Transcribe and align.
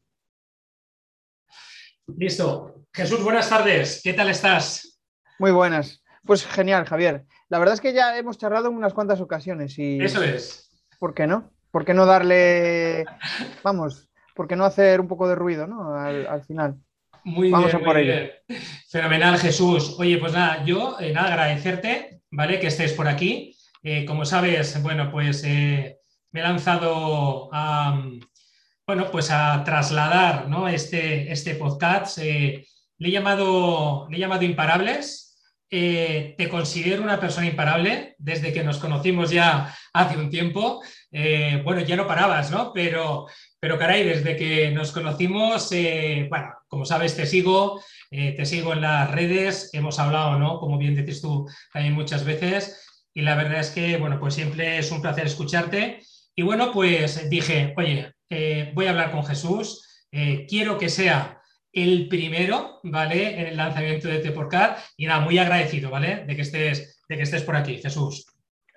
Listo. 2.17 2.87
Jesús, 2.93 3.23
buenas 3.23 3.49
tardes. 3.49 4.01
¿Qué 4.03 4.13
tal 4.13 4.29
estás? 4.29 5.01
Muy 5.39 5.51
buenas. 5.51 6.03
Pues 6.25 6.45
genial, 6.47 6.85
Javier. 6.85 7.25
La 7.49 7.59
verdad 7.59 7.75
es 7.75 7.81
que 7.81 7.93
ya 7.93 8.17
hemos 8.19 8.39
charlado 8.39 8.69
en 8.69 8.77
unas 8.77 8.95
cuantas 8.95 9.21
ocasiones 9.21 9.79
y... 9.79 10.03
Eso 10.03 10.23
es. 10.23 10.71
¿Por 10.99 11.15
qué 11.15 11.27
no? 11.27 11.51
¿Por 11.71 11.85
qué 11.85 11.95
no 11.95 12.05
darle, 12.05 13.05
vamos, 13.63 14.11
por 14.35 14.47
qué 14.47 14.57
no 14.57 14.65
hacer 14.65 15.01
un 15.01 15.09
poco 15.09 15.27
de 15.27 15.35
ruido, 15.35 15.67
¿no? 15.67 15.95
Al, 15.95 16.45
final. 16.45 16.77
Muy 17.25 17.51
Vamos 17.51 17.73
bien, 17.73 17.83
a 17.83 17.85
por 17.85 17.97
ello. 17.97 18.31
Fenomenal, 18.91 19.39
Jesús. 19.39 19.97
Oye, 19.99 20.19
pues 20.19 20.35
nada, 20.35 20.65
yo 20.65 20.99
eh, 21.01 21.13
nada, 21.13 21.29
agradecerte, 21.29 22.21
¿vale? 22.31 22.61
Que 22.61 22.67
estés 22.67 22.93
por 22.93 23.09
aquí. 23.09 23.57
Eh, 23.83 24.05
como 24.05 24.27
sabes, 24.27 24.81
bueno, 24.83 25.11
pues 25.11 25.43
eh, 25.45 25.99
me 26.31 26.41
he 26.41 26.43
lanzado 26.43 27.49
a, 27.53 28.03
bueno, 28.95 29.11
pues 29.11 29.31
a 29.31 29.65
trasladar 29.65 30.51
¿no? 30.51 30.69
este, 30.69 31.33
este 31.33 31.55
podcast. 31.55 32.19
le, 32.19 32.67
he 32.99 33.11
llamado, 33.11 34.07
le 34.11 34.19
he 34.19 34.21
llamado 34.21 34.43
Imparables. 34.43 35.35
te 35.71 36.49
considero 36.51 37.03
una 37.03 37.19
persona 37.19 37.47
imparable 37.47 38.17
desde 38.19 38.53
que 38.53 38.63
nos 38.63 38.77
conocimos 38.77 39.31
ya 39.31 39.75
hace 39.95 40.19
un 40.19 40.29
tiempo. 40.29 40.83
bueno, 41.65 41.81
ya 41.81 41.97
no 41.97 42.07
parabas, 42.07 42.51
¿no? 42.51 42.71
Pero, 42.75 43.29
pero 43.59 43.79
caray, 43.79 44.05
desde 44.05 44.37
que 44.37 44.71
nos 44.73 44.93
conocimos, 44.93 45.71
bueno, 46.29 46.53
como 46.69 46.85
sabes, 46.85 47.17
te 47.17 47.25
sigo, 47.25 47.83
te 48.11 48.45
sigo 48.45 48.75
en 48.75 48.83
las 48.83 49.11
redes, 49.11 49.71
hemos 49.73 49.99
hablado, 49.99 50.39
¿no? 50.39 50.59
Como 50.59 50.77
bien 50.77 50.95
dices 50.95 51.23
tú 51.23 51.49
también 51.73 51.95
muchas 51.95 52.27
veces 52.27 53.09
y 53.15 53.23
la 53.23 53.37
verdad 53.37 53.61
es 53.61 53.71
que, 53.71 53.97
bueno, 53.97 54.21
pues 54.21 54.35
siempre 54.35 54.77
es 54.77 54.91
un 54.91 55.01
placer 55.01 55.25
escucharte. 55.25 56.01
Y 56.35 56.43
bueno, 56.43 56.73
pues 56.73 57.31
dije, 57.31 57.73
oye, 57.79 58.13
eh, 58.35 58.73
voy 58.75 58.87
a 58.87 58.91
hablar 58.91 59.11
con 59.11 59.27
Jesús, 59.27 60.07
eh, 60.11 60.47
quiero 60.49 60.79
que 60.79 60.89
sea 60.89 61.43
el 61.71 62.09
primero, 62.09 62.81
¿vale? 62.83 63.39
En 63.39 63.47
el 63.49 63.57
lanzamiento 63.59 64.09
de 64.09 64.21
Teporcat 64.21 64.79
y 64.97 65.05
nada, 65.05 65.21
muy 65.21 65.37
agradecido, 65.37 65.91
¿vale? 65.91 66.25
De 66.25 66.35
que 66.35 66.41
estés, 66.41 67.03
de 67.11 67.17
que 67.19 67.25
estés 67.25 67.43
por 67.43 67.57
aquí, 67.57 67.77
Jesús. 67.77 68.25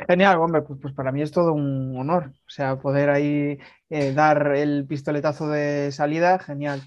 Genial, 0.09 0.39
hombre, 0.39 0.61
pues, 0.61 0.77
pues 0.81 0.93
para 0.93 1.13
mí 1.13 1.21
es 1.21 1.31
todo 1.31 1.53
un 1.53 1.97
honor, 1.97 2.33
o 2.35 2.49
sea, 2.49 2.77
poder 2.79 3.09
ahí 3.09 3.57
eh, 3.89 4.11
dar 4.11 4.57
el 4.57 4.85
pistoletazo 4.87 5.47
de 5.47 5.89
salida, 5.93 6.37
genial. 6.37 6.81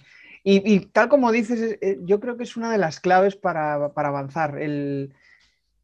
Y, 0.44 0.80
tal 0.80 1.08
como 1.08 1.30
dices, 1.30 1.78
yo 2.02 2.20
creo 2.20 2.38
que 2.38 2.44
es 2.44 2.56
una 2.56 2.70
de 2.70 2.78
las 2.78 3.00
claves 3.00 3.36
para, 3.36 3.92
para 3.92 4.08
avanzar, 4.08 4.58
el, 4.58 5.14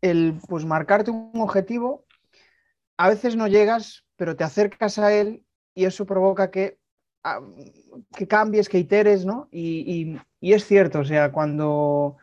el 0.01 0.39
pues 0.49 0.65
marcarte 0.65 1.11
un 1.11 1.33
objetivo, 1.35 2.07
a 2.97 3.09
veces 3.09 3.37
no 3.37 3.47
llegas, 3.47 4.07
pero 4.17 4.37
te 4.37 4.45
acercas 4.45 4.99
a 4.99 5.13
él 5.13 5.45
y 5.75 5.85
eso 5.85 6.07
provoca 6.07 6.51
que, 6.51 6.79
ah, 7.25 7.41
que 8.17 8.27
cambies, 8.27 8.69
que 8.69 8.79
iteres, 8.79 9.25
¿no? 9.25 9.49
Y, 9.51 10.17
es 10.41 10.65
cierto, 10.67 11.01
o 11.01 11.05
sea, 11.05 11.33
cuando, 11.33 12.17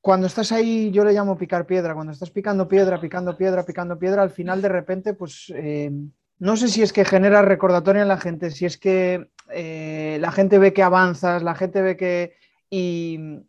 cuando 0.00 0.26
estás 0.26 0.52
ahí, 0.52 0.90
yo 0.90 1.04
le 1.04 1.12
llamo 1.12 1.36
picar 1.36 1.66
piedra, 1.66 1.94
cuando 1.94 2.12
estás 2.12 2.30
picando 2.30 2.68
piedra, 2.68 3.00
picando 3.00 3.36
piedra, 3.36 3.64
picando 3.64 3.98
piedra, 3.98 4.22
al 4.22 4.30
final 4.30 4.62
de 4.62 4.68
repente, 4.68 5.14
pues 5.14 5.52
eh, 5.54 5.90
no 6.38 6.56
sé 6.56 6.68
si 6.68 6.82
es 6.82 6.92
que 6.92 7.04
genera 7.04 7.42
recordatorio 7.42 8.02
en 8.02 8.08
la 8.08 8.18
gente, 8.18 8.50
si 8.50 8.64
es 8.64 8.78
que 8.78 9.28
eh, 9.50 10.18
la 10.20 10.30
gente 10.30 10.58
ve 10.58 10.72
que 10.72 10.82
avanzas, 10.82 11.42
la 11.42 11.54
gente 11.54 11.82
ve 11.82 11.96
que... 11.96 12.36
Y, 12.70 13.46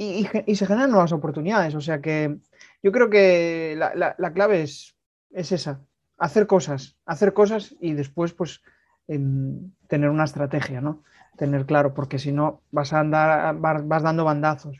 y, 0.00 0.56
se 0.56 0.66
generan 0.66 0.90
nuevas 0.90 1.12
oportunidades. 1.12 1.74
O 1.74 1.80
sea 1.80 2.00
que 2.00 2.38
yo 2.82 2.90
creo 2.90 3.10
que 3.10 3.76
la, 3.76 4.32
clave 4.32 4.62
es, 4.62 4.96
es, 5.30 5.52
esa, 5.52 5.84
hacer 6.20 6.46
cosas, 6.46 6.96
hacer 7.06 7.32
cosas 7.32 7.74
y 7.80 7.94
después 7.94 8.32
pues 8.32 8.60
tener 9.06 10.08
una 10.08 10.24
estrategia, 10.24 10.80
¿no? 10.80 11.02
Tener 11.36 11.66
claro, 11.66 11.94
porque 11.94 12.20
si 12.20 12.30
no 12.30 12.62
vas 12.70 12.92
a 12.92 13.00
andar, 13.00 13.56
vas 13.58 14.02
dando 14.02 14.24
bandazos. 14.24 14.76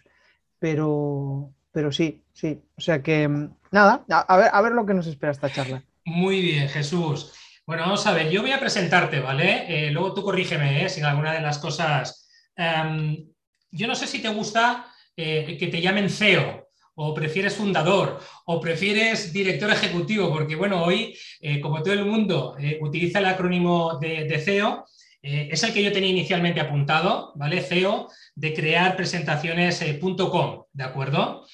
Pero, 0.61 1.51
pero 1.73 1.91
sí, 1.91 2.23
sí. 2.33 2.63
O 2.77 2.81
sea 2.81 3.03
que 3.03 3.25
em, 3.25 3.51
nada, 3.73 4.05
a 4.09 4.37
ver, 4.37 4.51
a 4.53 4.61
ver 4.61 4.73
lo 4.73 4.87
que 4.87 4.95
nos 4.95 5.09
espera 5.09 5.33
esta 5.33 5.51
charla. 5.51 5.83
Muy 6.05 6.43
bien, 6.43 6.69
Jesús. 6.69 7.33
Bueno, 7.67 7.83
vamos 7.85 8.07
a 8.07 8.13
ver, 8.13 8.31
yo 8.31 8.43
voy 8.43 8.53
a 8.53 8.61
presentarte, 8.61 9.21
¿vale? 9.21 9.65
Eh, 9.69 9.91
luego 9.91 10.15
tú 10.15 10.23
corrígeme 10.23 10.85
¿eh? 10.85 10.89
si 10.89 11.01
alguna 11.01 11.33
de 11.33 11.41
las 11.41 11.59
cosas... 11.59 12.29
Em, 12.55 13.27
yo 13.73 13.87
no 13.87 13.95
sé 13.95 14.07
si 14.07 14.21
te 14.21 14.29
gusta 14.29 14.87
eh, 15.17 15.57
que 15.59 15.69
te 15.69 15.81
llamen 15.81 16.11
CEO 16.11 16.70
o 16.95 17.15
prefieres 17.15 17.55
fundador 17.55 18.21
o 18.47 18.61
prefieres 18.61 19.33
director 19.33 19.71
ejecutivo, 19.71 20.31
porque 20.31 20.57
bueno, 20.57 20.83
hoy, 20.83 21.17
eh, 21.41 21.61
como 21.61 21.83
todo 21.83 21.95
el 21.95 22.05
mundo 22.05 22.57
eh, 22.59 22.79
utiliza 22.81 23.21
el 23.21 23.27
acrónimo 23.27 23.99
de, 23.99 24.39
CEO, 24.39 24.87
es 25.23 25.63
el 25.63 25.75
que 25.75 25.83
yo 25.83 25.93
tenía 25.93 26.09
inicialmente 26.09 26.61
apuntado, 26.61 27.33
¿vale? 27.35 27.61
CEO 27.61 28.09
de 28.35 28.55
crear 28.55 28.97
presentaciones.com, 28.97 30.65
¿de 30.73 30.85
acuerdo? 30.85 31.47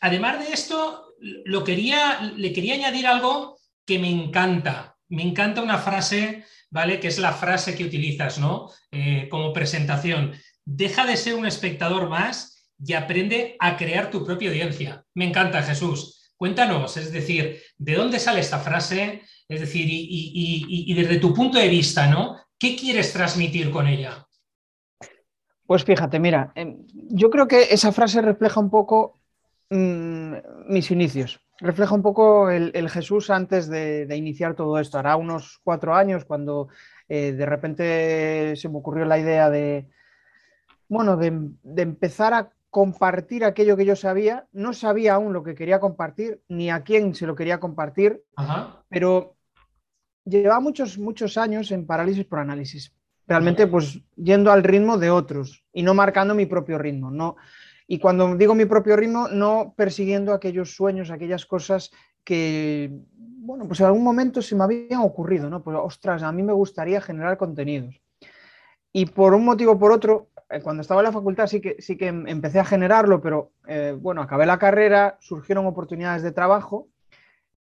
además 0.00 0.40
de 0.40 0.52
esto, 0.52 1.14
lo 1.44 1.62
quería, 1.62 2.32
le 2.36 2.52
quería 2.52 2.74
añadir 2.74 3.06
algo 3.06 3.56
que 3.86 4.00
me 4.00 4.10
encanta. 4.10 4.96
Me 5.08 5.22
encanta 5.22 5.62
una 5.62 5.78
frase, 5.78 6.44
¿vale? 6.70 6.98
Que 6.98 7.06
es 7.06 7.20
la 7.20 7.32
frase 7.32 7.76
que 7.76 7.84
utilizas, 7.84 8.40
¿no? 8.40 8.72
como 9.30 9.52
presentación 9.52 10.32
deja 10.64 11.06
de 11.06 11.16
ser 11.16 11.34
un 11.34 11.46
espectador 11.46 12.08
más 12.08 12.60
y 12.84 12.94
aprende 12.94 13.56
a 13.58 13.76
crear 13.76 14.10
tu 14.10 14.24
propia 14.24 14.50
audiencia. 14.50 15.04
Me 15.14 15.26
encanta, 15.26 15.62
Jesús. 15.62 16.34
Cuéntanos, 16.36 16.96
es 16.96 17.12
decir, 17.12 17.60
¿de 17.76 17.94
dónde 17.94 18.18
sale 18.18 18.40
esta 18.40 18.58
frase? 18.58 19.22
Es 19.46 19.60
decir, 19.60 19.86
y, 19.90 20.94
desde 20.94 21.18
tu 21.18 21.34
punto 21.34 21.58
de 21.58 21.68
vista, 21.68 22.06
¿no? 22.06 22.38
¿Qué 22.58 22.76
quieres 22.76 23.12
transmitir 23.12 23.70
con 23.70 23.86
ella? 23.86 24.26
Pues 25.66 25.84
fíjate, 25.84 26.18
mira, 26.18 26.50
em, 26.54 26.78
yo 27.10 27.28
creo 27.28 27.46
que 27.46 27.64
esa 27.70 27.92
frase 27.92 28.22
refleja 28.22 28.58
un 28.58 28.70
poco 28.70 29.20
mm, 29.68 30.34
mis 30.68 30.90
inicios, 30.90 31.40
refleja 31.58 31.94
un 31.94 32.02
poco 32.02 32.50
el, 32.50 32.88
Jesús 32.88 33.28
antes 33.28 33.68
de, 33.68 34.08
iniciar 34.16 34.54
todo 34.54 34.78
esto. 34.78 34.98
Hará 34.98 35.16
unos 35.16 35.60
cuatro 35.62 35.94
años 35.94 36.24
cuando 36.24 36.68
eh, 37.08 37.32
de 37.32 37.46
repente 37.46 38.56
se 38.56 38.68
me 38.70 38.78
ocurrió 38.78 39.04
la 39.04 39.18
idea 39.18 39.50
de, 39.50 39.86
bueno, 40.90 41.16
de, 41.16 41.28
empezar 41.82 42.34
a 42.34 42.50
compartir 42.68 43.44
aquello 43.44 43.76
que 43.76 43.86
yo 43.86 43.94
sabía. 43.94 44.48
No 44.52 44.72
sabía 44.72 45.14
aún 45.14 45.32
lo 45.32 45.44
que 45.44 45.54
quería 45.54 45.78
compartir, 45.78 46.42
ni 46.48 46.68
a 46.68 46.82
quién 46.82 47.14
se 47.14 47.26
lo 47.26 47.36
quería 47.36 47.60
compartir, 47.60 48.24
pero 48.88 49.36
llevaba 50.24 50.58
muchos, 50.58 50.98
muchos 50.98 51.38
años 51.38 51.70
en 51.70 51.86
parálisis 51.86 52.24
por 52.24 52.40
análisis. 52.40 52.92
Realmente, 53.28 53.68
pues 53.68 54.00
yendo 54.16 54.50
al 54.50 54.64
ritmo 54.64 54.98
de 54.98 55.10
otros 55.10 55.64
y 55.72 55.84
no 55.84 55.94
marcando 55.94 56.34
mi 56.34 56.46
propio 56.46 56.76
ritmo. 56.76 57.12
No, 57.12 57.36
y 57.86 58.00
cuando 58.00 58.36
digo 58.36 58.56
mi 58.56 58.64
propio 58.64 58.96
ritmo, 58.96 59.28
no 59.28 59.72
persiguiendo 59.76 60.32
aquellos 60.32 60.74
sueños, 60.74 61.12
aquellas 61.12 61.46
cosas 61.46 61.92
que, 62.24 62.90
bueno, 63.16 63.68
pues 63.68 63.78
en 63.78 63.86
algún 63.86 64.02
momento 64.02 64.42
se 64.42 64.56
me 64.56 64.64
habían 64.64 65.02
ocurrido, 65.02 65.48
¿no? 65.48 65.62
Pues, 65.62 65.76
ostras, 65.80 66.24
a 66.24 66.32
mí 66.32 66.42
me 66.42 66.52
gustaría 66.52 67.00
generar 67.00 67.36
contenidos. 67.36 68.00
Y 68.92 69.06
por 69.06 69.34
un 69.34 69.44
motivo 69.44 69.72
o 69.72 69.78
por 69.78 69.92
otro, 69.92 70.29
cuando 70.62 70.82
estaba 70.82 71.00
en 71.00 71.04
la 71.04 71.12
facultad 71.12 71.46
sí 71.46 71.60
que, 71.60 71.76
sí 71.78 71.96
que 71.96 72.08
em, 72.08 72.26
empecé 72.26 72.58
a 72.58 72.64
generarlo, 72.64 73.20
pero 73.20 73.52
eh, 73.68 73.96
bueno, 73.96 74.22
acabé 74.22 74.46
la 74.46 74.58
carrera, 74.58 75.16
surgieron 75.20 75.66
oportunidades 75.66 76.22
de 76.22 76.32
trabajo 76.32 76.88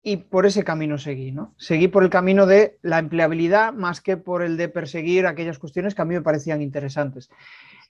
y 0.03 0.17
por 0.17 0.47
ese 0.47 0.65
camino 0.65 0.97
seguí, 0.97 1.33
¿no? 1.33 1.55
Seguí 1.59 1.89
por 1.89 2.03
el 2.03 2.11
camino 2.11 2.47
de 2.47 2.79
la 2.83 2.99
empleabilidad 2.99 3.75
más 3.75 4.01
que 4.01 4.17
por 4.17 4.43
el 4.43 4.57
de 4.57 4.69
perseguir 4.69 5.27
aquellas 5.27 5.59
cuestiones 5.59 5.95
que 5.95 6.03
a 6.03 6.07
mí 6.07 6.15
me 6.15 6.23
parecían 6.23 6.63
interesantes. 6.63 7.29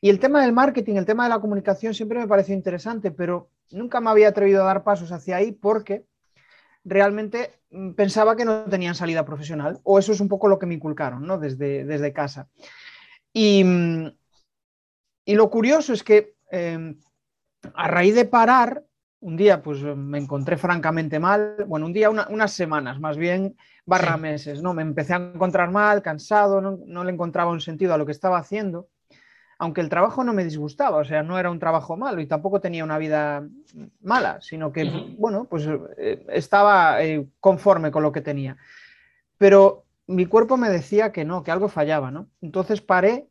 Y 0.00 0.10
el 0.10 0.18
tema 0.18 0.42
del 0.42 0.52
marketing, 0.52 0.96
el 0.96 1.06
tema 1.06 1.24
de 1.24 1.30
la 1.30 1.40
comunicación 1.40 1.94
siempre 1.94 2.18
me 2.18 2.28
pareció 2.28 2.54
interesante, 2.54 3.10
pero 3.10 3.50
nunca 3.70 4.00
me 4.00 4.10
había 4.10 4.28
atrevido 4.28 4.62
a 4.62 4.66
dar 4.66 4.84
pasos 4.84 5.12
hacia 5.12 5.36
ahí 5.36 5.52
porque 5.52 6.06
realmente 6.84 7.60
mm, 7.70 7.92
pensaba 7.92 8.34
que 8.36 8.44
no 8.44 8.64
tenían 8.64 8.94
salida 8.94 9.24
profesional, 9.24 9.78
o 9.82 9.98
eso 9.98 10.12
es 10.12 10.20
un 10.20 10.28
poco 10.28 10.48
lo 10.48 10.58
que 10.58 10.66
me 10.66 10.74
inculcaron, 10.74 11.26
¿no? 11.26 11.38
Desde, 11.38 11.84
desde 11.84 12.12
casa. 12.12 12.48
Y, 13.32 13.62
mm, 13.64 14.06
y 15.28 15.34
lo 15.34 15.50
curioso 15.50 15.92
es 15.92 16.02
que 16.02 16.36
em, 16.50 16.98
a 17.74 17.86
raíz 17.86 18.14
de 18.14 18.24
parar, 18.24 18.82
un 19.20 19.36
día 19.36 19.60
pues 19.60 19.82
me 19.82 20.16
encontré 20.16 20.56
francamente 20.56 21.18
mal, 21.18 21.66
bueno, 21.66 21.84
un 21.84 21.92
día, 21.92 22.08
unas 22.08 22.50
semanas 22.50 22.98
más 22.98 23.18
bien, 23.18 23.54
barra 23.84 24.16
meses, 24.16 24.62
¿no? 24.62 24.72
Me 24.72 24.80
empecé 24.80 25.12
a 25.12 25.16
encontrar 25.34 25.70
mal, 25.70 26.00
cansado, 26.00 26.62
no, 26.62 27.04
le 27.04 27.12
encontraba 27.12 27.50
un 27.50 27.60
sentido 27.60 27.92
a 27.92 27.98
lo 27.98 28.06
que 28.06 28.12
estaba 28.12 28.38
haciendo, 28.38 28.88
aunque 29.58 29.82
el 29.82 29.90
trabajo 29.90 30.24
no 30.24 30.32
me 30.32 30.44
disgustaba, 30.44 30.96
o 30.96 31.04
sea, 31.04 31.22
no 31.22 31.38
era 31.38 31.50
un 31.50 31.58
trabajo 31.58 31.98
malo 31.98 32.22
y 32.22 32.26
tampoco 32.26 32.62
tenía 32.62 32.82
una 32.82 32.96
vida 32.96 33.46
mala, 34.00 34.40
sino 34.40 34.72
que, 34.72 35.14
bueno, 35.18 35.44
pues 35.44 35.68
eh, 35.98 36.24
estaba 36.30 37.04
eh, 37.04 37.28
conforme 37.38 37.90
con 37.90 38.02
lo 38.02 38.12
que 38.12 38.22
tenía. 38.22 38.56
Pero 39.36 39.84
mi 40.06 40.24
cuerpo 40.24 40.56
me 40.56 40.70
decía 40.70 41.12
que 41.12 41.26
no, 41.26 41.42
que 41.42 41.50
algo 41.50 41.68
fallaba, 41.68 42.10
¿no? 42.10 42.30
Entonces 42.40 42.80
paré 42.80 43.27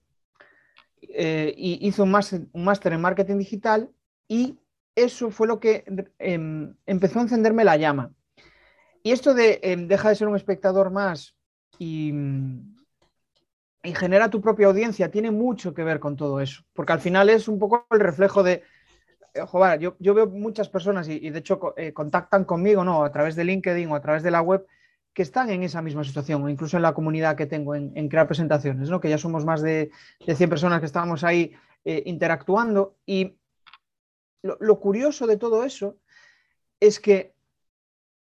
eh, 1.01 1.53
y 1.55 1.88
hizo 1.88 2.03
un 2.03 2.11
máster, 2.11 2.94
en 2.94 3.01
marketing 3.01 3.38
digital 3.38 3.89
y 4.27 4.57
eso 4.95 5.29
fue 5.29 5.47
lo 5.47 5.59
que 5.59 5.83
em, 6.19 6.75
empezó 6.85 7.19
a 7.19 7.23
encenderme 7.23 7.63
la 7.63 7.77
llama. 7.77 8.11
Y 9.03 9.11
esto 9.11 9.33
de 9.33 9.59
em, 9.63 9.88
deja 9.88 10.09
de 10.09 10.15
ser 10.15 10.27
un 10.27 10.35
espectador 10.35 10.91
más 10.91 11.35
y, 11.79 12.13
genera 13.83 14.29
tu 14.29 14.41
propia 14.41 14.67
audiencia, 14.67 15.09
tiene 15.09 15.31
mucho 15.31 15.73
que 15.73 15.83
ver 15.83 15.99
con 16.01 16.17
todo 16.17 16.41
eso, 16.41 16.63
porque 16.73 16.91
al 16.91 16.99
final 16.99 17.29
es 17.29 17.47
un 17.47 17.57
poco 17.57 17.88
el 17.89 18.01
reflejo 18.01 18.44
de, 18.44 18.63
eh, 19.33 19.41
joder, 19.47 19.79
yo, 19.79 20.13
veo 20.13 20.27
muchas 20.27 20.67
personas 20.67 21.07
y, 21.07 21.29
de 21.29 21.39
hecho 21.39 21.73
eh, 21.77 21.94
contactan 21.94 22.44
conmigo, 22.44 22.83
¿no? 22.83 23.03
A 23.03 23.11
través 23.11 23.38
de 23.38 23.45
LinkedIn 23.45 23.89
o 23.89 23.95
a 23.95 24.01
través 24.01 24.23
de 24.23 24.31
la 24.31 24.41
web, 24.41 24.65
que 25.18 25.24
están 25.24 25.50
en 25.50 25.64
esa 25.64 25.81
misma 25.81 26.04
situación, 26.04 26.44
o 26.44 26.48
incluso 26.48 26.78
en 26.78 26.84
la 26.84 26.94
comunidad 26.94 27.36
que 27.36 27.48
tengo 27.48 27.74
en, 27.74 28.08
crear 28.08 28.28
presentaciones, 28.28 28.88
¿no? 28.88 29.02
que 29.02 29.10
ya 29.10 29.18
somos 29.18 29.46
más 29.46 29.64
de, 29.64 29.90
de 30.24 30.36
100 30.36 30.48
personas 30.48 30.80
que 30.80 30.86
estamos 30.86 31.24
ahí 31.24 31.56
eh, 31.86 32.04
interactuando. 32.06 32.98
Y 33.04 33.36
lo, 34.44 34.80
curioso 34.80 35.25
de 35.25 35.38
todo 35.38 35.64
eso 35.64 35.98
es 36.80 37.00
que 37.00 37.34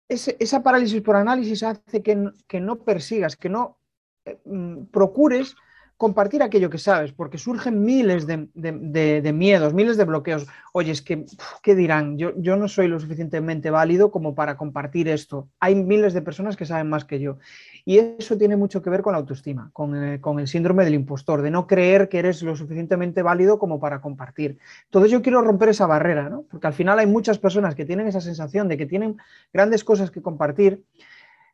esa 0.07 0.61
parálisis 0.61 1.01
por 1.01 1.15
análisis 1.15 1.63
hace 1.63 2.03
que, 2.03 2.29
que 2.47 2.59
no 2.59 2.75
persigas, 2.75 3.35
que 3.35 3.49
no 3.49 3.79
eh, 4.23 4.37
mm, 4.45 4.85
procures 4.91 5.55
compartir 5.97 6.43
aquello 6.43 6.69
que 6.69 6.77
sabes, 6.77 7.13
porque 7.13 7.37
surgen 7.37 7.83
miles 7.83 8.27
de, 8.27 9.31
miedos, 9.33 9.73
miles 9.73 9.95
de 9.95 10.03
bloqueos. 10.03 10.45
Oye, 10.73 10.91
es 10.91 11.01
que, 11.01 11.25
¿qué 11.63 11.73
dirán? 11.73 12.17
Yo, 12.17 12.33
yo, 12.37 12.57
no 12.57 12.67
soy 12.67 12.87
lo 12.87 12.99
suficientemente 12.99 13.69
válido 13.69 14.11
como 14.11 14.35
para 14.35 14.57
compartir 14.57 15.07
esto. 15.07 15.49
Hay 15.59 15.75
miles 15.75 16.13
de 16.13 16.21
personas 16.21 16.57
que 16.57 16.65
saben 16.65 16.89
más 16.89 17.05
que 17.05 17.19
yo. 17.19 17.37
Y 17.85 17.99
eso 17.99 18.37
tiene 18.37 18.57
mucho 18.57 18.81
que 18.81 18.89
ver 18.89 19.01
con 19.01 19.13
la 19.13 19.19
autoestima, 19.19 19.69
con, 19.71 19.95
eh, 20.03 20.19
con 20.19 20.39
el 20.39 20.47
síndrome 20.47 20.83
del 20.83 20.95
impostor, 20.95 21.41
de 21.41 21.51
no 21.51 21.65
creer 21.65 22.09
que 22.09 22.19
eres 22.19 22.41
lo 22.41 22.55
suficientemente 22.55 23.21
válido 23.21 23.57
como 23.57 23.79
para 23.79 24.01
compartir. 24.01 24.57
Entonces 24.85 25.11
yo 25.11 25.21
quiero 25.21 25.41
romper 25.41 25.69
esa 25.69 25.87
barrera, 25.87 26.29
¿no? 26.29 26.43
porque 26.49 26.67
al 26.67 26.73
final 26.73 26.99
hay 26.99 27.07
muchas 27.07 27.37
personas 27.37 27.75
que 27.75 27.85
tienen 27.85 28.07
esa 28.07 28.21
sensación 28.21 28.67
de 28.67 28.77
que 28.77 28.85
tienen 28.85 29.17
grandes 29.53 29.83
cosas 29.83 30.11
que 30.11 30.21
compartir. 30.21 30.83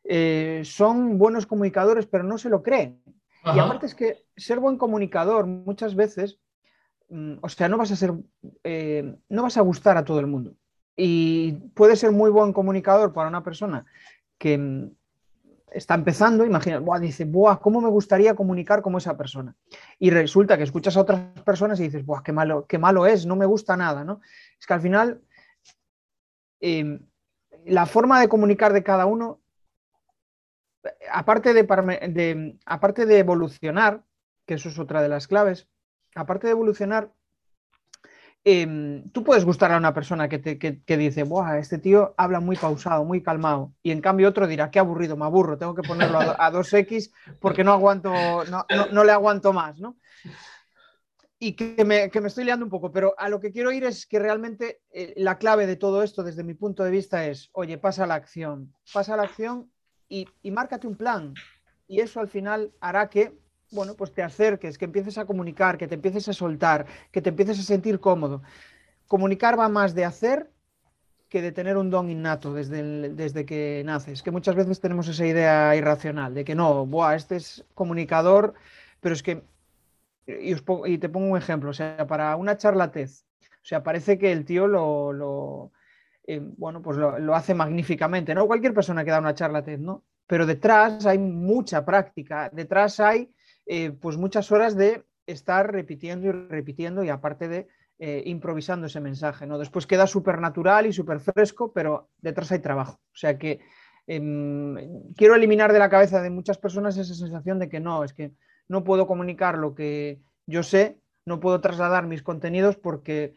Eh, 0.04 0.62
son 0.64 1.18
buenos 1.18 1.46
comunicadores, 1.46 2.06
pero 2.06 2.24
no 2.24 2.38
se 2.38 2.48
lo 2.48 2.62
creen. 2.62 2.98
Y 3.44 3.58
aparte 3.58 3.86
es 3.86 3.94
que 3.94 4.24
ser 4.36 4.60
buen 4.60 4.78
comunicador 4.78 5.46
muchas 5.46 5.94
veces, 5.94 6.38
mm, 7.08 7.34
o 7.42 7.48
sea, 7.48 7.68
no 7.68 7.76
vas 7.76 7.90
a 7.90 7.96
ser, 7.96 8.12
eh, 8.62 9.16
no 9.28 9.42
vas 9.42 9.56
a 9.56 9.62
gustar 9.62 9.96
a 9.96 10.04
todo 10.04 10.20
el 10.20 10.26
mundo. 10.26 10.54
Y 10.96 11.52
puede 11.74 11.96
ser 11.96 12.12
muy 12.12 12.30
buen 12.30 12.52
comunicador 12.52 13.12
para 13.12 13.28
una 13.28 13.42
persona 13.42 13.84
que 14.38 14.58
mm, 14.58 14.90
está 15.72 15.94
empezando, 15.94 16.44
imagina, 16.44 16.80
dice, 17.00 17.24
Buah, 17.24 17.58
¿cómo 17.58 17.80
me 17.80 17.88
gustaría 17.88 18.34
comunicar 18.34 18.82
como 18.82 18.98
esa 18.98 19.16
persona? 19.16 19.56
Y 19.98 20.10
resulta 20.10 20.56
que 20.56 20.64
escuchas 20.64 20.96
a 20.96 21.00
otras 21.00 21.20
personas 21.44 21.80
y 21.80 21.84
dices, 21.84 22.04
Buah, 22.04 22.22
qué 22.22 22.32
malo, 22.32 22.66
qué 22.66 22.78
malo 22.78 23.06
es, 23.06 23.26
no 23.26 23.36
me 23.36 23.46
gusta 23.46 23.76
nada, 23.76 24.04
¿no? 24.04 24.20
Es 24.60 24.66
que 24.66 24.74
al 24.74 24.80
final 24.80 25.20
em, 26.60 27.00
la 27.64 27.86
forma 27.86 28.20
de 28.20 28.28
comunicar 28.28 28.72
de 28.72 28.82
cada 28.82 29.06
uno 29.06 29.41
aparte 31.10 31.54
de, 31.54 32.58
aparte 32.66 33.06
de 33.06 33.18
evolucionar, 33.18 34.02
que 34.46 34.54
eso 34.54 34.68
es 34.68 34.78
otra 34.78 35.02
de 35.02 35.08
las 35.08 35.28
claves, 35.28 35.68
aparte 36.14 36.46
de 36.46 36.52
evolucionar, 36.52 37.12
em, 38.44 39.08
tú 39.10 39.22
puedes 39.22 39.44
gustar 39.44 39.72
a 39.72 39.76
una 39.76 39.94
persona 39.94 40.28
que, 40.28 40.38
te, 40.38 40.96
dice, 40.96 41.22
Buah, 41.22 41.58
este 41.58 41.78
tío 41.78 42.14
habla 42.16 42.40
muy 42.40 42.56
pausado, 42.56 43.04
muy 43.04 43.22
calmado, 43.22 43.72
y 43.82 43.92
en 43.92 44.00
cambio 44.00 44.28
otro 44.28 44.46
dirá, 44.46 44.70
qué 44.70 44.78
aburrido, 44.78 45.16
me 45.16 45.24
aburro, 45.24 45.58
tengo 45.58 45.74
que 45.74 45.82
ponerlo 45.82 46.18
a, 46.18 46.50
2X 46.50 47.12
porque 47.40 47.64
no 47.64 47.72
aguanto, 47.72 48.12
no, 48.44 49.04
le 49.04 49.12
aguanto 49.12 49.52
más, 49.52 49.78
¿no? 49.78 49.96
Y 51.38 51.54
que 51.54 51.84
me, 51.84 52.04
estoy 52.04 52.44
liando 52.44 52.64
un 52.64 52.70
poco, 52.70 52.92
pero 52.92 53.14
a 53.18 53.28
lo 53.28 53.40
que 53.40 53.50
quiero 53.50 53.72
ir 53.72 53.82
es 53.82 54.06
que 54.06 54.20
realmente 54.20 54.82
eh, 54.92 55.12
la 55.16 55.38
clave 55.38 55.66
de 55.66 55.74
todo 55.74 56.04
esto, 56.04 56.22
desde 56.22 56.44
mi 56.44 56.54
punto 56.54 56.84
de 56.84 56.92
vista, 56.92 57.26
es, 57.26 57.50
oye, 57.52 57.78
pasa 57.78 58.04
a 58.04 58.06
la 58.06 58.14
acción, 58.14 58.72
pasa 58.92 59.14
a 59.14 59.16
la 59.16 59.24
acción 59.24 59.71
y, 60.12 60.50
márcate 60.50 60.86
un 60.86 60.96
plan. 60.96 61.34
Y 61.88 62.00
eso 62.00 62.20
al 62.20 62.28
final 62.28 62.72
hará 62.80 63.08
que, 63.08 63.38
bueno, 63.70 63.94
pues 63.94 64.12
te 64.12 64.22
acerques, 64.22 64.76
que 64.76 64.84
empieces 64.84 65.16
a 65.18 65.24
comunicar, 65.24 65.78
que 65.78 65.88
te 65.88 65.94
empieces 65.94 66.28
a 66.28 66.32
soltar, 66.32 66.86
que 67.10 67.22
te 67.22 67.30
empieces 67.30 67.58
a 67.58 67.62
sentir 67.62 67.98
cómodo. 67.98 68.42
Comunicar 69.08 69.58
va 69.58 69.68
más 69.68 69.94
de 69.94 70.04
hacer 70.04 70.50
que 71.28 71.40
de 71.40 71.52
tener 71.52 71.78
un 71.78 71.88
don 71.88 72.10
innato 72.10 72.52
desde, 72.52 73.08
desde 73.08 73.46
que 73.46 73.82
naces, 73.86 74.22
que 74.22 74.30
muchas 74.30 74.54
veces 74.54 74.80
tenemos 74.80 75.08
esa 75.08 75.26
idea 75.26 75.74
irracional 75.74 76.34
de 76.34 76.44
que 76.44 76.54
no, 76.54 76.84
Buah, 76.84 77.14
este 77.14 77.36
es 77.36 77.64
comunicador, 77.74 78.52
pero 79.00 79.14
es 79.14 79.22
que, 79.22 79.42
y, 80.26 80.98
te 80.98 81.08
pongo 81.08 81.32
un 81.32 81.38
ejemplo, 81.38 81.70
o 81.70 81.72
sea, 81.72 82.06
para 82.06 82.36
una 82.36 82.58
charlatez, 82.58 83.24
o 83.40 83.64
sea, 83.64 83.82
parece 83.82 84.18
que 84.18 84.30
el 84.30 84.44
tío 84.44 84.66
lo 84.66 85.72
eh, 86.24 86.40
bueno, 86.40 86.82
pues 86.82 86.96
lo, 86.96 87.34
hace 87.34 87.54
magníficamente, 87.54 88.34
¿no? 88.34 88.46
Cualquier 88.46 88.74
persona 88.74 89.04
que 89.04 89.10
da 89.10 89.18
una 89.18 89.34
charla 89.34 89.64
TED, 89.64 89.78
¿no? 89.78 90.04
Pero 90.26 90.46
detrás 90.46 91.04
hay 91.06 91.18
mucha 91.18 91.84
práctica, 91.84 92.48
detrás 92.52 93.00
hay 93.00 93.32
eh, 93.66 93.90
pues 93.90 94.16
muchas 94.16 94.50
horas 94.52 94.76
de 94.76 95.04
estar 95.26 95.72
repitiendo 95.72 96.28
y 96.28 96.32
repitiendo 96.32 97.02
y 97.02 97.08
aparte 97.08 97.48
de 97.48 97.68
eh, 97.98 98.22
improvisando 98.26 98.86
ese 98.86 99.00
mensaje, 99.00 99.46
¿no? 99.46 99.58
Después 99.58 99.86
queda 99.86 100.06
súper 100.06 100.40
natural 100.40 100.86
y 100.86 100.92
súper 100.92 101.20
fresco, 101.20 101.72
pero 101.72 102.10
detrás 102.18 102.50
hay 102.52 102.60
trabajo. 102.60 103.00
O 103.12 103.16
sea 103.16 103.38
que 103.38 103.60
em, 104.06 105.12
quiero 105.14 105.34
eliminar 105.34 105.72
de 105.72 105.78
la 105.78 105.90
cabeza 105.90 106.20
de 106.22 106.30
muchas 106.30 106.58
personas 106.58 106.96
esa 106.96 107.14
sensación 107.14 107.58
de 107.58 107.68
que 107.68 107.80
no, 107.80 108.04
es 108.04 108.12
que 108.12 108.32
no 108.68 108.84
puedo 108.84 109.06
comunicar 109.06 109.58
lo 109.58 109.74
que 109.74 110.20
yo 110.46 110.62
sé, 110.62 111.00
no 111.24 111.40
puedo 111.40 111.60
trasladar 111.60 112.06
mis 112.06 112.22
contenidos 112.22 112.76
porque 112.76 113.34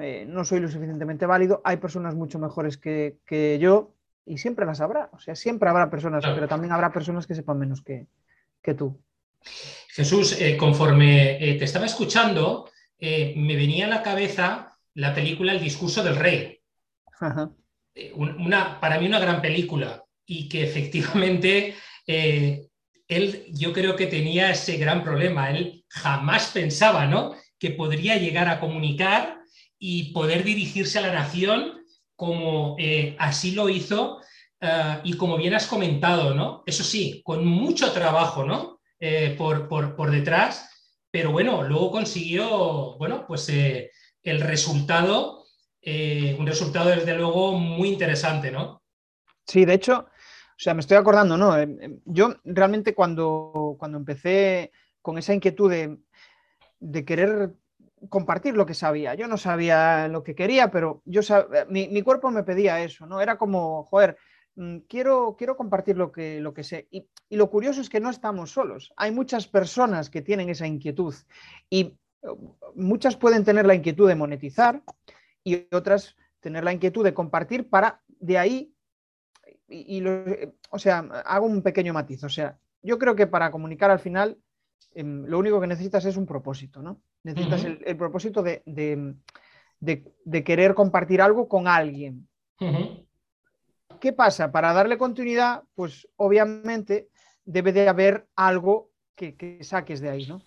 eh, 0.00 0.24
no 0.26 0.44
soy 0.44 0.60
lo 0.60 0.68
suficientemente 0.68 1.26
válido, 1.26 1.60
hay 1.64 1.76
personas 1.76 2.14
mucho 2.14 2.38
mejores 2.38 2.78
que, 2.78 3.58
yo 3.60 3.94
y 4.24 4.38
siempre 4.38 4.64
las 4.64 4.80
habrá, 4.80 5.10
o 5.12 5.18
sea, 5.18 5.34
siempre 5.34 5.68
habrá 5.68 5.90
personas, 5.90 6.24
pero 6.24 6.48
también 6.48 6.72
habrá 6.72 6.92
personas 6.92 7.26
que 7.26 7.34
sepan 7.34 7.58
menos 7.58 7.82
que, 7.82 8.06
tú. 8.74 9.00
Jesús, 9.88 10.40
eh, 10.40 10.56
conforme 10.56 11.36
eh, 11.44 11.58
te 11.58 11.64
estaba 11.64 11.86
escuchando, 11.86 12.70
me 13.00 13.56
venía 13.56 13.86
a 13.86 13.88
la 13.88 14.02
cabeza 14.02 14.78
la 14.94 15.12
película 15.12 15.52
El 15.52 15.60
discurso 15.60 16.04
del 16.04 16.14
rey. 16.14 16.60
Una, 18.14 18.78
para 18.78 19.00
mí 19.00 19.06
una 19.06 19.18
gran 19.18 19.42
película 19.42 20.04
y 20.24 20.48
que 20.48 20.62
efectivamente 20.62 21.74
él 22.06 23.44
yo 23.48 23.72
creo 23.72 23.96
que 23.96 24.06
tenía 24.06 24.50
ese 24.50 24.76
gran 24.76 25.02
problema. 25.02 25.50
Él 25.50 25.84
jamás 25.88 26.50
pensaba 26.52 27.06
¿no? 27.06 27.34
que 27.58 27.70
podría 27.70 28.16
llegar 28.16 28.48
a 28.48 28.60
comunicar 28.60 29.41
y 29.84 30.12
poder 30.12 30.44
dirigirse 30.44 31.00
a 31.00 31.02
la 31.02 31.12
nación 31.12 31.84
como 32.14 32.76
eh, 32.78 33.16
así 33.18 33.50
lo 33.50 33.68
hizo 33.68 34.20
eh, 34.60 35.00
y 35.02 35.16
como 35.16 35.36
bien 35.36 35.54
has 35.54 35.66
comentado, 35.66 36.34
¿no? 36.34 36.62
Eso 36.66 36.84
sí, 36.84 37.20
con 37.24 37.44
mucho 37.44 37.92
trabajo, 37.92 38.44
¿no? 38.44 38.80
Eh, 39.00 39.34
por, 39.36 40.10
detrás, 40.12 40.94
pero 41.10 41.32
bueno, 41.32 41.64
luego 41.64 41.90
consiguió, 41.90 42.96
bueno, 42.96 43.24
pues 43.26 43.48
el 43.48 44.40
resultado, 44.40 45.46
un 45.84 46.46
resultado 46.46 46.90
desde 46.90 47.16
luego 47.16 47.58
muy 47.58 47.88
interesante, 47.88 48.52
¿no? 48.52 48.84
Sí, 49.44 49.64
de 49.64 49.74
hecho, 49.74 50.06
o 50.06 50.58
sea, 50.58 50.74
me 50.74 50.80
estoy 50.80 50.96
acordando, 50.96 51.36
¿no? 51.36 51.56
Yo 52.04 52.36
realmente 52.44 52.94
cuando, 52.94 53.74
cuando 53.80 53.98
empecé 53.98 54.70
con 55.00 55.18
esa 55.18 55.34
inquietud 55.34 55.68
de, 55.68 55.98
de 56.78 57.04
querer 57.04 57.56
compartir 58.08 58.54
lo 58.56 58.66
que 58.66 58.74
sabía. 58.74 59.14
Yo 59.14 59.28
no 59.28 59.36
sabía 59.36 60.08
lo 60.08 60.22
que 60.22 60.34
quería, 60.34 60.70
pero 60.70 61.02
yo 61.04 61.20
mi, 61.68 62.02
cuerpo 62.02 62.30
me 62.30 62.42
pedía 62.42 62.82
eso, 62.82 63.06
¿no? 63.06 63.20
Era 63.20 63.36
como, 63.36 63.84
joder, 63.84 64.16
mm, 64.56 64.78
quiero, 64.88 65.36
quiero 65.36 65.56
compartir 65.56 65.96
lo 65.96 66.12
que, 66.12 66.40
lo 66.40 66.54
que 66.54 66.64
sé. 66.64 66.88
Y, 66.90 67.08
lo 67.30 67.50
curioso 67.50 67.80
es 67.80 67.88
que 67.88 68.00
no 68.00 68.10
estamos 68.10 68.50
solos. 68.50 68.92
Hay 68.96 69.10
muchas 69.10 69.46
personas 69.46 70.10
que 70.10 70.22
tienen 70.22 70.50
esa 70.50 70.66
inquietud 70.66 71.14
y 71.70 71.96
uh, 72.22 72.54
muchas 72.74 73.16
pueden 73.16 73.44
tener 73.44 73.64
la 73.66 73.74
inquietud 73.74 74.06
de 74.08 74.16
monetizar 74.16 74.82
y 75.42 75.66
otras 75.74 76.16
tener 76.40 76.64
la 76.64 76.72
inquietud 76.72 77.04
de 77.04 77.14
compartir 77.14 77.70
para 77.70 78.02
de 78.08 78.38
ahí, 78.38 78.74
y, 79.68 80.04
o 80.70 80.78
sea, 80.78 80.98
hago 81.24 81.46
un 81.46 81.62
pequeño 81.62 81.94
matiz. 81.94 82.22
O 82.24 82.28
sea, 82.28 82.58
yo 82.82 82.98
creo 82.98 83.16
que 83.16 83.26
para 83.26 83.50
comunicar 83.50 83.90
al 83.90 83.98
final 83.98 84.38
em, 84.94 85.24
lo 85.26 85.38
único 85.38 85.60
que 85.60 85.66
necesitas 85.66 86.04
es 86.04 86.16
un 86.16 86.26
propósito, 86.26 86.82
¿no? 86.82 87.00
Necesitas 87.22 87.64
el, 87.64 87.96
propósito 87.96 88.42
de, 88.42 88.64
querer 90.44 90.74
compartir 90.74 91.20
algo 91.20 91.48
con 91.48 91.68
alguien. 91.68 92.28
¿Qué 94.00 94.12
pasa? 94.12 94.50
Para 94.50 94.72
darle 94.72 94.98
continuidad, 94.98 95.62
pues 95.74 96.08
obviamente 96.16 97.08
debe 97.44 97.72
de 97.72 97.88
haber 97.88 98.26
algo 98.36 98.90
que, 99.14 99.58
saques 99.62 100.00
de 100.00 100.10
ahí, 100.10 100.26
¿no? 100.26 100.42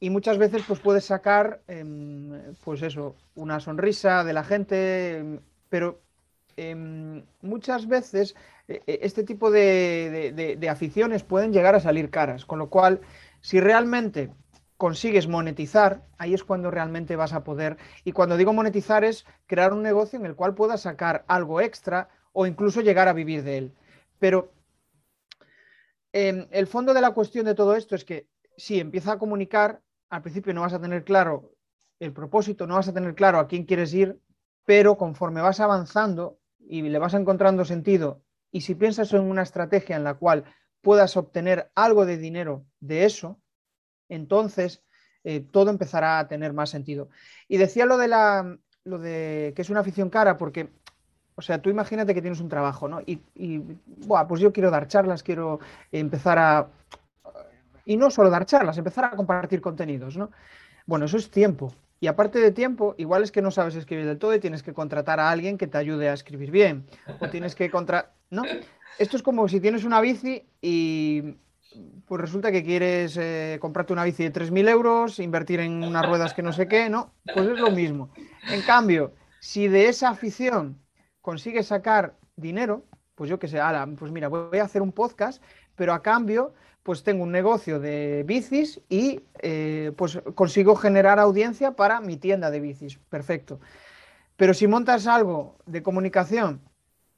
Y 0.00 0.10
muchas 0.10 0.38
veces 0.38 0.62
pues 0.66 0.80
puedes 0.80 1.04
sacar, 1.04 1.62
em, 1.66 2.54
pues 2.64 2.82
eso, 2.82 3.14
una 3.34 3.60
sonrisa 3.60 4.24
de 4.24 4.32
la 4.32 4.44
gente, 4.44 5.18
em, 5.18 5.40
pero 5.68 6.00
muchas 7.42 7.88
veces 7.88 8.36
e, 8.68 8.80
e, 8.86 9.00
este 9.02 9.24
tipo 9.24 9.50
de, 9.50 10.56
de 10.58 10.68
aficiones 10.68 11.24
pueden 11.24 11.52
llegar 11.52 11.74
a 11.74 11.80
salir 11.80 12.10
caras, 12.10 12.44
con 12.44 12.58
lo 12.58 12.70
cual, 12.70 13.00
si 13.44 13.60
realmente 13.60 14.32
consigues 14.78 15.28
monetizar, 15.28 16.02
ahí 16.16 16.32
es 16.32 16.42
cuando 16.42 16.70
realmente 16.70 17.14
vas 17.14 17.34
a 17.34 17.44
poder, 17.44 17.76
y 18.02 18.12
cuando 18.12 18.38
digo 18.38 18.54
monetizar 18.54 19.04
es 19.04 19.26
crear 19.46 19.74
un 19.74 19.82
negocio 19.82 20.18
en 20.18 20.24
el 20.24 20.34
cual 20.34 20.54
puedas 20.54 20.80
sacar 20.80 21.26
algo 21.28 21.60
extra 21.60 22.08
o 22.32 22.46
incluso 22.46 22.80
llegar 22.80 23.06
a 23.06 23.12
vivir 23.12 23.42
de 23.42 23.58
él. 23.58 23.74
Pero 24.18 24.50
em, 26.14 26.46
el 26.52 26.66
fondo 26.66 26.94
de 26.94 27.02
la 27.02 27.10
cuestión 27.10 27.44
de 27.44 27.54
todo 27.54 27.76
esto 27.76 27.94
es 27.94 28.06
que 28.06 28.28
si 28.56 28.80
empieza 28.80 29.12
a 29.12 29.18
comunicar, 29.18 29.82
al 30.08 30.22
principio 30.22 30.54
no 30.54 30.62
vas 30.62 30.72
a 30.72 30.80
tener 30.80 31.04
claro 31.04 31.52
el 32.00 32.14
propósito, 32.14 32.66
no 32.66 32.76
vas 32.76 32.88
a 32.88 32.94
tener 32.94 33.14
claro 33.14 33.38
a 33.38 33.46
quién 33.46 33.66
quieres 33.66 33.92
ir, 33.92 34.18
pero 34.64 34.96
conforme 34.96 35.42
vas 35.42 35.60
avanzando 35.60 36.38
y 36.58 36.80
le 36.80 36.98
vas 36.98 37.12
encontrando 37.12 37.66
sentido, 37.66 38.22
y 38.50 38.62
si 38.62 38.74
piensas 38.74 39.12
en 39.12 39.20
una 39.20 39.42
estrategia 39.42 39.96
en 39.96 40.04
la 40.04 40.14
cual 40.14 40.44
puedas 40.84 41.16
obtener 41.16 41.72
algo 41.74 42.06
de 42.06 42.18
dinero 42.18 42.64
de 42.78 43.04
eso, 43.04 43.40
entonces 44.08 44.84
eh, 45.24 45.40
todo 45.40 45.70
empezará 45.70 46.20
a 46.20 46.28
tener 46.28 46.52
más 46.52 46.70
sentido. 46.70 47.08
Y 47.48 47.56
decía 47.56 47.86
lo 47.86 47.98
de 47.98 48.06
la 48.06 48.58
lo 48.84 48.98
de 48.98 49.52
que 49.56 49.62
es 49.62 49.70
una 49.70 49.80
afición 49.80 50.10
cara, 50.10 50.36
porque, 50.36 50.68
o 51.34 51.42
sea, 51.42 51.60
tú 51.60 51.70
imagínate 51.70 52.14
que 52.14 52.20
tienes 52.20 52.40
un 52.40 52.48
trabajo, 52.48 52.86
¿no? 52.86 53.00
Y, 53.00 53.20
y 53.34 53.60
pues 54.28 54.40
yo 54.40 54.52
quiero 54.52 54.70
dar 54.70 54.86
charlas, 54.86 55.22
quiero 55.22 55.58
empezar 55.90 56.38
a. 56.38 56.68
Y 57.86 57.96
no 57.96 58.10
solo 58.10 58.30
dar 58.30 58.46
charlas, 58.46 58.78
empezar 58.78 59.06
a 59.06 59.10
compartir 59.10 59.60
contenidos, 59.60 60.16
¿no? 60.16 60.30
Bueno, 60.86 61.06
eso 61.06 61.16
es 61.16 61.30
tiempo. 61.30 61.74
Y 62.00 62.06
aparte 62.06 62.38
de 62.38 62.50
tiempo, 62.50 62.94
igual 62.98 63.22
es 63.22 63.32
que 63.32 63.40
no 63.40 63.50
sabes 63.50 63.74
escribir 63.76 64.04
del 64.04 64.18
todo 64.18 64.34
y 64.34 64.40
tienes 64.40 64.62
que 64.62 64.74
contratar 64.74 65.20
a 65.20 65.30
alguien 65.30 65.56
que 65.56 65.66
te 65.66 65.78
ayude 65.78 66.08
a 66.08 66.12
escribir 66.12 66.50
bien. 66.50 66.86
O 67.20 67.28
tienes 67.30 67.54
que 67.54 67.70
contra... 67.70 68.12
¿No? 68.30 68.42
Esto 68.98 69.16
es 69.16 69.22
como 69.22 69.48
si 69.48 69.60
tienes 69.60 69.84
una 69.84 70.00
bici 70.00 70.46
y 70.60 71.36
pues 72.06 72.20
resulta 72.20 72.52
que 72.52 72.62
quieres 72.62 73.16
eh, 73.16 73.58
comprarte 73.60 73.92
una 73.92 74.04
bici 74.04 74.22
de 74.22 74.32
3.000 74.32 74.68
euros, 74.68 75.18
invertir 75.18 75.60
en 75.60 75.82
unas 75.82 76.06
ruedas 76.06 76.34
que 76.34 76.42
no 76.42 76.52
sé 76.52 76.68
qué, 76.68 76.88
¿no? 76.88 77.12
Pues 77.34 77.48
es 77.48 77.58
lo 77.58 77.70
mismo. 77.70 78.10
En 78.48 78.62
cambio, 78.62 79.12
si 79.40 79.68
de 79.68 79.88
esa 79.88 80.10
afición 80.10 80.78
consigues 81.20 81.66
sacar 81.66 82.16
dinero, 82.36 82.84
pues 83.14 83.30
yo 83.30 83.38
qué 83.38 83.48
sé, 83.48 83.60
ala, 83.60 83.88
pues 83.98 84.12
mira, 84.12 84.28
voy 84.28 84.58
a 84.58 84.64
hacer 84.64 84.82
un 84.82 84.92
podcast, 84.92 85.42
pero 85.74 85.92
a 85.92 86.02
cambio, 86.02 86.54
pues 86.82 87.02
tengo 87.02 87.24
un 87.24 87.32
negocio 87.32 87.80
de 87.80 88.24
bicis 88.26 88.80
y 88.88 89.22
eh, 89.40 89.92
pues 89.96 90.20
consigo 90.34 90.76
generar 90.76 91.18
audiencia 91.18 91.72
para 91.72 92.00
mi 92.00 92.16
tienda 92.16 92.50
de 92.50 92.60
bicis. 92.60 92.98
Perfecto. 93.08 93.58
Pero 94.36 94.52
si 94.54 94.66
montas 94.66 95.06
algo 95.06 95.56
de 95.66 95.82
comunicación 95.82 96.60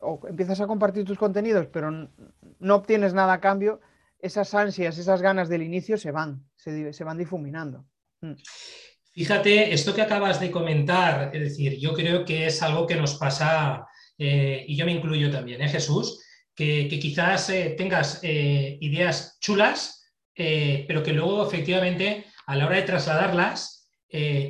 o 0.00 0.20
empiezas 0.28 0.60
a 0.60 0.66
compartir 0.66 1.04
tus 1.04 1.18
contenidos, 1.18 1.66
pero 1.72 1.90
no 1.90 2.74
obtienes 2.74 3.14
nada 3.14 3.34
a 3.34 3.40
cambio, 3.40 3.80
esas 4.20 4.54
ansias, 4.54 4.98
esas 4.98 5.22
ganas 5.22 5.48
del 5.48 5.62
inicio 5.62 5.96
se 5.98 6.10
van, 6.10 6.44
se, 6.56 7.04
van 7.04 7.18
difuminando. 7.18 7.86
Mm. 8.20 8.32
Fíjate, 9.12 9.72
esto 9.72 9.94
que 9.94 10.02
acabas 10.02 10.40
de 10.40 10.50
comentar, 10.50 11.30
es 11.34 11.40
decir, 11.40 11.78
yo 11.78 11.94
creo 11.94 12.24
que 12.24 12.46
es 12.46 12.62
algo 12.62 12.86
que 12.86 12.96
nos 12.96 13.14
pasa, 13.14 13.86
eh, 14.18 14.64
y 14.68 14.76
yo 14.76 14.84
me 14.84 14.92
incluyo 14.92 15.30
también, 15.30 15.62
¿eh, 15.62 15.68
Jesús? 15.68 16.22
Que, 16.54 16.88
quizás 16.88 17.48
eh, 17.50 17.74
tengas 17.78 18.20
ideas 18.22 19.38
chulas, 19.40 20.12
pero 20.34 21.02
que 21.02 21.12
luego 21.12 21.46
efectivamente 21.46 22.26
a 22.46 22.56
la 22.56 22.66
hora 22.66 22.76
de 22.76 22.82
trasladarlas, 22.82 23.88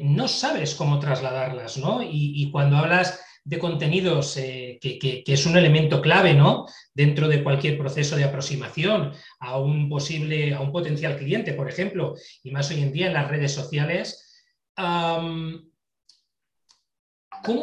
no 0.02 0.26
sabes 0.28 0.74
cómo 0.74 0.98
trasladarlas, 0.98 1.78
¿no? 1.78 2.00
y 2.02 2.48
cuando 2.50 2.76
hablas 2.76 3.25
de 3.46 3.60
contenidos 3.60 4.36
eh, 4.38 4.76
que, 4.82 5.22
es 5.24 5.46
un 5.46 5.56
elemento 5.56 6.02
clave 6.02 6.34
¿no? 6.34 6.66
dentro 6.92 7.28
de 7.28 7.44
cualquier 7.44 7.78
proceso 7.78 8.16
de 8.16 8.24
aproximación 8.24 9.12
a 9.38 9.58
un 9.58 9.88
posible, 9.88 10.52
a 10.52 10.60
un 10.60 10.72
potencial 10.72 11.16
cliente, 11.16 11.52
por 11.52 11.68
ejemplo, 11.68 12.16
y 12.42 12.50
más 12.50 12.68
hoy 12.72 12.82
en 12.82 12.92
día 12.92 13.06
en 13.06 13.12
las 13.12 13.28
redes 13.28 13.52
sociales. 13.52 14.42
¿Cómo 14.76 15.62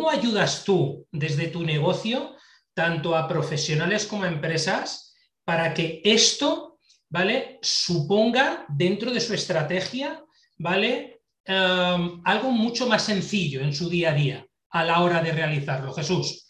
ayudas 0.10 0.64
tú 0.64 1.06
desde 1.12 1.48
tu 1.48 1.64
negocio, 1.66 2.34
tanto 2.74 3.18
a 3.18 3.28
profesionales 3.28 4.08
como 4.08 4.24
a 4.24 4.30
empresas, 4.30 5.14
para 5.44 5.74
que 5.74 6.02
esto 6.06 6.80
¿vale? 7.10 7.60
suponga 7.62 8.66
dentro 8.70 9.12
de 9.12 9.20
su 9.20 9.34
estrategia 9.34 10.24
¿vale? 10.58 11.20
algo 11.46 12.52
mucho 12.52 12.88
más 12.88 13.04
sencillo 13.04 13.60
en 13.60 13.74
su 13.74 13.90
día 13.90 14.12
a 14.12 14.14
día? 14.14 14.48
A 14.74 14.84
la 14.84 15.02
hora 15.02 15.22
de 15.22 15.32
realizarlo, 15.32 15.94
Jesús? 15.94 16.48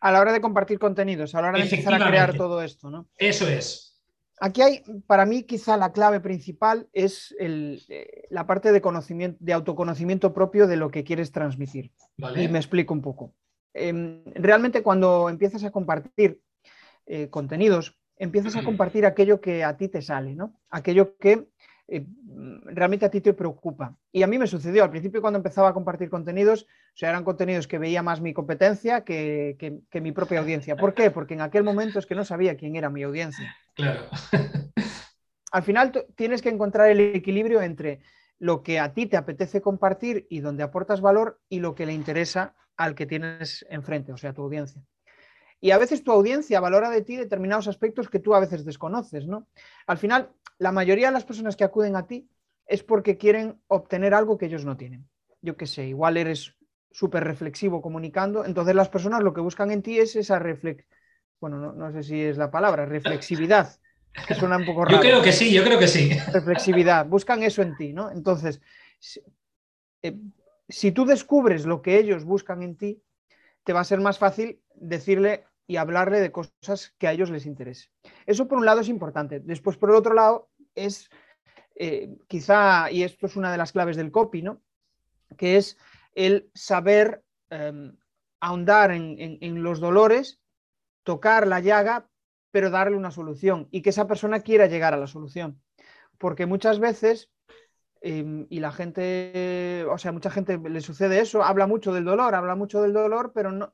A 0.00 0.10
la 0.10 0.20
hora 0.20 0.32
de 0.32 0.40
compartir 0.40 0.78
contenidos, 0.78 1.34
a 1.34 1.42
la 1.42 1.48
hora 1.48 1.58
de 1.58 1.64
empezar 1.64 1.94
a 1.94 2.08
crear 2.08 2.34
todo 2.34 2.62
esto, 2.62 2.90
¿no? 2.90 3.08
Eso 3.16 3.46
es. 3.46 4.00
Aquí 4.40 4.62
hay, 4.62 4.82
para 5.06 5.26
mí, 5.26 5.44
quizá 5.44 5.76
la 5.76 5.92
clave 5.92 6.18
principal 6.18 6.88
es 6.92 7.36
eh, 7.38 8.26
la 8.30 8.46
parte 8.46 8.72
de, 8.72 8.80
conocimiento, 8.80 9.38
de 9.40 9.52
autoconocimiento 9.52 10.32
propio 10.32 10.66
de 10.66 10.76
lo 10.76 10.90
que 10.90 11.04
quieres 11.04 11.30
transmitir. 11.30 11.92
Y 12.34 12.48
me 12.48 12.58
explico 12.58 12.94
un 12.94 13.02
poco. 13.02 13.34
Em, 13.74 14.24
realmente 14.34 14.82
cuando 14.82 15.28
empiezas 15.28 15.62
a 15.62 15.70
compartir 15.70 16.40
eh, 17.06 17.28
contenidos, 17.28 17.98
empiezas 18.16 18.56
a 18.56 18.64
compartir 18.64 19.06
aquello 19.06 19.40
que 19.40 19.62
a 19.62 19.76
ti 19.76 19.88
te 19.88 20.02
sale, 20.02 20.34
¿no? 20.34 20.58
Aquello 20.70 21.16
que 21.18 21.48
eh, 21.94 22.06
realmente 22.64 23.04
a 23.04 23.10
ti 23.10 23.20
te 23.20 23.34
preocupa. 23.34 23.94
Y 24.10 24.22
a 24.22 24.26
mí 24.26 24.38
me 24.38 24.46
sucedió 24.46 24.82
al 24.82 24.90
principio 24.90 25.20
cuando 25.20 25.36
empezaba 25.36 25.68
a 25.68 25.74
compartir 25.74 26.08
contenidos, 26.08 26.62
o 26.62 26.96
sea, 26.96 27.10
eran 27.10 27.22
contenidos 27.22 27.68
que 27.68 27.76
veía 27.78 28.02
más 28.02 28.22
mi 28.22 28.32
competencia 28.32 29.04
que, 29.04 29.82
mi 29.92 30.12
propia 30.12 30.40
audiencia. 30.40 30.74
¿Por 30.74 30.94
qué? 30.94 31.10
Porque 31.10 31.34
en 31.34 31.42
aquel 31.42 31.64
momento 31.64 31.98
es 31.98 32.06
que 32.06 32.14
no 32.14 32.24
sabía 32.24 32.56
quién 32.56 32.76
era 32.76 32.88
mi 32.88 33.02
audiencia. 33.02 33.54
Claro. 33.74 34.06
Al 35.52 35.62
final 35.62 35.92
tienes 36.16 36.40
que 36.40 36.48
encontrar 36.48 36.88
el 36.88 37.00
equilibrio 37.14 37.60
entre 37.60 38.00
lo 38.38 38.62
que 38.62 38.80
a 38.80 38.94
ti 38.94 39.04
te 39.04 39.18
apetece 39.18 39.60
compartir 39.60 40.26
y 40.30 40.40
donde 40.40 40.62
aportas 40.62 41.02
valor 41.02 41.42
y 41.50 41.60
lo 41.60 41.74
que 41.74 41.84
le 41.84 41.92
interesa 41.92 42.54
al 42.78 42.94
que 42.94 43.04
tienes 43.04 43.66
enfrente, 43.68 44.14
o 44.14 44.16
sea, 44.16 44.32
tu 44.32 44.42
audiencia. 44.42 44.82
Y 45.60 45.72
a 45.72 45.78
veces 45.78 46.02
tu 46.02 46.10
audiencia 46.10 46.58
valora 46.58 46.88
de 46.88 47.02
ti 47.02 47.16
determinados 47.16 47.68
aspectos 47.68 48.08
que 48.08 48.18
tú 48.18 48.34
a 48.34 48.40
veces 48.40 48.64
desconoces, 48.64 49.26
¿no? 49.26 49.46
Al 49.86 49.98
final, 49.98 50.30
la 50.62 50.70
mayoría 50.70 51.08
de 51.08 51.12
las 51.12 51.24
personas 51.24 51.56
que 51.56 51.64
acuden 51.64 51.96
a 51.96 52.06
ti 52.06 52.30
es 52.66 52.84
porque 52.84 53.16
quieren 53.16 53.60
obtener 53.66 54.14
algo 54.14 54.38
que 54.38 54.46
ellos 54.46 54.64
no 54.64 54.76
tienen. 54.76 55.08
Yo 55.40 55.56
qué 55.56 55.66
sé, 55.66 55.86
igual 55.88 56.16
eres 56.16 56.54
súper 56.92 57.24
reflexivo 57.24 57.82
comunicando, 57.82 58.44
entonces 58.44 58.76
las 58.76 58.88
personas 58.88 59.24
lo 59.24 59.34
que 59.34 59.40
buscan 59.40 59.72
en 59.72 59.82
ti 59.82 59.98
es 59.98 60.14
esa 60.14 60.38
reflex... 60.38 60.84
Bueno, 61.40 61.72
no, 61.72 61.90
sé 61.90 62.04
si 62.04 62.20
es 62.22 62.36
la 62.36 62.52
palabra, 62.52 62.86
reflexividad, 62.86 63.76
que 64.28 64.34
suena 64.36 64.56
un 64.56 64.64
poco 64.64 64.84
raro. 64.84 64.98
Yo 64.98 65.02
creo 65.02 65.20
que 65.20 65.32
sí, 65.32 65.52
yo 65.52 65.64
creo 65.64 65.80
que 65.80 65.88
sí. 65.88 66.16
Reflexividad, 66.32 67.06
buscan 67.06 67.42
eso 67.42 67.62
en 67.62 67.76
ti, 67.76 67.92
¿no? 67.92 68.12
Entonces, 68.12 68.60
eh, 70.02 70.16
si 70.68 70.92
tú 70.92 71.04
descubres 71.04 71.66
lo 71.66 71.82
que 71.82 71.98
ellos 71.98 72.24
buscan 72.24 72.62
en 72.62 72.76
ti, 72.76 73.02
te 73.64 73.72
va 73.72 73.80
a 73.80 73.84
ser 73.84 73.98
más 73.98 74.20
fácil 74.20 74.62
decirle 74.76 75.44
y 75.66 75.76
hablarle 75.76 76.20
de 76.20 76.32
cosas 76.32 76.94
que 76.98 77.08
a 77.08 77.12
ellos 77.12 77.30
les 77.30 77.46
interese. 77.46 77.88
Eso 78.26 78.46
por 78.46 78.58
un 78.58 78.66
lado 78.66 78.80
es 78.80 78.88
importante. 78.88 79.40
Después, 79.40 79.76
por 79.76 79.90
el 79.90 79.96
otro 79.96 80.14
lado, 80.14 80.50
es 80.74 81.10
eh, 81.74 82.16
quizá, 82.28 82.90
y 82.90 83.02
esto 83.02 83.26
es 83.26 83.36
una 83.36 83.50
de 83.50 83.58
las 83.58 83.72
claves 83.72 83.96
del 83.96 84.12
copy, 84.12 84.42
¿no? 84.42 84.60
que 85.36 85.56
es 85.56 85.78
el 86.14 86.50
saber 86.54 87.24
em, 87.50 87.96
ahondar 88.40 88.90
en, 88.90 89.62
los 89.62 89.80
dolores, 89.80 90.40
tocar 91.04 91.46
la 91.46 91.60
llaga, 91.60 92.08
pero 92.50 92.70
darle 92.70 92.96
una 92.96 93.10
solución 93.10 93.68
y 93.70 93.82
que 93.82 93.90
esa 93.90 94.06
persona 94.06 94.40
quiera 94.40 94.66
llegar 94.66 94.94
a 94.94 94.98
la 94.98 95.06
solución. 95.06 95.60
Porque 96.18 96.46
muchas 96.46 96.78
veces, 96.78 97.30
em, 98.00 98.46
y 98.50 98.60
la 98.60 98.72
gente, 98.72 99.86
o 99.88 99.96
sea, 99.96 100.12
mucha 100.12 100.30
gente 100.30 100.58
le 100.58 100.80
sucede 100.80 101.20
eso, 101.20 101.42
habla 101.42 101.66
mucho 101.66 101.92
del 101.92 102.04
dolor, 102.04 102.34
habla 102.34 102.54
mucho 102.54 102.82
del 102.82 102.92
dolor, 102.92 103.32
pero 103.34 103.52
no, 103.52 103.72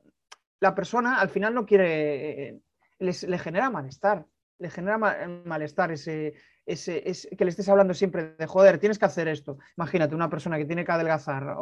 la 0.59 0.75
persona 0.75 1.19
al 1.19 1.29
final 1.29 1.53
no 1.53 1.65
quiere, 1.65 2.61
le 2.99 3.37
genera 3.39 3.69
malestar, 3.69 4.25
le 4.59 4.69
genera 4.69 4.97
malestar 4.97 5.91
ese, 5.91 6.35
ese, 6.71 7.03
que 7.37 7.43
le 7.43 7.49
estés 7.49 7.67
hablando 7.69 7.93
siempre 7.93 8.35
de 8.37 8.47
joder, 8.47 8.77
tienes 8.77 8.99
que 8.99 9.05
hacer 9.05 9.27
esto. 9.27 9.57
Imagínate 9.77 10.15
una 10.15 10.29
persona 10.29 10.57
que 10.57 10.65
tiene 10.65 10.85
que 10.85 10.91
adelgazar 10.91 11.57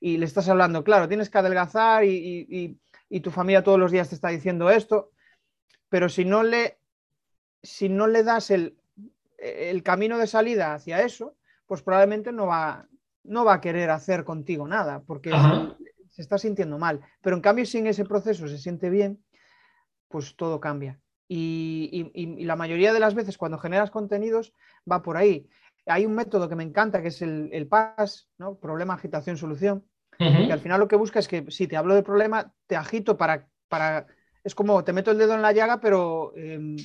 y 0.00 0.18
le 0.18 0.26
estás 0.26 0.48
hablando, 0.48 0.84
claro, 0.84 1.08
tienes 1.08 1.30
que 1.30 1.38
adelgazar 1.38 2.04
y, 2.04 2.78
tu 3.22 3.30
familia 3.30 3.62
todos 3.62 3.78
los 3.78 3.92
días 3.92 4.08
te 4.08 4.16
está 4.16 4.28
diciendo 4.28 4.70
esto, 4.70 5.12
pero 5.88 6.08
si 6.08 6.24
no 6.24 6.42
le, 6.42 6.78
si 7.62 7.88
no 7.88 8.06
le 8.06 8.24
das 8.24 8.50
el, 8.50 8.76
el 9.38 9.82
camino 9.82 10.18
de 10.18 10.26
salida 10.26 10.74
hacia 10.74 11.02
eso, 11.02 11.36
pues 11.66 11.82
probablemente 11.82 12.32
no 12.32 12.46
va, 12.46 12.88
no 13.22 13.44
va 13.44 13.54
a 13.54 13.60
querer 13.60 13.90
hacer 13.90 14.24
contigo 14.24 14.68
nada, 14.68 15.02
porque 15.06 15.30
se 16.10 16.22
está 16.22 16.38
sintiendo 16.38 16.78
mal. 16.78 17.00
Pero 17.22 17.36
en 17.36 17.42
cambio, 17.42 17.66
si 17.66 17.78
en 17.78 17.86
ese 17.86 18.04
proceso 18.04 18.46
se 18.48 18.58
siente 18.58 18.90
bien, 18.90 19.24
pues 20.08 20.36
todo 20.36 20.60
cambia. 20.60 21.00
Y, 21.26 22.44
la 22.44 22.56
mayoría 22.56 22.92
de 22.92 23.00
las 23.00 23.14
veces 23.14 23.38
cuando 23.38 23.58
generas 23.58 23.90
contenidos 23.90 24.52
va 24.90 25.02
por 25.02 25.16
ahí. 25.16 25.48
Hay 25.86 26.06
un 26.06 26.14
método 26.14 26.48
que 26.48 26.56
me 26.56 26.64
encanta 26.64 27.02
que 27.02 27.08
es 27.08 27.22
el, 27.22 27.50
el 27.52 27.66
PAS, 27.66 28.28
¿no? 28.38 28.56
problema, 28.56 28.94
agitación, 28.94 29.36
solución, 29.36 29.84
que 30.18 30.52
al 30.52 30.60
final 30.60 30.80
lo 30.80 30.88
que 30.88 30.96
busca 30.96 31.18
es 31.18 31.28
que 31.28 31.50
si 31.50 31.66
te 31.66 31.76
hablo 31.76 31.94
del 31.94 32.04
problema, 32.04 32.52
te 32.66 32.76
agito 32.76 33.16
para, 33.16 33.48
para... 33.68 34.06
Es 34.42 34.54
como 34.54 34.84
te 34.84 34.92
meto 34.92 35.10
el 35.10 35.18
dedo 35.18 35.34
en 35.34 35.42
la 35.42 35.52
llaga, 35.52 35.80
pero 35.80 36.32
em, 36.36 36.76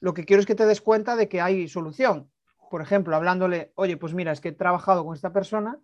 lo 0.00 0.14
que 0.14 0.24
quiero 0.24 0.40
es 0.40 0.46
que 0.46 0.54
te 0.54 0.66
des 0.66 0.80
cuenta 0.80 1.16
de 1.16 1.28
que 1.28 1.40
hay 1.40 1.68
solución. 1.68 2.30
Por 2.70 2.82
ejemplo, 2.82 3.16
hablándole, 3.16 3.72
oye, 3.74 3.96
pues 3.96 4.14
mira, 4.14 4.32
es 4.32 4.40
que 4.40 4.48
he 4.48 4.52
trabajado 4.52 5.04
con 5.04 5.14
esta 5.14 5.32
persona 5.32 5.78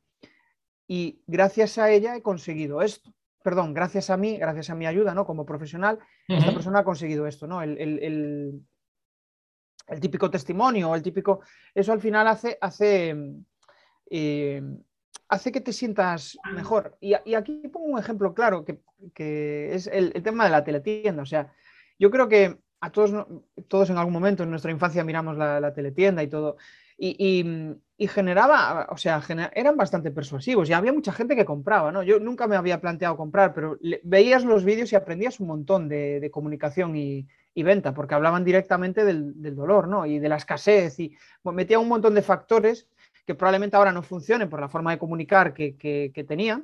y 0.86 1.22
gracias 1.26 1.78
a 1.78 1.90
ella 1.90 2.16
he 2.16 2.22
conseguido 2.22 2.82
esto. 2.82 3.12
Perdón, 3.42 3.74
gracias 3.74 4.10
a 4.10 4.16
mí, 4.16 4.38
gracias 4.38 4.70
a 4.70 4.74
mi 4.74 4.86
ayuda, 4.86 5.14
¿no? 5.14 5.26
Como 5.26 5.44
profesional, 5.44 5.98
esta 6.28 6.52
persona 6.52 6.80
ha 6.80 6.84
conseguido 6.84 7.26
esto, 7.26 7.46
¿no? 7.46 7.62
El, 7.62 7.78
el 9.88 10.00
típico 10.00 10.30
testimonio 10.30 10.94
el 10.94 11.02
típico, 11.02 11.40
eso 11.74 11.92
al 11.92 12.00
final 12.00 12.26
hace, 12.28 12.58
hace, 12.60 13.16
eh, 14.10 14.62
hace 15.28 15.52
que 15.52 15.60
te 15.60 15.72
sientas 15.72 16.38
mejor. 16.54 16.96
Y, 17.00 17.14
aquí 17.34 17.68
pongo 17.68 17.86
un 17.86 17.98
ejemplo 17.98 18.34
claro, 18.34 18.64
que, 18.64 19.74
es 19.74 19.86
el, 19.86 20.12
tema 20.22 20.44
de 20.44 20.50
la 20.50 20.64
teletienda. 20.64 21.22
O 21.22 21.26
sea, 21.26 21.52
yo 21.98 22.10
creo 22.10 22.28
que 22.28 22.58
a 22.80 22.90
todos, 22.90 23.26
todos 23.68 23.90
en 23.90 23.98
algún 23.98 24.12
momento 24.12 24.42
en 24.42 24.50
nuestra 24.50 24.70
infancia 24.70 25.04
miramos 25.04 25.36
la, 25.36 25.72
teletienda 25.74 26.22
y 26.22 26.28
todo. 26.28 26.56
Y, 26.98 27.78
generaba, 28.08 28.88
o 28.90 28.96
sea, 28.96 29.22
eran 29.54 29.76
bastante 29.76 30.10
persuasivos 30.10 30.68
y 30.68 30.72
había 30.72 30.92
mucha 30.92 31.12
gente 31.12 31.36
que 31.36 31.44
compraba, 31.44 31.92
¿no? 31.92 32.02
Yo 32.02 32.18
nunca 32.18 32.48
me 32.48 32.56
había 32.56 32.80
planteado 32.80 33.16
comprar, 33.16 33.54
pero 33.54 33.78
veías 34.02 34.44
los 34.44 34.64
vídeos 34.64 34.92
y 34.92 34.96
aprendías 34.96 35.38
un 35.38 35.46
montón 35.46 35.88
de 35.88 36.28
comunicación 36.32 36.96
y, 36.96 37.28
y 37.54 37.62
venta, 37.62 37.92
porque 37.92 38.14
hablaban 38.14 38.44
directamente 38.44 39.04
del, 39.04 39.54
dolor 39.54 39.88
¿no? 39.88 40.06
y 40.06 40.18
de 40.18 40.28
la 40.28 40.36
escasez 40.36 40.98
y 41.00 41.16
metía 41.44 41.78
un 41.78 41.88
montón 41.88 42.14
de 42.14 42.22
factores 42.22 42.88
que 43.26 43.34
probablemente 43.34 43.76
ahora 43.76 43.92
no 43.92 44.02
funcionen 44.02 44.48
por 44.48 44.60
la 44.60 44.68
forma 44.68 44.90
de 44.90 44.98
comunicar 44.98 45.54
que, 45.54 45.76
que, 45.76 46.24
tenía, 46.24 46.62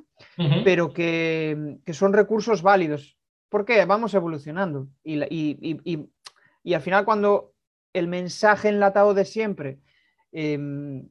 pero 0.63 0.91
que, 0.91 1.77
son 1.93 2.11
recursos 2.11 2.61
válidos. 2.61 3.17
porque 3.49 3.85
Vamos 3.85 4.13
evolucionando. 4.13 4.87
Y, 5.03 5.21
y, 5.23 6.09
y, 6.63 6.73
al 6.73 6.81
final 6.81 7.05
cuando 7.05 7.53
el 7.93 8.07
mensaje 8.07 8.69
enlatado 8.69 9.13
de 9.13 9.25
siempre, 9.25 9.79
em, 10.31 11.09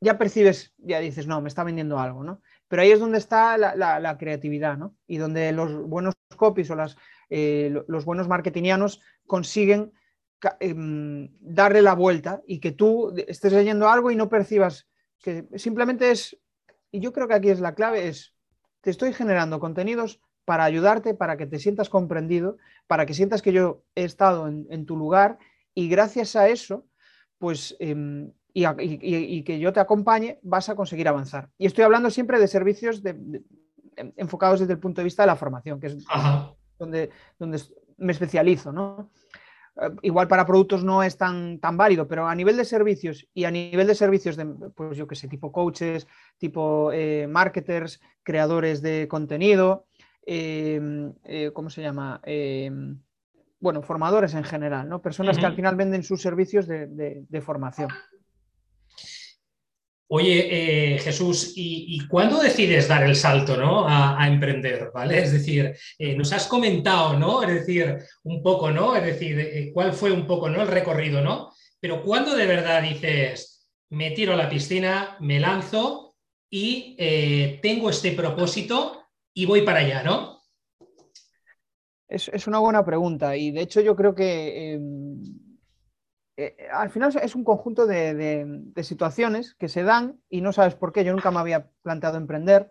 ya 0.00 0.18
percibes, 0.18 0.74
ya 0.78 1.00
dices, 1.00 1.26
no, 1.26 1.40
me 1.40 1.48
está 1.48 1.64
vendiendo 1.64 1.98
algo, 1.98 2.22
¿no? 2.22 2.40
Pero 2.68 2.82
ahí 2.82 2.90
es 2.90 3.00
donde 3.00 3.18
está 3.18 3.56
la, 3.58 4.16
creatividad, 4.18 4.76
¿no? 4.76 4.96
Y 5.06 5.16
donde 5.16 5.52
los 5.52 5.88
buenos 5.88 6.14
copies 6.36 6.70
o 6.70 6.76
las, 6.76 6.96
eh, 7.30 7.82
los 7.88 8.04
buenos 8.04 8.28
marketingianos 8.28 9.00
consiguen 9.26 9.92
em, 10.60 11.30
darle 11.40 11.82
la 11.82 11.94
vuelta 11.94 12.42
y 12.46 12.60
que 12.60 12.72
tú 12.72 13.14
estés 13.26 13.52
leyendo 13.52 13.88
algo 13.88 14.10
y 14.10 14.16
no 14.16 14.28
percibas 14.28 14.86
que 15.20 15.46
simplemente 15.56 16.10
es, 16.10 16.38
y 16.90 17.00
yo 17.00 17.12
creo 17.12 17.28
que 17.28 17.34
aquí 17.34 17.50
es 17.50 17.60
la 17.60 17.74
clave, 17.74 18.08
es, 18.08 18.34
te 18.80 18.90
estoy 18.90 19.12
generando 19.12 19.60
contenidos 19.60 20.20
para 20.44 20.64
ayudarte, 20.64 21.14
para 21.14 21.36
que 21.36 21.46
te 21.46 21.58
sientas 21.58 21.90
comprendido, 21.90 22.56
para 22.86 23.04
que 23.04 23.14
sientas 23.14 23.42
que 23.42 23.52
yo 23.52 23.82
he 23.94 24.04
estado 24.04 24.48
en, 24.48 24.86
tu 24.86 24.96
lugar 24.96 25.38
y 25.74 25.88
gracias 25.88 26.36
a 26.36 26.48
eso, 26.48 26.86
pues, 27.38 27.76
em, 27.78 28.32
y, 28.52 29.42
que 29.42 29.58
yo 29.58 29.72
te 29.72 29.80
acompañe, 29.80 30.38
vas 30.42 30.68
a 30.68 30.74
conseguir 30.74 31.08
avanzar. 31.08 31.50
Y 31.58 31.66
estoy 31.66 31.84
hablando 31.84 32.10
siempre 32.10 32.40
de 32.40 32.48
servicios 32.48 33.02
enfocados 34.16 34.60
desde 34.60 34.72
el 34.72 34.78
punto 34.78 35.00
de 35.00 35.04
vista 35.04 35.22
de 35.22 35.28
la 35.28 35.36
formación, 35.36 35.80
que 35.80 35.88
es 35.88 36.04
donde, 36.78 37.10
donde 37.38 37.60
me 37.98 38.12
especializo, 38.12 38.72
¿no? 38.72 39.10
Eh, 39.80 39.90
igual 40.02 40.28
para 40.28 40.46
productos 40.46 40.84
no 40.84 41.02
es 41.02 41.16
tan, 41.16 41.58
tan 41.58 41.76
válido, 41.76 42.08
pero 42.08 42.26
a 42.26 42.34
nivel 42.34 42.56
de 42.56 42.64
servicios 42.64 43.26
y 43.34 43.44
a 43.44 43.50
nivel 43.50 43.86
de 43.86 43.94
servicios 43.94 44.36
de, 44.36 44.46
pues 44.46 44.96
yo 44.96 45.06
que 45.06 45.14
sé, 45.14 45.28
tipo 45.28 45.52
coaches, 45.52 46.06
tipo 46.38 46.90
eh, 46.92 47.26
marketers, 47.28 48.00
creadores 48.22 48.82
de 48.82 49.08
contenido, 49.08 49.86
em, 50.26 51.12
eh, 51.24 51.50
¿cómo 51.52 51.70
se 51.70 51.82
llama? 51.82 52.20
Bueno, 53.60 53.82
formadores 53.82 54.34
en 54.34 54.44
general, 54.44 54.88
¿no? 54.88 55.02
Personas 55.02 55.36
que 55.36 55.46
al 55.46 55.56
final 55.56 55.76
venden 55.76 56.02
sus 56.02 56.22
servicios 56.22 56.66
de 56.68 57.40
formación. 57.40 57.88
Oye, 60.10 60.94
eh, 60.94 60.98
Jesús, 61.00 61.52
¿y, 61.54 62.00
cuándo 62.08 62.40
decides 62.40 62.88
dar 62.88 63.02
el 63.02 63.14
salto 63.14 63.58
¿no? 63.58 63.86
a, 63.86 64.26
emprender? 64.26 64.90
¿vale? 64.92 65.18
Es 65.22 65.32
decir, 65.32 65.76
eh, 65.98 66.16
nos 66.16 66.32
has 66.32 66.46
comentado, 66.46 67.18
¿no? 67.18 67.42
Es 67.42 67.52
decir, 67.52 67.98
un 68.22 68.42
poco, 68.42 68.70
¿no? 68.70 68.96
Es 68.96 69.04
decir, 69.04 69.38
eh, 69.38 69.70
cuál 69.72 69.92
fue 69.92 70.10
un 70.10 70.26
poco 70.26 70.48
¿no? 70.48 70.62
el 70.62 70.68
recorrido, 70.68 71.20
¿no? 71.20 71.52
Pero 71.78 72.02
¿cuándo 72.02 72.34
de 72.34 72.46
verdad 72.46 72.82
dices, 72.82 73.70
me 73.90 74.12
tiro 74.12 74.32
a 74.32 74.36
la 74.36 74.48
piscina, 74.48 75.18
me 75.20 75.38
lanzo 75.38 76.16
y 76.50 76.96
tengo 77.60 77.90
este 77.90 78.12
propósito 78.12 79.02
y 79.34 79.44
voy 79.44 79.60
para 79.60 79.80
allá, 79.80 80.02
¿no? 80.02 80.37
Es, 82.08 82.28
es, 82.28 82.46
una 82.46 82.58
buena 82.58 82.84
pregunta 82.84 83.36
y 83.36 83.50
de 83.50 83.60
hecho 83.60 83.80
yo 83.82 83.94
creo 83.94 84.14
que 84.14 84.72
em, 84.72 85.22
eh, 86.40 86.68
al 86.72 86.88
final 86.90 87.12
es 87.20 87.34
un 87.34 87.42
conjunto 87.42 87.84
de, 87.84 88.62
situaciones 88.82 89.54
que 89.54 89.68
se 89.68 89.82
dan 89.82 90.20
y 90.30 90.40
no 90.40 90.52
sabes 90.52 90.76
por 90.76 90.92
qué. 90.92 91.04
Yo 91.04 91.12
nunca 91.12 91.32
me 91.32 91.40
había 91.40 91.66
planteado 91.82 92.16
emprender. 92.16 92.70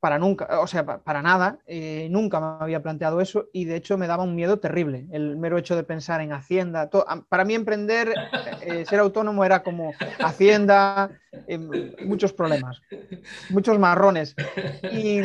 Para 0.00 0.18
nunca, 0.18 0.60
o 0.60 0.66
sea, 0.66 0.84
para 0.84 1.22
nada, 1.22 1.58
eh, 1.66 2.08
nunca 2.10 2.38
me 2.38 2.64
había 2.64 2.82
planteado 2.82 3.20
eso 3.20 3.46
y 3.52 3.64
de 3.64 3.76
hecho 3.76 3.96
me 3.96 4.06
daba 4.06 4.24
un 4.24 4.34
miedo 4.34 4.58
terrible 4.58 5.06
el 5.10 5.36
mero 5.36 5.58
hecho 5.58 5.74
de 5.74 5.84
pensar 5.84 6.20
en 6.20 6.32
Hacienda. 6.32 6.90
para 7.28 7.44
mí 7.44 7.54
emprender, 7.54 8.12
eh, 8.62 8.84
ser 8.84 9.00
autónomo 9.00 9.44
era 9.44 9.62
como 9.62 9.92
Hacienda, 10.18 11.10
muchos 12.04 12.32
problemas, 12.32 12.82
muchos 13.50 13.78
marrones. 13.78 14.34
Y, 14.92 15.22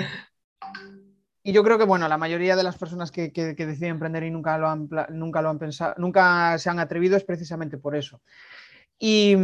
y 1.44 1.54
yo 1.54 1.64
creo 1.64 1.78
que, 1.78 1.86
bueno, 1.86 2.08
la 2.08 2.18
mayoría 2.18 2.56
de 2.56 2.64
las 2.64 2.78
personas 2.78 3.12
que, 3.12 3.30
deciden 3.32 3.92
emprender 3.92 4.24
y 4.24 4.32
nunca 4.32 4.58
lo, 4.58 4.68
han, 4.68 4.90
nunca 5.10 5.42
lo 5.42 5.50
han 5.50 5.60
pensado, 5.60 5.96
nunca 5.98 6.58
se 6.60 6.70
han 6.70 6.80
atrevido 6.80 7.18
es 7.18 7.24
precisamente 7.24 7.78
por 7.78 7.96
eso. 7.96 8.22
Y 9.00 9.36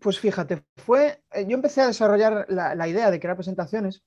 pues 0.00 0.18
fíjate, 0.18 0.62
fue, 0.76 1.22
eh, 1.32 1.46
yo 1.48 1.54
empecé 1.54 1.80
a 1.80 1.86
desarrollar 1.86 2.46
la, 2.48 2.88
idea 2.88 3.10
de 3.10 3.20
crear 3.20 3.36
presentaciones. 3.36 4.02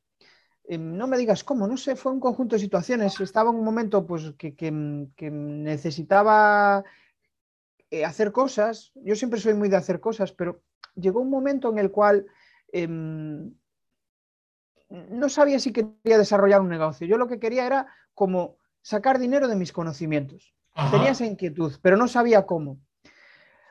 no 0.69 1.07
me 1.07 1.17
digas 1.17 1.43
cómo, 1.43 1.67
no 1.67 1.77
sé, 1.77 1.95
fue 1.95 2.11
un 2.11 2.19
conjunto 2.19 2.55
de 2.55 2.61
situaciones. 2.61 3.19
Estaba 3.19 3.49
en 3.49 3.57
un 3.57 3.65
momento 3.65 4.05
pues, 4.05 4.33
que, 4.37 4.71
necesitaba 5.31 6.83
eh, 7.89 8.05
hacer 8.05 8.31
cosas. 8.31 8.91
Yo 8.95 9.15
siempre 9.15 9.39
soy 9.39 9.53
muy 9.55 9.69
de 9.69 9.77
hacer 9.77 9.99
cosas, 9.99 10.31
pero 10.31 10.61
llegó 10.95 11.21
un 11.21 11.29
momento 11.29 11.71
en 11.71 11.79
el 11.79 11.91
cual 11.91 12.27
em, 12.71 13.53
no 14.89 15.29
sabía 15.29 15.59
si 15.59 15.71
quería 15.71 16.17
desarrollar 16.17 16.61
un 16.61 16.69
negocio. 16.69 17.07
Yo 17.07 17.17
lo 17.17 17.27
que 17.27 17.39
quería 17.39 17.65
era 17.65 17.87
como 18.13 18.57
sacar 18.81 19.19
dinero 19.19 19.47
de 19.47 19.55
mis 19.55 19.73
conocimientos. 19.73 20.53
Tenía 20.91 21.11
esa 21.11 21.25
inquietud, 21.25 21.73
pero 21.81 21.97
no 21.97 22.07
sabía 22.07 22.45
cómo. 22.45 22.79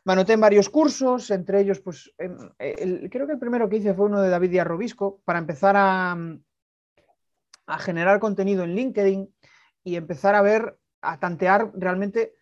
Me 0.05 0.13
anoté 0.13 0.35
en 0.35 0.41
varios 0.41 0.69
cursos, 0.69 1.31
entre 1.31 1.61
ellos, 1.61 1.81
pues 1.81 2.13
em, 2.19 2.37
creo 3.09 3.27
que 3.27 3.33
el 3.33 3.39
primero 3.39 3.69
que 3.69 3.77
hice 3.77 3.95
fue 3.95 4.07
uno 4.07 4.21
de 4.21 4.29
David 4.29 4.51
Díaz 4.51 4.67
Robisco, 4.67 5.21
para 5.25 5.39
empezar 5.39 5.77
a, 5.77 6.17
a 7.67 7.79
generar 7.79 8.21
contenido 8.21 8.65
en 8.65 8.75
LinkedIn 8.75 9.35
y 9.85 9.97
empezar 9.97 10.35
a 10.35 10.43
ver, 10.43 10.79
a 11.01 11.19
tantear 11.19 11.71
realmente 11.75 12.35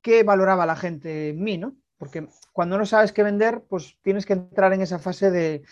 qué 0.00 0.22
valoraba 0.22 0.66
la 0.66 0.76
gente 0.76 1.30
en 1.30 1.42
mí, 1.42 1.58
¿no? 1.58 1.76
Porque 1.98 2.28
cuando 2.52 2.78
no 2.78 2.86
sabes 2.86 3.12
qué 3.12 3.22
vender, 3.22 3.64
pues 3.68 3.98
tienes 4.02 4.26
que 4.26 4.34
entrar 4.34 4.72
en 4.72 4.82
esa 4.82 4.98
fase 4.98 5.30
de, 5.30 5.64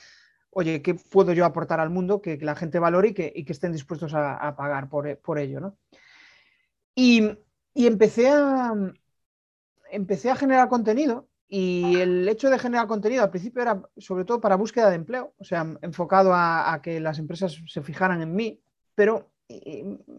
oye, 0.55 0.83
¿qué 0.83 0.95
puedo 0.95 1.33
yo 1.33 1.45
aportar 1.45 1.81
al 1.81 1.91
mundo 1.91 2.23
que, 2.23 2.39
la 2.39 2.55
gente 2.55 2.79
valore 2.79 3.09
y 3.09 3.15
que, 3.45 3.53
estén 3.53 3.73
dispuestos 3.73 4.15
a, 4.15 4.55
pagar 4.57 4.89
por, 4.89 5.39
ello? 5.39 5.61
¿no? 5.61 5.77
Y, 6.95 7.37
empecé, 7.75 8.29
a, 8.29 8.73
empecé 9.91 10.31
a 10.31 10.37
generar 10.37 10.69
contenido 10.69 11.29
y 11.49 11.97
el 11.97 12.29
hecho 12.29 12.51
de 12.51 12.59
generar 12.59 12.87
contenido 12.87 13.23
al 13.23 13.31
principio 13.31 13.63
era 13.63 13.83
sobre 13.97 14.25
todo 14.25 14.41
para 14.41 14.57
búsqueda 14.57 14.91
de 14.91 14.97
empleo, 14.97 15.35
o 15.39 15.45
sea, 15.45 15.77
enfocado 15.83 16.33
a, 16.35 16.81
que 16.83 17.01
las 17.01 17.19
empresas 17.19 17.61
se 17.67 17.83
fijaran 17.83 18.23
en 18.23 18.35
mí, 18.35 18.61
pero 18.95 19.31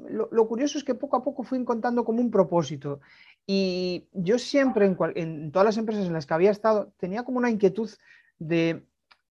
lo, 0.09 0.47
curioso 0.47 0.77
es 0.77 0.83
que 0.83 0.95
poco 0.95 1.17
a 1.17 1.23
poco 1.23 1.43
fui 1.43 1.57
encontrando 1.57 2.05
como 2.05 2.21
un 2.21 2.29
propósito. 2.29 2.99
Y 3.47 4.07
yo 4.13 4.37
siempre, 4.37 4.85
en, 4.85 4.97
en, 5.15 5.51
todas 5.51 5.65
las 5.65 5.77
empresas 5.77 6.05
en 6.05 6.13
las 6.13 6.25
que 6.25 6.33
había 6.33 6.51
estado, 6.51 6.93
tenía 6.97 7.23
como 7.23 7.39
una 7.39 7.49
inquietud 7.49 7.89
de 8.37 8.85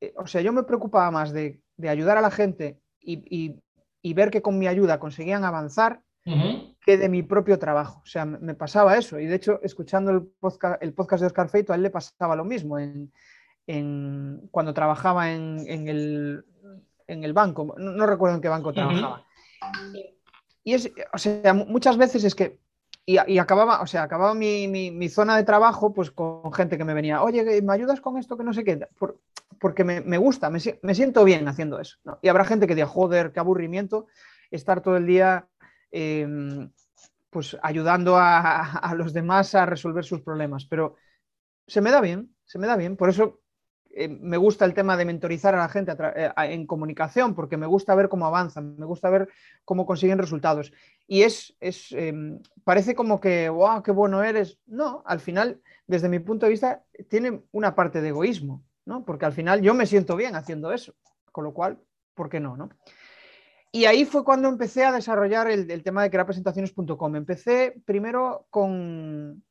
eh, 0.01 0.15
o 0.17 0.27
sea, 0.27 0.41
yo 0.41 0.53
me 0.53 0.63
preocupaba 0.63 1.11
más 1.11 1.33
de, 1.33 1.61
ayudar 1.89 2.19
a 2.19 2.23
la 2.23 2.31
gente 2.31 2.81
y, 3.01 3.61
ver 4.15 4.31
que 4.31 4.43
con 4.43 4.59
mi 4.59 4.67
ayuda 4.67 4.99
conseguían 4.99 5.45
avanzar 5.45 6.01
que 6.25 6.99
de 6.99 7.09
mi 7.09 7.23
propio 7.23 7.59
trabajo. 7.59 8.01
O 8.03 8.07
sea, 8.07 8.25
me, 8.25 8.55
pasaba 8.55 8.97
eso. 8.97 9.19
Y 9.19 9.27
de 9.27 9.37
hecho, 9.37 9.61
escuchando 9.63 10.11
el 10.11 10.23
podcast, 10.23 10.83
el 10.83 10.93
podcast 10.93 11.21
de 11.23 11.27
Oscar 11.27 11.49
Feito, 11.49 11.73
a 11.73 11.77
él 11.77 11.83
le 11.83 11.91
pasaba 11.91 12.37
lo 12.37 12.45
mismo 12.45 12.79
en, 12.79 13.13
cuando 14.51 14.75
trabajaba 14.75 15.31
en, 15.33 15.89
el, 15.89 17.33
banco. 17.33 17.75
No, 17.79 18.07
recuerdo 18.07 18.37
en 18.37 18.43
qué 18.43 18.49
banco 18.49 18.73
trabajaba. 18.73 19.25
Y 20.65 20.75
es, 20.75 20.93
o 21.13 21.19
sea, 21.19 21.55
muchas 21.55 21.97
veces 21.97 22.25
es 22.25 22.35
que 22.35 22.59
y, 23.11 23.38
acababa, 23.38 23.81
o 23.81 23.87
sea, 23.87 24.03
acababa 24.03 24.35
mi, 24.35 25.09
zona 25.09 25.35
de 25.35 25.42
trabajo 25.42 25.94
pues 25.94 26.11
con 26.11 26.53
gente 26.53 26.77
que 26.77 26.85
me 26.85 26.92
venía, 26.92 27.23
oye, 27.23 27.62
¿me 27.62 27.73
ayudas 27.73 28.03
con 28.03 28.18
esto 28.18 28.37
que 28.37 28.44
no 28.44 28.53
sé 28.53 28.64
qué? 28.64 28.87
porque 29.59 29.83
me, 29.83 30.18
gusta, 30.18 30.51
me, 30.51 30.61
siento 30.61 31.25
bien 31.25 31.49
haciendo 31.49 31.81
eso. 31.81 31.97
Y 32.21 32.29
habrá 32.29 32.44
gente 32.44 32.66
que 32.66 32.75
diga, 32.75 32.87
joder, 32.87 33.33
qué 33.33 33.40
aburrimiento 33.40 34.09
estar 34.51 34.83
todo 34.83 34.99
el 34.99 35.07
día 35.07 35.49
em, 35.90 36.71
pues 37.31 37.57
ayudando 37.62 38.16
a, 38.18 38.92
los 38.94 39.14
demás 39.14 39.55
a 39.55 39.64
resolver 39.64 40.05
sus 40.05 40.21
problemas. 40.21 40.66
Pero 40.66 40.97
se 41.66 41.81
me 41.81 41.90
da 41.90 42.03
bien, 42.03 42.37
se 42.44 42.59
me 42.59 42.66
da 42.66 42.77
bien. 42.77 42.94
Por 42.94 43.09
eso 43.09 43.40
eh, 43.90 44.09
me 44.09 44.37
gusta 44.37 44.64
el 44.64 44.74
tema 44.74 44.96
de 44.96 45.05
mentorizar 45.05 45.55
a 45.55 45.59
la 45.59 45.68
gente 45.68 45.92
eh, 46.14 46.31
en 46.37 46.66
comunicación 46.66 47.35
porque 47.35 47.57
me 47.57 47.66
gusta 47.66 47.94
ver 47.94 48.09
cómo 48.09 48.27
avanzan, 48.27 48.77
me 48.79 48.87
gusta 48.87 49.11
ver 49.11 49.29
cómo 49.64 49.87
consiguen 49.87 50.18
resultados. 50.18 50.72
Y 51.07 51.22
es, 51.22 51.57
es 51.61 51.92
em, 51.92 52.40
parece 52.64 52.94
como 52.94 53.20
que, 53.20 53.48
wow, 53.48 53.83
qué 53.83 53.90
bueno 53.90 54.22
eres. 54.22 54.59
No, 54.66 55.03
al 55.07 55.20
final, 55.20 55.61
desde 55.87 56.09
mi 56.09 56.18
punto 56.18 56.46
de 56.46 56.51
vista, 56.51 56.85
tiene 57.09 57.42
una 57.53 57.74
parte 57.74 58.01
de 58.03 58.09
egoísmo, 58.09 58.62
¿no? 58.85 59.05
Porque 59.05 59.24
al 59.27 59.33
final 59.33 59.62
yo 59.62 59.74
me 59.74 59.87
siento 59.87 60.16
bien 60.16 60.37
haciendo 60.37 60.72
eso, 60.72 60.94
con 61.33 61.44
lo 61.44 61.55
cual, 61.55 61.79
¿por 62.14 62.29
qué 62.29 62.40
no? 62.40 62.57
no? 62.57 62.68
Y 63.70 63.85
ahí 63.85 64.05
fue 64.05 64.24
cuando 64.24 64.48
empecé 64.48 64.85
a 64.85 64.92
desarrollar 64.92 65.51
el, 65.51 65.83
tema 65.83 66.03
de 66.03 66.11
crear 66.11 66.24
presentaciones.com. 66.24 67.16
Empecé 67.16 67.81
primero 67.85 68.46
con, 68.51 69.44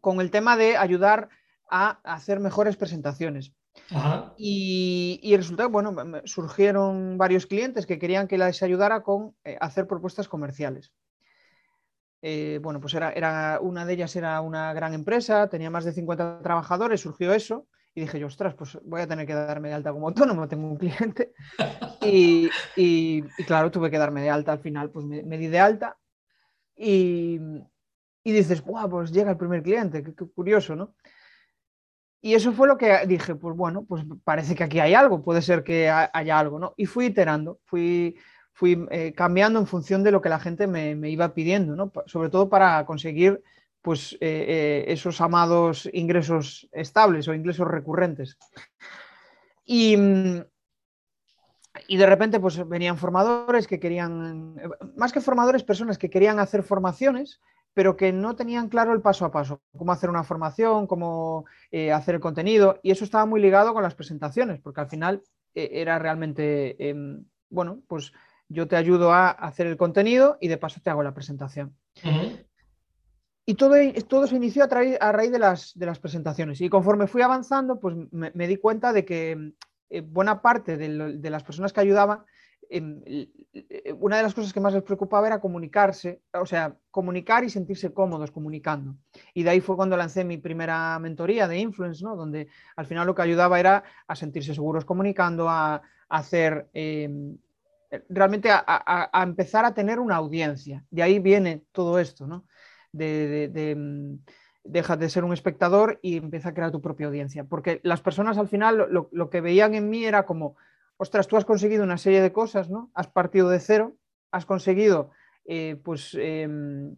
con 0.00 0.20
el 0.20 0.30
tema 0.30 0.56
de 0.56 0.76
ayudar 0.76 1.28
a 1.74 2.00
hacer 2.04 2.38
mejores 2.38 2.76
presentaciones. 2.76 3.54
Y, 4.36 5.18
y 5.22 5.34
resultó, 5.36 5.70
bueno, 5.70 5.94
surgieron 6.24 7.16
varios 7.16 7.46
clientes 7.46 7.86
que 7.86 7.98
querían 7.98 8.28
que 8.28 8.36
les 8.36 8.62
ayudara 8.62 9.02
con 9.02 9.34
eh, 9.44 9.56
hacer 9.58 9.86
propuestas 9.86 10.28
comerciales. 10.28 10.92
Eh, 12.20 12.60
bueno, 12.62 12.78
pues 12.78 12.92
era, 12.92 13.10
era, 13.12 13.58
una 13.60 13.86
de 13.86 13.94
ellas 13.94 14.14
era 14.14 14.40
una 14.42 14.74
gran 14.74 14.92
empresa, 14.92 15.48
tenía 15.48 15.70
más 15.70 15.84
de 15.84 15.92
50 15.92 16.40
trabajadores, 16.42 17.00
surgió 17.00 17.32
eso 17.32 17.66
y 17.94 18.02
dije 18.02 18.20
yo, 18.20 18.26
ostras, 18.26 18.54
pues 18.54 18.78
voy 18.84 19.00
a 19.00 19.06
tener 19.06 19.26
que 19.26 19.34
darme 19.34 19.68
de 19.68 19.74
alta 19.74 19.92
como 19.92 20.08
autónomo, 20.08 20.46
tengo 20.48 20.68
un 20.68 20.76
cliente. 20.76 21.32
Y, 22.04 22.50
y, 22.74 23.22
claro, 23.46 23.70
tuve 23.70 23.88
que 23.88 23.96
darme 23.96 24.22
de 24.22 24.30
alta 24.30 24.50
al 24.50 24.58
final, 24.58 24.90
pues 24.90 25.06
me, 25.06 25.38
di 25.38 25.46
de 25.46 25.60
alta 25.60 25.96
y, 26.76 27.38
y 28.24 28.32
dices, 28.32 28.60
guau, 28.60 28.90
pues 28.90 29.12
llega 29.12 29.30
el 29.30 29.36
primer 29.36 29.62
cliente, 29.62 30.02
qué, 30.02 30.12
curioso, 30.12 30.74
¿no? 30.74 30.96
Y 32.24 32.34
eso 32.34 32.52
fue 32.52 32.68
lo 32.68 32.78
que 32.78 33.04
dije, 33.08 33.34
pues 33.34 33.56
bueno, 33.56 33.84
pues 33.84 34.04
parece 34.22 34.54
que 34.54 34.62
aquí 34.62 34.78
hay 34.78 34.94
algo, 34.94 35.24
puede 35.24 35.42
ser 35.42 35.64
que 35.64 35.90
haya 35.90 36.38
algo, 36.38 36.60
¿no? 36.60 36.72
Y 36.76 36.86
fui 36.86 37.06
iterando, 37.06 37.58
fui, 37.64 38.16
fui 38.52 38.86
eh, 38.92 39.12
cambiando 39.12 39.58
en 39.58 39.66
función 39.66 40.04
de 40.04 40.12
lo 40.12 40.22
que 40.22 40.28
la 40.28 40.38
gente 40.38 40.68
me, 40.68 40.94
me 40.94 41.10
iba 41.10 41.34
pidiendo, 41.34 41.74
¿no? 41.74 41.90
Sobre 42.06 42.30
todo 42.30 42.48
para 42.48 42.86
conseguir 42.86 43.42
pues, 43.82 44.12
eh, 44.14 44.18
eh, 44.20 44.84
esos 44.86 45.20
amados 45.20 45.90
ingresos 45.92 46.68
estables 46.70 47.26
o 47.26 47.34
ingresos 47.34 47.66
recurrentes. 47.66 48.38
Y, 49.64 49.96
y 51.88 51.96
de 51.96 52.06
repente 52.06 52.38
pues, 52.38 52.68
venían 52.68 52.98
formadores 52.98 53.66
que 53.66 53.80
querían, 53.80 54.54
más 54.96 55.12
que 55.12 55.20
formadores, 55.20 55.64
personas 55.64 55.98
que 55.98 56.08
querían 56.08 56.38
hacer 56.38 56.62
formaciones, 56.62 57.40
pero 57.74 57.96
que 57.96 58.12
no 58.12 58.36
tenían 58.36 58.68
claro 58.68 58.92
el 58.92 59.00
paso 59.00 59.24
a 59.24 59.32
paso, 59.32 59.62
cómo 59.76 59.92
hacer 59.92 60.10
una 60.10 60.24
formación, 60.24 60.86
cómo 60.86 61.46
eh, 61.70 61.92
hacer 61.92 62.16
el 62.16 62.20
contenido, 62.20 62.78
y 62.82 62.90
eso 62.90 63.04
estaba 63.04 63.26
muy 63.26 63.40
ligado 63.40 63.72
con 63.72 63.82
las 63.82 63.94
presentaciones, 63.94 64.60
porque 64.60 64.80
al 64.80 64.88
final 64.88 65.22
era 65.54 65.98
realmente, 65.98 66.88
em, 66.88 67.24
bueno, 67.50 67.82
pues 67.86 68.12
yo 68.48 68.68
te 68.68 68.76
ayudo 68.76 69.12
a 69.12 69.30
hacer 69.30 69.66
el 69.66 69.76
contenido 69.76 70.38
y 70.40 70.48
de 70.48 70.58
paso 70.58 70.80
te 70.82 70.90
hago 70.90 71.02
la 71.02 71.14
presentación. 71.14 71.76
Y 73.44 73.54
todo, 73.54 73.74
todo 74.08 74.26
se 74.26 74.36
inició 74.36 74.64
a, 74.64 74.66
a 74.66 75.12
raíz 75.12 75.32
de 75.32 75.38
las, 75.38 75.72
de 75.74 75.86
las, 75.86 75.98
presentaciones. 75.98 76.60
Y 76.60 76.68
conforme 76.68 77.06
fui 77.06 77.22
avanzando, 77.22 77.80
pues 77.80 77.96
me, 78.12 78.46
di 78.46 78.56
cuenta 78.56 78.92
de 78.92 79.04
que 79.04 79.52
eh, 79.90 80.00
buena 80.00 80.40
parte 80.42 80.76
de, 80.76 81.30
las 81.30 81.42
personas 81.42 81.72
que 81.72 81.80
ayudaban, 81.80 82.24
una 82.80 84.16
de 84.16 84.22
las 84.22 84.34
cosas 84.34 84.52
que 84.52 84.60
más 84.60 84.72
les 84.72 84.82
preocupaba 84.82 85.26
era 85.26 85.40
comunicarse, 85.40 86.22
o 86.32 86.46
sea, 86.46 86.74
comunicar 86.90 87.44
y 87.44 87.50
sentirse 87.50 87.92
cómodos 87.92 88.30
comunicando. 88.30 88.96
Y 89.34 89.42
de 89.42 89.50
ahí 89.50 89.60
fue 89.60 89.76
cuando 89.76 89.96
lancé 89.96 90.24
mi 90.24 90.38
primera 90.38 90.98
mentoría 90.98 91.48
de 91.48 91.58
Influence, 91.58 92.02
¿no? 92.04 92.16
donde 92.16 92.48
al 92.76 92.86
final 92.86 93.06
lo 93.06 93.14
que 93.14 93.22
ayudaba 93.22 93.60
era 93.60 93.84
a 94.06 94.16
sentirse 94.16 94.54
seguros 94.54 94.84
comunicando, 94.84 95.48
a, 95.48 95.82
hacer... 96.08 96.68
Em, 96.72 97.36
realmente 98.08 98.48
a, 98.50 99.22
empezar 99.22 99.66
a 99.66 99.74
tener 99.74 99.98
una 99.98 100.16
audiencia. 100.16 100.82
De 100.90 101.02
ahí 101.02 101.18
viene 101.18 101.62
todo 101.72 101.98
esto, 101.98 102.26
¿no? 102.26 102.46
de, 102.92 103.74
mm, 103.76 104.18
dejas 104.64 104.98
de 104.98 105.08
ser 105.08 105.24
un 105.24 105.32
espectador 105.32 105.98
y 106.02 106.16
empieza 106.16 106.50
a 106.50 106.54
crear 106.54 106.70
tu 106.70 106.80
propia 106.80 107.06
audiencia. 107.06 107.44
Porque 107.44 107.80
las 107.82 108.00
personas 108.00 108.38
al 108.38 108.48
final 108.48 108.88
lo, 109.10 109.30
que 109.30 109.40
veían 109.40 109.74
en 109.74 109.90
mí 109.90 110.04
era 110.04 110.24
como, 110.24 110.56
ostras, 110.96 111.26
tú 111.26 111.36
has 111.36 111.44
conseguido 111.44 111.84
una 111.84 111.98
serie 111.98 112.20
de 112.20 112.32
cosas, 112.32 112.70
¿no? 112.70 112.90
Has 112.94 113.08
partido 113.08 113.48
de 113.48 113.60
cero, 113.60 113.96
has 114.30 114.46
conseguido, 114.46 115.10
eh, 115.44 115.80
pues, 115.82 116.16
em, 116.18 116.96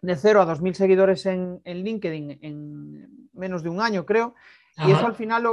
de 0.00 0.16
cero 0.16 0.40
a 0.40 0.44
dos 0.44 0.60
mil 0.60 0.74
seguidores 0.74 1.26
en, 1.26 1.62
LinkedIn 1.64 2.38
en 2.42 3.28
menos 3.32 3.62
de 3.62 3.70
un 3.70 3.80
año, 3.80 4.04
creo. 4.04 4.34
Y 4.76 4.90
eso 4.90 5.06
al 5.06 5.14
final 5.14 5.44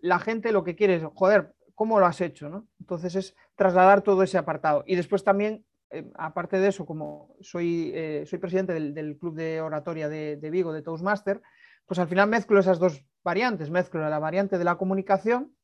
la 0.00 0.18
gente 0.20 0.52
lo 0.52 0.62
que 0.62 0.76
quiere 0.76 0.96
es, 0.96 1.02
joder, 1.14 1.54
¿cómo 1.74 1.98
lo 1.98 2.06
has 2.06 2.20
hecho? 2.20 2.48
¿no? 2.48 2.68
Entonces 2.78 3.14
es 3.16 3.36
trasladar 3.56 4.02
todo 4.02 4.22
ese 4.22 4.38
apartado. 4.38 4.84
Y 4.86 4.94
después 4.94 5.24
también 5.24 5.64
eh, 5.90 6.10
aparte 6.14 6.58
de 6.58 6.68
eso, 6.68 6.84
como 6.84 7.34
soy, 7.40 7.92
eh, 7.94 8.24
soy 8.26 8.38
presidente 8.38 8.74
del, 8.74 9.18
Club 9.18 9.34
de 9.34 9.60
Oratoria 9.60 10.08
de, 10.08 10.50
Vigo, 10.50 10.72
de 10.72 10.82
Toastmaster, 10.82 11.40
pues 11.86 11.98
al 11.98 12.08
final 12.08 12.28
mezclo 12.28 12.60
esas 12.60 12.78
dos 12.78 13.04
variantes. 13.24 13.70
Mezclo 13.70 14.08
la 14.08 14.18
variante 14.18 14.58
de 14.58 14.64
la 14.64 14.76
comunicación, 14.76 15.54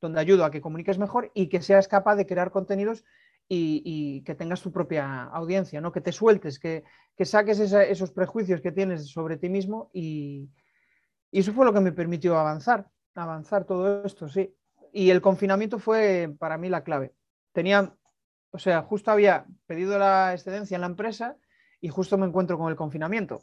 donde 0.00 0.20
ayudo 0.20 0.44
a 0.44 0.50
que 0.50 0.60
comuniques 0.60 0.98
mejor 0.98 1.30
y 1.34 1.48
que 1.48 1.62
seas 1.62 1.88
capaz 1.88 2.16
de 2.16 2.26
crear 2.26 2.50
contenidos 2.50 3.04
y, 3.48 4.22
que 4.24 4.34
tengas 4.34 4.62
tu 4.62 4.72
propia 4.72 5.24
audiencia, 5.24 5.80
¿no? 5.80 5.92
que 5.92 6.00
te 6.00 6.12
sueltes, 6.12 6.58
que, 6.58 6.84
saques 7.24 7.60
esos 7.60 8.10
prejuicios 8.10 8.60
que 8.60 8.72
tienes 8.72 9.10
sobre 9.10 9.36
ti 9.36 9.48
mismo 9.48 9.90
y, 9.92 10.48
y 11.30 11.40
eso 11.40 11.52
fue 11.52 11.66
lo 11.66 11.72
que 11.72 11.80
me 11.80 11.92
permitió 11.92 12.38
avanzar, 12.38 12.88
avanzar 13.14 13.64
todo 13.64 14.04
esto, 14.04 14.28
sí. 14.28 14.54
Y 14.92 15.10
el 15.10 15.20
confinamiento 15.20 15.78
fue 15.78 16.34
para 16.38 16.56
mí 16.58 16.68
la 16.68 16.82
clave. 16.82 17.14
Tenía 17.52 17.94
o 18.52 18.58
sea, 18.58 18.82
justo 18.82 19.10
había 19.10 19.46
pedido 19.66 19.98
la 19.98 20.34
excedencia 20.34 20.74
en 20.74 20.82
la 20.82 20.86
empresa 20.86 21.36
y 21.80 21.88
justo 21.88 22.18
me 22.18 22.26
encuentro 22.26 22.58
con 22.58 22.68
el 22.70 22.76
confinamiento. 22.76 23.40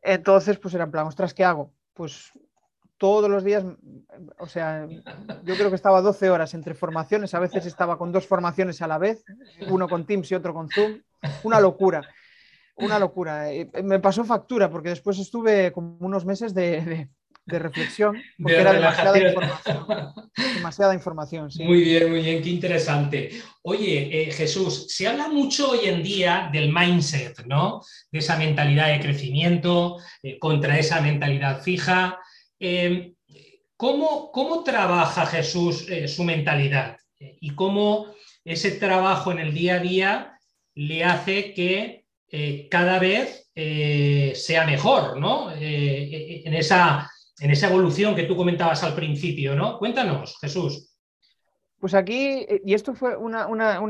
Entonces, 0.00 0.58
pues 0.58 0.74
era 0.74 0.84
en 0.84 0.90
plan, 0.90 1.06
ostras, 1.06 1.34
¿qué 1.34 1.44
hago? 1.44 1.74
Pues 1.92 2.32
todos 3.02 3.28
los 3.28 3.42
días, 3.42 3.64
o 4.38 4.46
sea, 4.46 4.86
yo 5.42 5.56
creo 5.56 5.70
que 5.70 5.74
estaba 5.74 6.00
12 6.00 6.30
horas 6.30 6.54
entre 6.54 6.72
formaciones, 6.72 7.34
a 7.34 7.40
veces 7.40 7.66
estaba 7.66 7.98
con 7.98 8.12
dos 8.12 8.28
formaciones 8.28 8.80
a 8.80 8.86
la 8.86 8.96
vez, 8.96 9.24
uno 9.68 9.88
con 9.88 10.06
Teams 10.06 10.30
y 10.30 10.36
otro 10.36 10.54
con 10.54 10.68
Zoom, 10.68 11.00
una 11.42 11.58
locura, 11.58 12.08
una 12.76 13.00
locura. 13.00 13.48
Me 13.82 13.98
pasó 13.98 14.22
factura 14.22 14.70
porque 14.70 14.90
después 14.90 15.18
estuve 15.18 15.72
como 15.72 15.96
unos 15.98 16.24
meses 16.24 16.54
de, 16.54 17.08
de 17.44 17.58
reflexión, 17.58 18.22
porque 18.40 18.60
era 18.60 18.72
demasiada 18.72 19.18
información. 19.18 20.12
demasiada 20.54 20.94
información 20.94 21.48
Muy 21.60 21.80
bien, 21.82 22.10
muy 22.10 22.20
bien, 22.20 22.42
qué 22.42 22.50
interesante. 22.50 23.30
Oye, 23.62 24.22
eh, 24.22 24.30
Jesús, 24.30 24.86
se 24.88 25.08
habla 25.08 25.28
mucho 25.28 25.70
hoy 25.70 25.86
en 25.86 26.02
día 26.02 26.48
del 26.52 26.72
mindset, 26.72 27.44
¿no? 27.46 27.82
De 28.10 28.20
esa 28.20 28.36
mentalidad 28.36 28.88
de 28.88 29.00
crecimiento 29.00 29.98
eh, 30.22 30.38
contra 30.38 30.78
esa 30.78 31.00
mentalidad 31.00 31.62
fija. 31.62 32.18
Em, 32.64 33.14
¿cómo, 33.76 34.30
¿cómo, 34.30 34.62
trabaja 34.62 35.26
Jesús 35.26 35.88
eh, 35.88 36.06
su 36.06 36.24
mentalidad? 36.24 36.96
y 37.18 37.54
cómo 37.54 38.14
ese 38.44 38.72
trabajo 38.72 39.30
en 39.30 39.38
el 39.38 39.54
día 39.54 39.76
a 39.76 39.78
día 39.78 40.38
le 40.74 41.04
hace 41.04 41.54
que 41.54 42.06
cada 42.68 42.98
vez 42.98 43.48
sea 43.54 44.66
mejor, 44.66 45.20
¿no? 45.20 45.52
en 45.52 46.54
esa 46.54 47.08
en 47.42 47.50
esa 47.50 47.68
evolución 47.68 48.14
que 48.14 48.22
tú 48.22 48.36
comentabas 48.36 48.84
al 48.84 48.94
principio, 48.94 49.56
¿no? 49.56 49.76
Cuéntanos, 49.78 50.38
Jesús. 50.40 50.94
Pues 51.80 51.92
aquí, 51.92 52.46
eh, 52.48 52.62
y 52.64 52.74
esto 52.74 52.94
fue 52.94 53.16
una, 53.16 53.48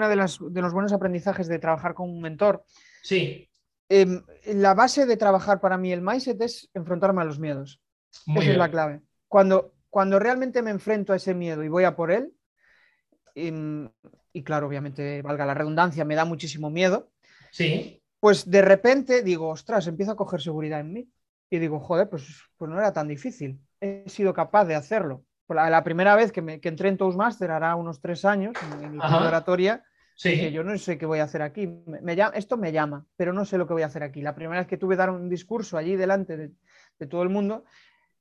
de, 0.09 0.17
las, 0.17 0.39
de, 0.41 0.63
los 0.63 0.73
buenos 0.73 0.95
aprendizajes 0.95 1.49
de 1.49 1.59
trabajar 1.59 1.93
con 1.93 2.09
un 2.09 2.23
mentor. 2.23 2.65
Sí. 3.03 3.47
Em, 3.91 4.23
la 4.47 4.73
base 4.73 5.05
de 5.05 5.19
trabajar 5.19 5.61
para 5.61 5.77
mí 5.77 5.93
el 5.93 6.01
mindset 6.01 6.41
es 6.41 6.71
enfrentarme 6.73 7.21
a 7.21 7.27
los 7.27 7.39
miedos. 7.39 7.83
Esa 8.37 8.51
es 8.51 8.57
la 8.57 8.71
clave. 8.71 9.01
Cuando, 9.29 9.75
cuando 9.91 10.19
realmente 10.19 10.63
me 10.63 10.71
enfrento 10.71 11.13
a 11.13 11.17
ese 11.17 11.35
miedo 11.35 11.63
y 11.65 11.69
voy 11.69 11.85
a 11.85 11.97
por 11.97 12.11
él, 12.11 12.33
em, 13.35 13.89
y 14.33 14.43
claro, 14.43 14.67
obviamente, 14.67 15.23
valga 15.23 15.47
la 15.47 15.55
redundancia, 15.55 16.05
me 16.05 16.15
da 16.15 16.25
muchísimo 16.25 16.71
miedo. 16.71 17.11
Sí. 17.51 18.03
Pues 18.21 18.49
de 18.49 18.63
repente 18.63 19.23
digo, 19.23 19.49
ostras, 19.49 19.87
empiezo 19.87 20.13
a 20.13 20.17
coger 20.17 20.41
seguridad 20.41 20.81
en 20.81 20.93
mí 20.93 21.09
y 21.51 21.59
digo, 21.59 21.81
joder, 21.81 22.09
pues, 22.09 22.25
pues 22.57 22.71
no 22.71 22.79
era 22.79 22.93
tan 22.93 23.09
difícil. 23.09 23.61
He 23.81 24.09
sido 24.09 24.33
capaz 24.33 24.65
de 24.65 24.75
hacerlo. 24.75 25.25
La, 25.49 25.69
la 25.69 25.85
primera 25.85 26.17
vez 26.17 26.33
que, 26.33 26.41
me, 26.41 26.61
que 26.61 26.69
entré 26.69 26.89
en 26.89 26.97
Toastmaster, 26.97 27.51
hará 27.51 27.77
unos 27.77 28.01
tres 28.01 28.25
años, 28.25 28.55
en 28.81 28.93
mi 28.93 28.99
oratoria, 28.99 29.85
sí. 30.15 30.51
yo 30.51 30.65
no 30.65 30.79
sé 30.79 30.97
qué 30.97 31.05
voy 31.05 31.19
a 31.19 31.25
hacer 31.25 31.43
aquí. 31.43 31.67
Me, 31.67 32.17
esto 32.35 32.57
me 32.57 32.73
llama, 32.73 33.05
pero 33.17 33.33
no 33.33 33.45
sé 33.45 33.59
lo 33.59 33.67
que 33.67 33.75
voy 33.75 33.83
a 33.83 33.87
hacer 33.87 34.03
aquí. 34.03 34.23
La 34.23 34.35
primera 34.35 34.61
vez 34.61 34.69
que 34.69 34.79
tuve 34.79 34.95
que 34.95 34.99
dar 34.99 35.11
un 35.11 35.29
discurso 35.29 35.77
allí 35.77 35.97
delante 35.97 36.37
de, 36.37 36.53
de 36.99 37.07
todo 37.07 37.23
el 37.23 37.29
mundo, 37.29 37.65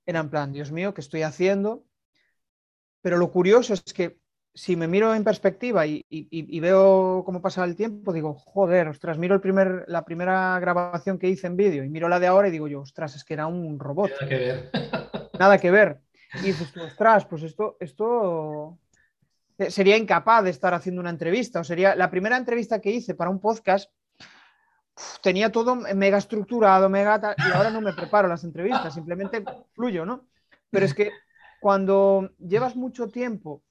era 0.06 0.20
en 0.20 0.30
plan, 0.30 0.52
Dios 0.52 0.72
mío, 0.72 0.94
¿qué 0.94 1.02
estoy 1.02 1.24
haciendo? 1.24 1.86
Pero 3.02 3.18
lo 3.18 3.32
curioso 3.32 3.74
es 3.74 3.82
que 3.94 4.20
si 4.54 4.76
me 4.76 4.88
miro 4.88 5.16
en 5.16 5.24
perspectiva 5.24 5.86
y, 5.88 6.60
veo 6.60 7.24
cómo 7.26 7.42
pasa 7.42 7.64
el 7.64 7.76
tiempo, 7.76 8.12
digo, 8.12 8.34
joder, 8.34 8.90
ostras, 8.90 9.18
miro 9.18 9.36
el 9.36 9.42
primer, 9.42 9.86
la 9.88 10.04
primera 10.04 10.60
grabación 10.60 11.18
que 11.18 11.30
hice 11.30 11.48
en 11.48 11.56
vídeo 11.56 11.84
y 11.84 11.90
miro 11.90 12.10
la 12.10 12.20
de 12.20 12.28
ahora 12.28 12.50
y 12.50 12.52
digo 12.52 12.68
yo, 12.68 12.82
ostras, 12.82 13.16
es 13.16 13.24
que 13.24 13.34
era 13.34 13.48
un 13.48 13.80
robot. 13.80 14.12
Nada 14.12 14.30
que 14.30 14.38
ver. 14.38 14.70
Nada 15.40 15.58
que 15.58 15.72
ver. 15.72 16.02
Y 16.36 16.48
dices, 16.48 16.76
ostras, 16.78 17.26
pues 17.26 17.44
esto, 17.44 17.78
esto 17.80 18.78
sería 19.70 19.98
incapaz 19.98 20.44
de 20.44 20.50
estar 20.50 20.74
haciendo 20.74 21.02
una 21.02 21.10
entrevista. 21.10 21.60
O 21.60 21.64
sería 21.64 21.96
la 21.96 22.10
primera 22.10 22.38
entrevista 22.38 22.80
que 22.80 22.92
hice 22.92 23.16
para 23.16 23.30
un 23.30 23.40
podcast. 23.40 23.92
Tenía 25.22 25.52
todo 25.52 25.76
mega 25.76 26.18
estructurado, 26.18 26.90
mega 26.90 27.36
y 27.38 27.52
ahora 27.52 27.70
no 27.70 27.82
me 27.82 27.94
preparo 27.94 28.28
las 28.28 28.44
entrevistas, 28.44 28.94
simplemente 28.94 29.44
fluyo, 29.74 30.06
¿no? 30.06 30.26
Pero 30.70 30.86
es 30.86 30.94
que 30.94 31.12
cuando 31.60 32.32
llevas 32.40 32.76
mucho 32.76 33.10
tiempo 33.10 33.64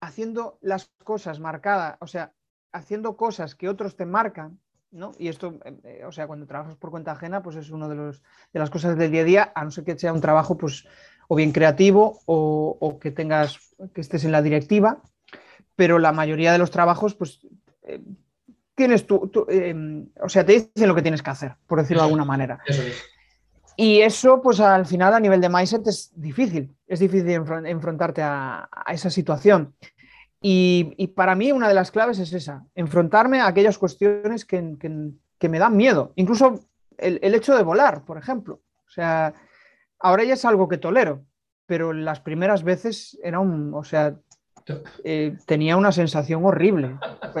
haciendo 0.00 0.58
las 0.60 0.90
cosas 1.04 1.40
marcadas, 1.40 1.96
o 2.00 2.06
sea, 2.06 2.32
haciendo 2.72 3.16
cosas 3.16 3.54
que 3.54 3.68
otros 3.68 3.96
te 3.96 4.06
marcan, 4.06 4.58
¿no? 4.90 5.12
Y 5.18 5.28
esto, 5.28 5.58
eh, 5.64 6.04
o 6.06 6.12
sea, 6.12 6.26
cuando 6.26 6.46
trabajas 6.46 6.76
por 6.76 6.90
cuenta 6.90 7.12
ajena, 7.12 7.42
pues 7.42 7.56
es 7.56 7.70
una 7.70 7.88
de, 7.88 7.96
de 7.96 8.58
las 8.58 8.70
cosas 8.70 8.96
del 8.96 9.10
día 9.10 9.22
a 9.22 9.24
día, 9.24 9.52
a 9.54 9.64
no 9.64 9.70
ser 9.70 9.84
que 9.84 9.98
sea 9.98 10.12
un 10.12 10.20
trabajo, 10.20 10.56
pues, 10.56 10.86
o 11.28 11.34
bien 11.34 11.52
creativo 11.52 12.20
o, 12.26 12.98
que 13.00 13.10
tengas, 13.10 13.74
que 13.94 14.00
estés 14.00 14.24
en 14.24 14.32
la 14.32 14.42
directiva, 14.42 15.02
pero 15.76 15.98
la 15.98 16.12
mayoría 16.12 16.52
de 16.52 16.58
los 16.58 16.70
trabajos, 16.70 17.14
pues, 17.14 17.40
eh, 17.84 18.02
tienes 18.74 19.06
tú, 19.06 19.30
em, 19.48 20.08
o 20.20 20.28
sea, 20.28 20.44
te 20.44 20.52
dicen 20.52 20.88
lo 20.88 20.94
que 20.94 21.02
tienes 21.02 21.22
que 21.22 21.30
hacer, 21.30 21.56
por 21.66 21.80
decirlo 21.80 22.02
de 22.02 22.06
alguna 22.06 22.24
manera. 22.24 22.60
Y 23.76 24.00
eso, 24.00 24.40
pues 24.42 24.60
al 24.60 24.86
final 24.86 25.14
a 25.14 25.20
nivel 25.20 25.40
de 25.40 25.48
mindset 25.48 25.86
es 25.86 26.12
difícil, 26.14 26.74
es 26.86 27.00
difícil 27.00 27.30
enfrentarte 27.30 28.22
a, 28.22 28.68
esa 28.88 29.10
situación. 29.10 29.74
Y, 30.40 31.06
para 31.14 31.34
mí 31.34 31.52
una 31.52 31.68
de 31.68 31.74
las 31.74 31.90
claves 31.90 32.18
es 32.18 32.32
esa, 32.32 32.64
enfrentarme 32.74 33.40
a 33.40 33.46
aquellas 33.46 33.78
cuestiones 33.78 34.44
que, 34.44 34.62
me 35.48 35.58
dan 35.58 35.76
miedo, 35.76 36.12
incluso 36.16 36.60
el, 36.98 37.34
hecho 37.34 37.56
de 37.56 37.62
volar, 37.62 38.04
por 38.04 38.18
ejemplo. 38.18 38.60
O 38.86 38.90
sea, 38.90 39.32
ahora 39.98 40.24
ya 40.24 40.34
es 40.34 40.44
algo 40.44 40.68
que 40.68 40.78
tolero, 40.78 41.24
pero 41.66 41.92
las 41.92 42.20
primeras 42.20 42.64
veces 42.64 43.18
era 43.22 43.40
un, 43.40 43.72
o 43.72 43.84
sea, 43.84 44.16
eh, 45.04 45.36
tenía 45.46 45.76
una 45.76 45.92
sensación 45.92 46.44
horrible 46.44 46.98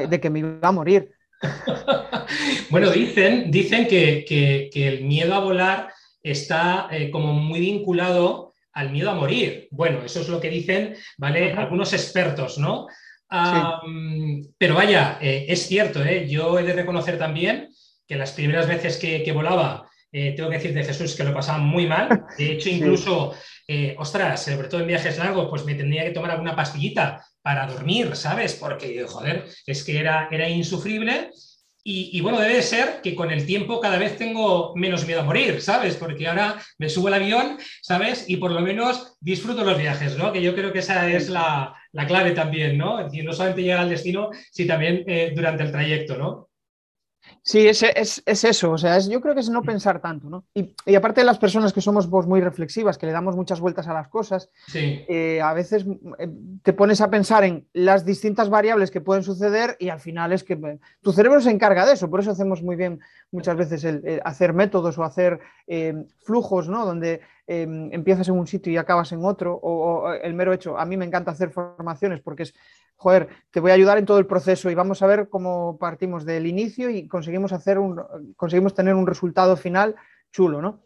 de 0.08 0.20
que 0.20 0.30
me 0.30 0.38
iba 0.40 0.68
a 0.68 0.72
morir. 0.72 1.12
bueno, 2.70 2.90
dicen, 2.90 3.50
dicen 3.50 3.86
que 3.86 4.70
el 4.74 5.04
miedo 5.04 5.34
a 5.34 5.40
volar 5.40 5.88
está 6.22 6.88
eh, 6.90 7.10
como 7.10 7.32
muy 7.32 7.60
vinculado 7.60 8.54
al 8.72 8.90
miedo 8.90 9.10
a 9.10 9.14
morir. 9.14 9.68
Bueno, 9.70 10.04
eso 10.04 10.20
es 10.20 10.28
lo 10.28 10.40
que 10.40 10.48
dicen, 10.48 10.96
¿vale? 11.18 11.52
Algunos 11.52 11.92
expertos, 11.92 12.58
¿no? 12.58 12.86
Pero 14.58 14.74
vaya, 14.74 15.18
eh, 15.20 15.46
es 15.48 15.66
cierto, 15.66 16.04
¿eh? 16.04 16.28
yo 16.28 16.58
he 16.58 16.64
de 16.64 16.74
reconocer 16.74 17.18
también 17.18 17.70
que 18.06 18.16
las 18.16 18.32
primeras 18.32 18.68
veces 18.68 18.98
que, 18.98 19.32
volaba, 19.32 19.88
tengo 20.10 20.50
que 20.50 20.56
decir 20.56 20.74
de 20.74 20.84
Jesús 20.84 21.14
que 21.14 21.24
lo 21.24 21.32
pasaba 21.32 21.58
muy 21.58 21.86
mal. 21.86 22.24
De 22.36 22.52
hecho, 22.52 22.68
incluso, 22.70 23.34
ostras, 23.96 24.44
sobre 24.44 24.68
todo 24.68 24.80
en 24.82 24.88
viajes 24.88 25.18
largos, 25.18 25.48
pues 25.48 25.64
me 25.64 25.74
tendría 25.74 26.04
que 26.04 26.10
tomar 26.10 26.32
alguna 26.32 26.56
pastillita 26.56 27.24
para 27.42 27.66
dormir, 27.66 28.14
¿sabes? 28.16 28.54
Porque, 28.54 29.04
joder, 29.06 29.46
es 29.66 29.84
que 29.84 29.98
era, 29.98 30.28
era 30.30 30.48
insufrible. 30.48 31.30
Y, 31.84 32.20
bueno, 32.20 32.38
debe 32.38 32.62
ser 32.62 33.00
que 33.02 33.16
con 33.16 33.32
el 33.32 33.44
tiempo 33.44 33.80
cada 33.80 33.98
vez 33.98 34.16
tengo 34.16 34.72
menos 34.76 35.04
miedo 35.04 35.20
a 35.20 35.24
morir, 35.24 35.60
¿sabes? 35.60 35.96
Porque 35.96 36.28
ahora 36.28 36.62
me 36.78 36.88
subo 36.88 37.08
al 37.08 37.14
avión, 37.14 37.58
¿sabes? 37.80 38.24
Y 38.28 38.36
por 38.36 38.52
lo 38.52 38.60
menos 38.60 39.16
disfruto 39.20 39.64
los 39.64 39.76
viajes, 39.76 40.16
¿no? 40.16 40.32
Que 40.32 40.40
yo 40.40 40.54
creo 40.54 40.72
que 40.72 40.78
esa 40.78 41.10
es 41.10 41.28
la, 41.28 41.74
clave 42.06 42.30
también, 42.30 42.78
¿no? 42.78 43.00
Es 43.00 43.06
decir, 43.06 43.24
no 43.24 43.32
solamente 43.32 43.62
llegar 43.62 43.80
al 43.80 43.90
destino, 43.90 44.30
sino 44.52 44.74
también 44.74 45.02
eh, 45.08 45.32
durante 45.34 45.64
el 45.64 45.72
trayecto, 45.72 46.16
¿no? 46.16 46.50
Sí, 47.44 47.66
es, 47.66 47.82
es, 47.82 48.44
eso, 48.44 48.70
o 48.70 48.78
sea, 48.78 49.00
yo 49.00 49.20
creo 49.20 49.34
que 49.34 49.40
es 49.40 49.50
no 49.50 49.62
pensar 49.62 50.00
tanto, 50.00 50.30
¿no? 50.30 50.44
Y, 50.54 50.94
aparte 50.94 51.22
de 51.22 51.24
las 51.24 51.38
personas 51.38 51.72
que 51.72 51.80
somos 51.80 52.08
vos 52.08 52.28
muy 52.28 52.40
reflexivas, 52.40 52.98
que 52.98 53.06
le 53.06 53.12
damos 53.12 53.34
muchas 53.34 53.58
vueltas 53.58 53.88
a 53.88 53.94
las 53.94 54.06
cosas, 54.06 54.48
eh, 54.72 55.40
a 55.42 55.52
veces 55.52 55.84
eh, 56.20 56.28
te 56.62 56.72
pones 56.72 57.00
a 57.00 57.10
pensar 57.10 57.42
en 57.42 57.66
las 57.72 58.04
distintas 58.04 58.48
variables 58.48 58.92
que 58.92 59.00
pueden 59.00 59.24
suceder 59.24 59.76
y 59.80 59.88
al 59.88 59.98
final 59.98 60.32
es 60.32 60.44
que 60.44 60.52
eh, 60.52 60.78
tu 61.00 61.12
cerebro 61.12 61.40
se 61.40 61.50
encarga 61.50 61.84
de 61.84 61.94
eso, 61.94 62.08
por 62.08 62.20
eso 62.20 62.30
hacemos 62.30 62.62
muy 62.62 62.76
bien 62.76 63.00
muchas 63.32 63.56
veces 63.56 63.82
el, 63.82 64.22
hacer 64.24 64.52
métodos 64.52 64.96
o 64.98 65.02
hacer 65.02 65.40
flujos, 66.20 66.68
¿no? 66.68 66.86
Donde 66.86 67.22
empiezas 67.46 68.28
en 68.28 68.34
un 68.34 68.46
sitio 68.46 68.72
y 68.72 68.76
acabas 68.76 69.10
en 69.12 69.24
otro, 69.24 69.54
o, 69.54 70.04
o 70.04 70.12
el 70.12 70.32
mero 70.32 70.52
hecho, 70.52 70.78
a 70.78 70.84
mí 70.84 70.96
me 70.96 71.04
encanta 71.04 71.32
hacer 71.32 71.50
formaciones 71.50 72.20
porque 72.20 72.44
es 72.44 72.54
joder, 73.02 73.28
te 73.50 73.58
voy 73.58 73.72
a 73.72 73.74
ayudar 73.74 73.98
en 73.98 74.06
todo 74.06 74.20
el 74.20 74.26
proceso 74.26 74.70
y 74.70 74.76
vamos 74.76 75.02
a 75.02 75.08
ver 75.08 75.28
cómo 75.28 75.76
partimos 75.76 76.24
del 76.24 76.46
inicio 76.46 76.88
y 76.88 77.08
conseguimos, 77.08 77.52
hacer 77.52 77.80
un, 77.80 78.00
conseguimos 78.36 78.74
tener 78.74 78.94
un 78.94 79.08
resultado 79.08 79.56
final 79.56 79.96
chulo, 80.30 80.62
¿no? 80.62 80.84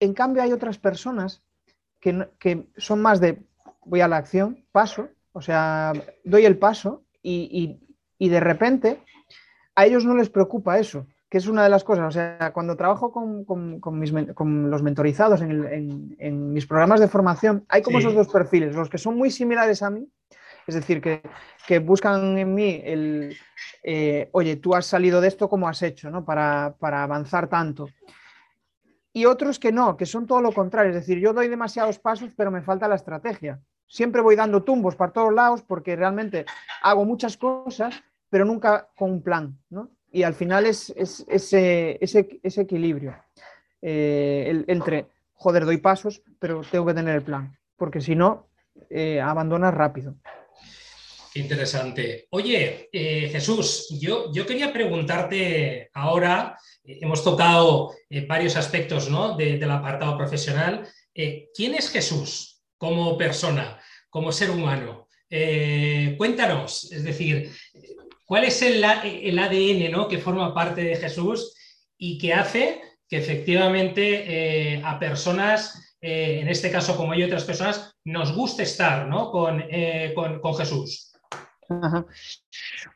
En 0.00 0.12
cambio, 0.12 0.42
hay 0.42 0.52
otras 0.52 0.76
personas 0.76 1.42
que, 1.98 2.68
son 2.76 3.00
más 3.00 3.20
de 3.20 3.42
voy 3.86 4.02
a 4.02 4.08
la 4.08 4.18
acción, 4.18 4.66
paso, 4.70 5.08
o 5.32 5.40
sea, 5.40 5.94
doy 6.24 6.44
el 6.44 6.58
paso 6.58 7.04
y, 7.22 7.80
de 8.18 8.40
repente 8.40 9.02
a 9.74 9.86
ellos 9.86 10.04
no 10.04 10.14
les 10.14 10.28
preocupa 10.28 10.78
eso, 10.78 11.06
que 11.30 11.38
es 11.38 11.46
una 11.46 11.62
de 11.62 11.70
las 11.70 11.84
cosas. 11.84 12.06
O 12.06 12.10
sea, 12.10 12.52
cuando 12.52 12.76
trabajo 12.76 13.12
con, 13.12 13.80
los 14.70 14.82
mentorizados 14.82 15.40
en, 15.40 16.52
mis 16.52 16.66
programas 16.66 17.00
de 17.00 17.08
formación, 17.08 17.64
hay 17.68 17.80
como 17.80 17.98
esos 17.98 18.14
dos 18.14 18.28
perfiles, 18.28 18.76
los 18.76 18.90
que 18.90 18.98
son 18.98 19.16
muy 19.16 19.30
similares 19.30 19.82
a 19.82 19.88
mí 19.88 20.06
es 20.68 20.74
decir, 20.74 21.00
que, 21.00 21.78
buscan 21.78 22.36
en 22.36 22.54
mí 22.54 22.82
el, 22.84 23.34
eh, 23.82 24.28
oye, 24.32 24.56
tú 24.56 24.74
has 24.74 24.84
salido 24.84 25.20
de 25.20 25.28
esto, 25.28 25.48
¿cómo 25.48 25.66
has 25.66 25.82
hecho 25.82 26.10
¿no? 26.10 26.26
para, 26.26 26.76
avanzar 26.78 27.48
tanto? 27.48 27.88
Y 29.14 29.24
otros 29.24 29.58
que 29.58 29.72
no, 29.72 29.96
que 29.96 30.04
son 30.04 30.26
todo 30.26 30.42
lo 30.42 30.52
contrario. 30.52 30.90
Es 30.90 30.96
decir, 30.96 31.18
yo 31.18 31.32
doy 31.32 31.48
demasiados 31.48 31.98
pasos, 31.98 32.32
pero 32.36 32.50
me 32.50 32.60
falta 32.60 32.86
la 32.86 32.96
estrategia. 32.96 33.60
Siempre 33.86 34.20
voy 34.20 34.36
dando 34.36 34.62
tumbos 34.62 34.94
para 34.94 35.12
todos 35.12 35.32
lados 35.32 35.62
porque 35.62 35.96
realmente 35.96 36.44
hago 36.82 37.06
muchas 37.06 37.38
cosas, 37.38 38.02
pero 38.28 38.44
nunca 38.44 38.88
con 38.94 39.10
un 39.10 39.22
plan. 39.22 39.58
¿no? 39.70 39.88
Y 40.12 40.22
al 40.22 40.34
final 40.34 40.66
es, 40.66 40.90
ese, 40.90 41.98
ese, 41.98 42.60
equilibrio 42.60 43.16
eh, 43.80 44.64
entre, 44.66 45.06
joder, 45.32 45.64
doy 45.64 45.78
pasos, 45.78 46.22
pero 46.38 46.60
tengo 46.70 46.84
que 46.84 46.94
tener 46.94 47.16
el 47.16 47.22
plan, 47.22 47.56
porque 47.78 48.02
si 48.02 48.14
no, 48.14 48.48
eh, 48.90 49.20
abandonas 49.20 49.74
rápido. 49.74 50.14
Interesante. 51.34 52.26
Oye, 52.30 52.88
eh, 52.92 53.28
Jesús, 53.30 53.88
yo, 54.00 54.32
yo, 54.32 54.46
quería 54.46 54.72
preguntarte 54.72 55.90
ahora, 55.92 56.56
eh, 56.84 56.98
hemos 57.02 57.22
tocado 57.22 57.92
eh, 58.08 58.26
varios 58.26 58.56
aspectos 58.56 59.10
¿no? 59.10 59.36
del 59.36 59.70
apartado 59.70 60.16
profesional. 60.16 60.88
¿Quién 61.54 61.74
es 61.74 61.90
Jesús 61.90 62.62
como 62.76 63.18
persona, 63.18 63.80
como 64.08 64.30
ser 64.30 64.50
humano? 64.50 65.08
cuéntanos, 66.16 66.90
es 66.92 67.02
decir, 67.02 67.50
¿cuál 68.24 68.44
es 68.44 68.62
el, 68.62 68.82
el 69.04 69.38
ADN 69.38 69.90
¿no? 69.90 70.06
que 70.08 70.18
forma 70.18 70.54
parte 70.54 70.82
de 70.82 70.96
Jesús 70.96 71.54
y 71.98 72.16
que 72.18 72.32
hace 72.32 72.80
que 73.08 73.18
efectivamente 73.18 74.80
a 74.84 74.96
personas, 74.98 75.96
en 76.00 76.48
este 76.48 76.70
caso 76.70 76.96
como 76.96 77.14
yo 77.14 77.22
y 77.22 77.24
otras 77.24 77.44
personas, 77.44 77.92
nos 78.04 78.32
guste 78.32 78.62
estar 78.62 79.08
¿no? 79.08 79.32
con, 79.32 79.64
con 80.40 80.54
Jesús? 80.54 81.07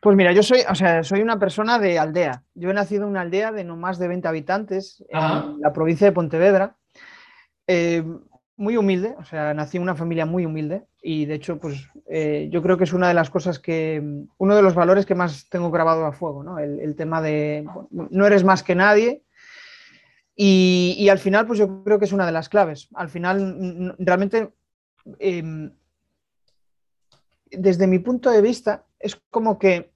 Pues 0.00 0.16
mira, 0.16 0.32
yo 0.32 0.42
soy, 0.42 0.60
o 0.68 0.74
sea, 0.74 1.02
soy 1.02 1.20
una 1.20 1.38
persona 1.38 1.78
de 1.78 1.98
aldea. 1.98 2.42
Yo 2.54 2.70
he 2.70 2.74
nacido 2.74 3.04
en 3.04 3.10
una 3.10 3.20
aldea 3.20 3.52
de 3.52 3.64
no 3.64 3.76
más 3.76 3.98
de 3.98 4.08
20 4.08 4.26
habitantes 4.28 5.04
en 5.08 5.60
la 5.60 5.72
provincia 5.72 6.06
de 6.06 6.12
Pontevedra. 6.12 6.76
Eh, 7.66 8.04
muy 8.56 8.76
humilde, 8.76 9.14
o 9.18 9.24
sea, 9.24 9.54
nací 9.54 9.76
en 9.76 9.82
una 9.82 9.96
familia 9.96 10.26
muy 10.26 10.46
humilde 10.46 10.84
y 11.02 11.24
de 11.24 11.34
hecho, 11.34 11.58
pues 11.58 11.88
eh, 12.08 12.48
yo 12.52 12.62
creo 12.62 12.76
que 12.76 12.84
es 12.84 12.92
una 12.92 13.08
de 13.08 13.14
las 13.14 13.30
cosas 13.30 13.58
que, 13.58 14.00
uno 14.38 14.56
de 14.56 14.62
los 14.62 14.74
valores 14.74 15.06
que 15.06 15.14
más 15.14 15.48
tengo 15.48 15.70
grabado 15.70 16.04
a 16.04 16.12
fuego, 16.12 16.44
¿no? 16.44 16.58
El, 16.58 16.94
tema 16.94 17.20
de 17.20 17.66
no 17.90 18.26
eres 18.26 18.44
más 18.44 18.62
que 18.62 18.74
nadie 18.74 19.24
y, 20.34 21.08
al 21.08 21.18
final, 21.18 21.46
pues 21.46 21.58
yo 21.58 21.82
creo 21.84 21.98
que 21.98 22.04
es 22.04 22.12
una 22.12 22.26
de 22.26 22.32
las 22.32 22.48
claves. 22.48 22.88
Al 22.94 23.08
final, 23.08 23.94
realmente 23.98 24.52
em, 25.18 25.72
desde 27.52 27.86
mi 27.86 27.98
punto 27.98 28.30
de 28.30 28.42
vista, 28.42 28.86
es 28.98 29.16
como 29.30 29.58
que 29.58 29.92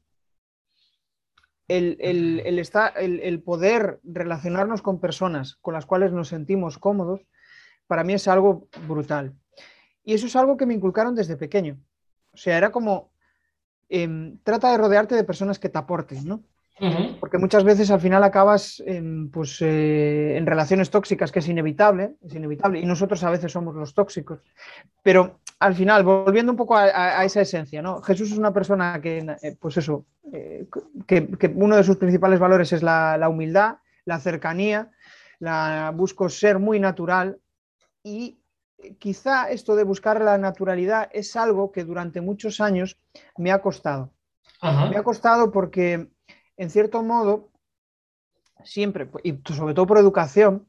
el, 1.69 1.97
el, 2.01 3.43
poder 3.43 4.01
relacionarnos 4.05 4.83
con 4.83 5.01
personas 5.01 5.57
con 5.57 5.75
las 5.75 5.87
cuales 5.87 6.13
nos 6.13 6.29
sentimos 6.29 6.79
cómodos, 6.79 7.27
para 7.87 8.05
mí 8.05 8.15
es 8.15 8.29
algo 8.29 8.69
brutal. 8.87 9.35
Y 10.05 10.15
eso 10.15 10.27
es 10.27 10.37
algo 10.37 10.57
que 10.57 10.67
me 10.67 10.75
inculcaron 10.75 11.15
desde 11.15 11.37
pequeño. 11.37 11.79
O 12.33 12.37
sea, 12.37 12.57
era 12.57 12.71
como, 12.71 13.11
em, 13.89 14.39
trata 14.45 14.71
de 14.71 14.79
rodearte 14.79 15.15
de 15.15 15.25
personas 15.25 15.59
que 15.59 15.69
te 15.69 15.79
aporten, 15.79 16.27
¿no? 16.27 16.45
Porque 17.21 17.39
muchas 17.39 17.65
veces 17.65 17.91
al 17.91 18.01
final 18.01 18.23
acabas 18.23 18.83
en, 18.85 19.31
pues, 19.31 19.63
eh, 19.63 20.37
en 20.37 20.45
relaciones 20.45 20.91
tóxicas, 20.91 21.33
que 21.33 21.39
es 21.39 21.49
inevitable, 21.49 22.17
es 22.23 22.35
inevitable, 22.35 22.81
y 22.81 22.85
nosotros 22.85 23.25
a 23.25 23.31
veces 23.31 23.51
somos 23.51 23.75
los 23.75 23.95
tóxicos. 23.95 24.41
Pero 25.03 25.41
al 25.59 25.75
final, 25.75 26.03
volviendo 26.05 26.53
un 26.53 26.57
poco 26.57 26.77
a, 26.77 27.25
esa 27.25 27.41
esencia, 27.41 27.81
¿no? 27.81 28.03
Jesús 28.03 28.31
es 28.31 28.39
una 28.39 28.53
persona 28.53 29.01
que, 29.01 29.19
eh, 29.43 29.57
pues 29.59 29.77
eso, 29.79 30.05
eh, 30.33 30.67
que, 31.07 31.29
uno 31.55 31.77
de 31.77 31.85
sus 31.85 31.97
principales 31.97 32.39
valores 32.39 32.73
es 32.73 32.83
la, 32.83 33.27
humildad, 33.29 33.77
la 34.05 34.21
cercanía, 34.21 34.91
la, 35.39 35.93
busco 35.95 36.29
ser 36.29 36.59
muy 36.59 36.79
natural 36.79 37.41
y 38.03 38.39
quizá 38.99 39.51
esto 39.51 39.75
de 39.77 39.85
buscar 39.85 40.21
la 40.21 40.37
naturalidad 40.37 41.09
es 41.13 41.35
algo 41.37 41.73
que 41.73 41.85
durante 41.85 42.21
muchos 42.21 42.61
años 42.61 42.99
me 43.39 43.51
ha 43.51 43.63
costado. 43.63 44.13
Me 44.63 44.97
ha 44.97 45.03
costado 45.03 45.51
porque, 45.53 46.11
en 46.57 46.71
cierto 46.71 47.03
modo, 47.03 47.51
siempre, 48.65 49.09
y 49.23 49.39
sobre 49.55 49.75
todo 49.75 49.87
por 49.87 49.99
educación, 49.99 50.69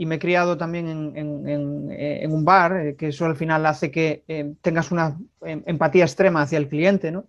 y 0.00 0.06
me 0.06 0.14
he 0.14 0.18
criado 0.20 0.56
también 0.56 1.12
en, 1.16 2.32
un 2.32 2.44
bar, 2.44 2.76
eh, 2.76 2.94
que 2.94 3.08
eso 3.08 3.26
al 3.26 3.34
final 3.34 3.66
hace 3.66 3.90
que 3.90 4.22
eh, 4.28 4.54
tengas 4.62 4.92
una 4.92 5.18
em, 5.40 5.64
empatía 5.66 6.04
extrema 6.04 6.42
hacia 6.42 6.56
el 6.56 6.68
cliente, 6.68 7.10
¿no? 7.10 7.26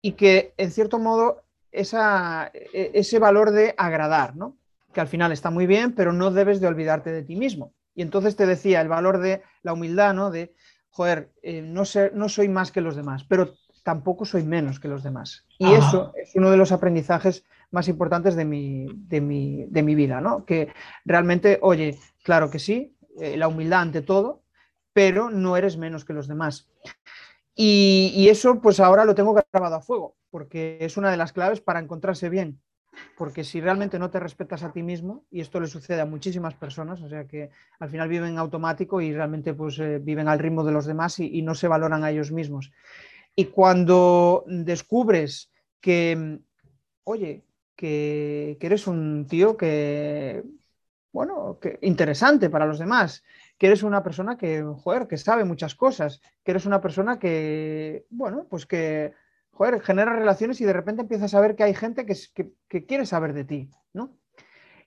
Y 0.00 0.12
que, 0.12 0.54
en 0.56 0.70
cierto 0.70 0.98
modo, 0.98 1.42
esa, 1.70 2.50
e, 2.54 2.92
ese 2.94 3.18
valor 3.18 3.50
de 3.50 3.74
agradar, 3.76 4.36
¿no? 4.36 4.56
Que 4.94 5.02
al 5.02 5.08
final 5.08 5.32
está 5.32 5.50
muy 5.50 5.66
bien, 5.66 5.92
pero 5.92 6.14
no 6.14 6.30
debes 6.30 6.62
de 6.62 6.66
olvidarte 6.66 7.12
de 7.12 7.22
ti 7.22 7.36
mismo. 7.36 7.74
Y 7.94 8.00
entonces 8.00 8.36
te 8.36 8.46
decía 8.46 8.80
el 8.80 8.88
valor 8.88 9.18
de 9.18 9.42
la 9.62 9.74
humildad, 9.74 10.14
¿no? 10.14 10.30
De, 10.30 10.54
joder, 10.88 11.28
eh, 11.42 11.60
no, 11.60 11.84
sé, 11.84 12.10
no 12.14 12.30
soy 12.30 12.48
más 12.48 12.72
que 12.72 12.80
los 12.80 12.96
demás, 12.96 13.26
pero 13.28 13.52
tampoco 13.86 14.24
soy 14.24 14.42
menos 14.42 14.80
que 14.80 14.88
los 14.88 15.04
demás. 15.04 15.46
Y 15.58 15.72
eso 15.72 16.12
es 16.20 16.34
uno 16.34 16.50
de 16.50 16.56
los 16.56 16.72
aprendizajes 16.72 17.44
más 17.70 17.86
importantes 17.86 18.34
de 18.34 18.44
mi, 18.44 18.88
de 19.06 19.20
mi, 19.20 19.94
vida, 19.94 20.20
¿no? 20.20 20.44
Que 20.44 20.72
realmente, 21.04 21.60
oye, 21.62 21.96
claro 22.24 22.50
que 22.50 22.58
sí, 22.58 22.96
eh, 23.20 23.36
la 23.36 23.46
humildad 23.46 23.82
ante 23.82 24.02
todo, 24.02 24.42
pero 24.92 25.30
no 25.30 25.56
eres 25.56 25.76
menos 25.76 26.04
que 26.04 26.14
los 26.14 26.26
demás. 26.26 26.68
Y, 27.54 28.26
eso 28.28 28.60
pues 28.60 28.80
ahora 28.80 29.04
lo 29.04 29.14
tengo 29.14 29.40
grabado 29.52 29.76
a 29.76 29.80
fuego, 29.80 30.16
porque 30.30 30.78
es 30.80 30.96
una 30.96 31.12
de 31.12 31.16
las 31.16 31.32
claves 31.32 31.60
para 31.60 31.78
encontrarse 31.78 32.28
bien. 32.28 32.60
Porque 33.16 33.44
si 33.44 33.60
realmente 33.60 34.00
no 34.00 34.10
te 34.10 34.18
respetas 34.18 34.64
a 34.64 34.72
ti 34.72 34.82
mismo, 34.82 35.26
y 35.30 35.42
esto 35.42 35.60
le 35.60 35.68
sucede 35.68 36.00
a 36.00 36.06
muchísimas 36.06 36.54
personas, 36.54 37.00
o 37.02 37.08
sea 37.08 37.28
que 37.28 37.50
al 37.78 37.88
final 37.88 38.08
viven 38.08 38.36
automático 38.36 39.00
y 39.00 39.12
realmente 39.12 39.54
pues 39.54 39.78
eh, 39.78 40.00
viven 40.02 40.26
al 40.26 40.40
ritmo 40.40 40.64
de 40.64 40.72
los 40.72 40.86
demás 40.86 41.20
y 41.20 41.40
no 41.42 41.54
se 41.54 41.68
valoran 41.68 42.02
a 42.02 42.10
ellos 42.10 42.32
mismos. 42.32 42.72
Y 43.38 43.46
cuando 43.46 44.44
descubres 44.46 45.52
que, 45.78 46.40
oye, 47.04 47.44
que, 47.76 48.56
eres 48.58 48.86
un 48.86 49.26
tío 49.28 49.58
que, 49.58 50.42
bueno, 51.12 51.58
que 51.60 51.78
interesante 51.82 52.48
para 52.48 52.64
los 52.64 52.78
demás, 52.78 53.22
que 53.58 53.66
eres 53.66 53.82
una 53.82 54.02
persona 54.02 54.38
que, 54.38 54.62
joder, 54.62 55.06
que 55.06 55.18
sabe 55.18 55.44
muchas 55.44 55.74
cosas, 55.74 56.22
que 56.42 56.52
eres 56.52 56.64
una 56.64 56.80
persona 56.80 57.18
que, 57.18 58.06
bueno, 58.08 58.46
pues 58.48 58.64
que, 58.64 59.12
joder, 59.50 59.82
genera 59.82 60.16
relaciones 60.16 60.58
y 60.62 60.64
de 60.64 60.72
repente 60.72 61.02
empiezas 61.02 61.34
a 61.34 61.40
ver 61.40 61.56
que 61.56 61.64
hay 61.64 61.74
gente 61.74 62.06
que, 62.06 62.86
quiere 62.86 63.04
saber 63.04 63.34
de 63.34 63.44
ti, 63.44 63.70
¿no? 63.92 64.16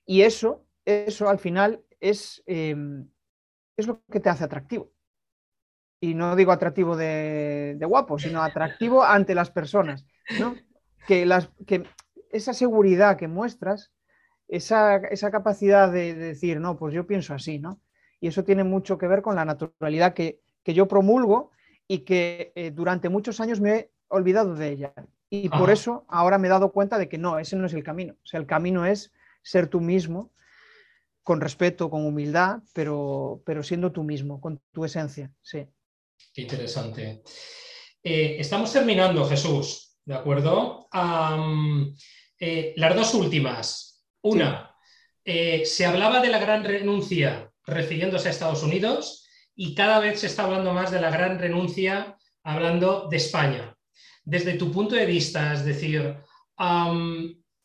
Y 0.08 0.24
eso, 0.24 0.66
eso 0.86 1.30
al 1.30 1.38
final 1.38 1.84
es, 2.00 2.42
em, 2.48 3.08
es 3.78 3.86
lo 3.86 4.02
que 4.12 4.20
te 4.20 4.30
hace 4.30 4.44
atractivo 4.44 4.92
y 6.02 6.14
no 6.14 6.36
digo 6.36 6.52
atractivo 6.52 6.96
de, 6.96 7.78
guapo, 7.88 8.18
sino 8.18 8.42
atractivo 8.42 9.04
ante 9.04 9.36
las 9.36 9.52
personas, 9.52 10.06
¿no? 10.40 10.56
Que, 11.08 11.26
las, 11.26 11.50
que 11.66 11.84
esa 12.32 12.54
seguridad 12.54 13.18
que 13.18 13.28
muestras, 13.28 13.92
esa, 14.48 15.02
capacidad 15.32 15.92
de, 15.92 16.14
decir, 16.14 16.60
no, 16.60 16.78
pues 16.78 16.94
yo 16.94 17.06
pienso 17.06 17.34
así, 17.34 17.60
¿no? 17.60 17.82
Y 18.22 18.28
eso 18.28 18.44
tiene 18.44 18.64
mucho 18.64 18.98
que 18.98 19.08
ver 19.08 19.22
con 19.22 19.36
la 19.36 19.46
naturalidad 19.46 20.14
que, 20.14 20.42
yo 20.66 20.88
promulgo 20.88 21.50
y 21.88 22.00
que 22.00 22.52
eh, 22.54 22.70
durante 22.70 23.10
muchos 23.10 23.40
años 23.40 23.60
me 23.60 23.72
he 23.72 23.92
olvidado 24.08 24.54
de 24.54 24.70
ella. 24.70 24.94
Y 25.32 25.50
por 25.50 25.72
eso 25.72 26.06
ahora 26.08 26.38
me 26.38 26.48
he 26.48 26.52
dado 26.52 26.72
cuenta 26.72 27.00
de 27.00 27.10
que 27.10 27.18
no, 27.18 27.40
ese 27.40 27.56
no 27.56 27.66
es 27.66 27.74
el 27.74 27.84
camino. 27.84 28.14
O 28.14 28.28
sea, 28.28 28.40
el 28.40 28.46
camino 28.46 28.86
es 28.86 29.12
ser 29.42 29.66
tú 29.66 29.82
mismo, 29.82 30.32
con 31.24 31.42
respeto, 31.42 31.90
con 31.90 32.06
humildad, 32.06 32.62
pero, 32.74 33.42
pero 33.48 33.64
siendo 33.64 33.92
tú 33.92 34.04
mismo, 34.04 34.40
con 34.40 34.62
tu 34.72 34.86
esencia, 34.86 35.32
sí. 35.42 35.68
Qué 36.34 36.42
interesante. 36.42 37.22
Eh, 38.04 38.38
estamos 38.40 38.72
terminando, 38.72 39.26
Jesús, 39.28 39.98
¿de 40.06 40.16
acuerdo? 40.16 40.88
Eh, 42.40 42.74
las 42.78 42.96
dos 42.96 43.14
últimas. 43.14 44.06
Una, 44.22 44.76
eh, 45.24 45.66
se 45.66 45.86
hablaba 45.86 46.22
de 46.22 46.30
la 46.30 46.40
gran 46.40 46.64
renuncia 46.64 47.52
refiriéndose 47.66 48.28
a 48.28 48.32
Estados 48.32 48.64
Unidos 48.64 49.28
y 49.56 49.76
cada 49.76 50.00
vez 50.00 50.22
se 50.22 50.28
está 50.28 50.46
hablando 50.46 50.74
más 50.74 50.92
de 50.92 51.02
la 51.02 51.10
gran 51.10 51.40
renuncia 51.40 52.18
hablando 52.44 53.08
de 53.10 53.18
España. 53.18 53.76
Desde 54.24 54.54
tu 54.54 54.72
punto 54.72 54.96
de 54.96 55.06
vista, 55.06 55.54
es 55.54 55.66
decir, 55.66 56.16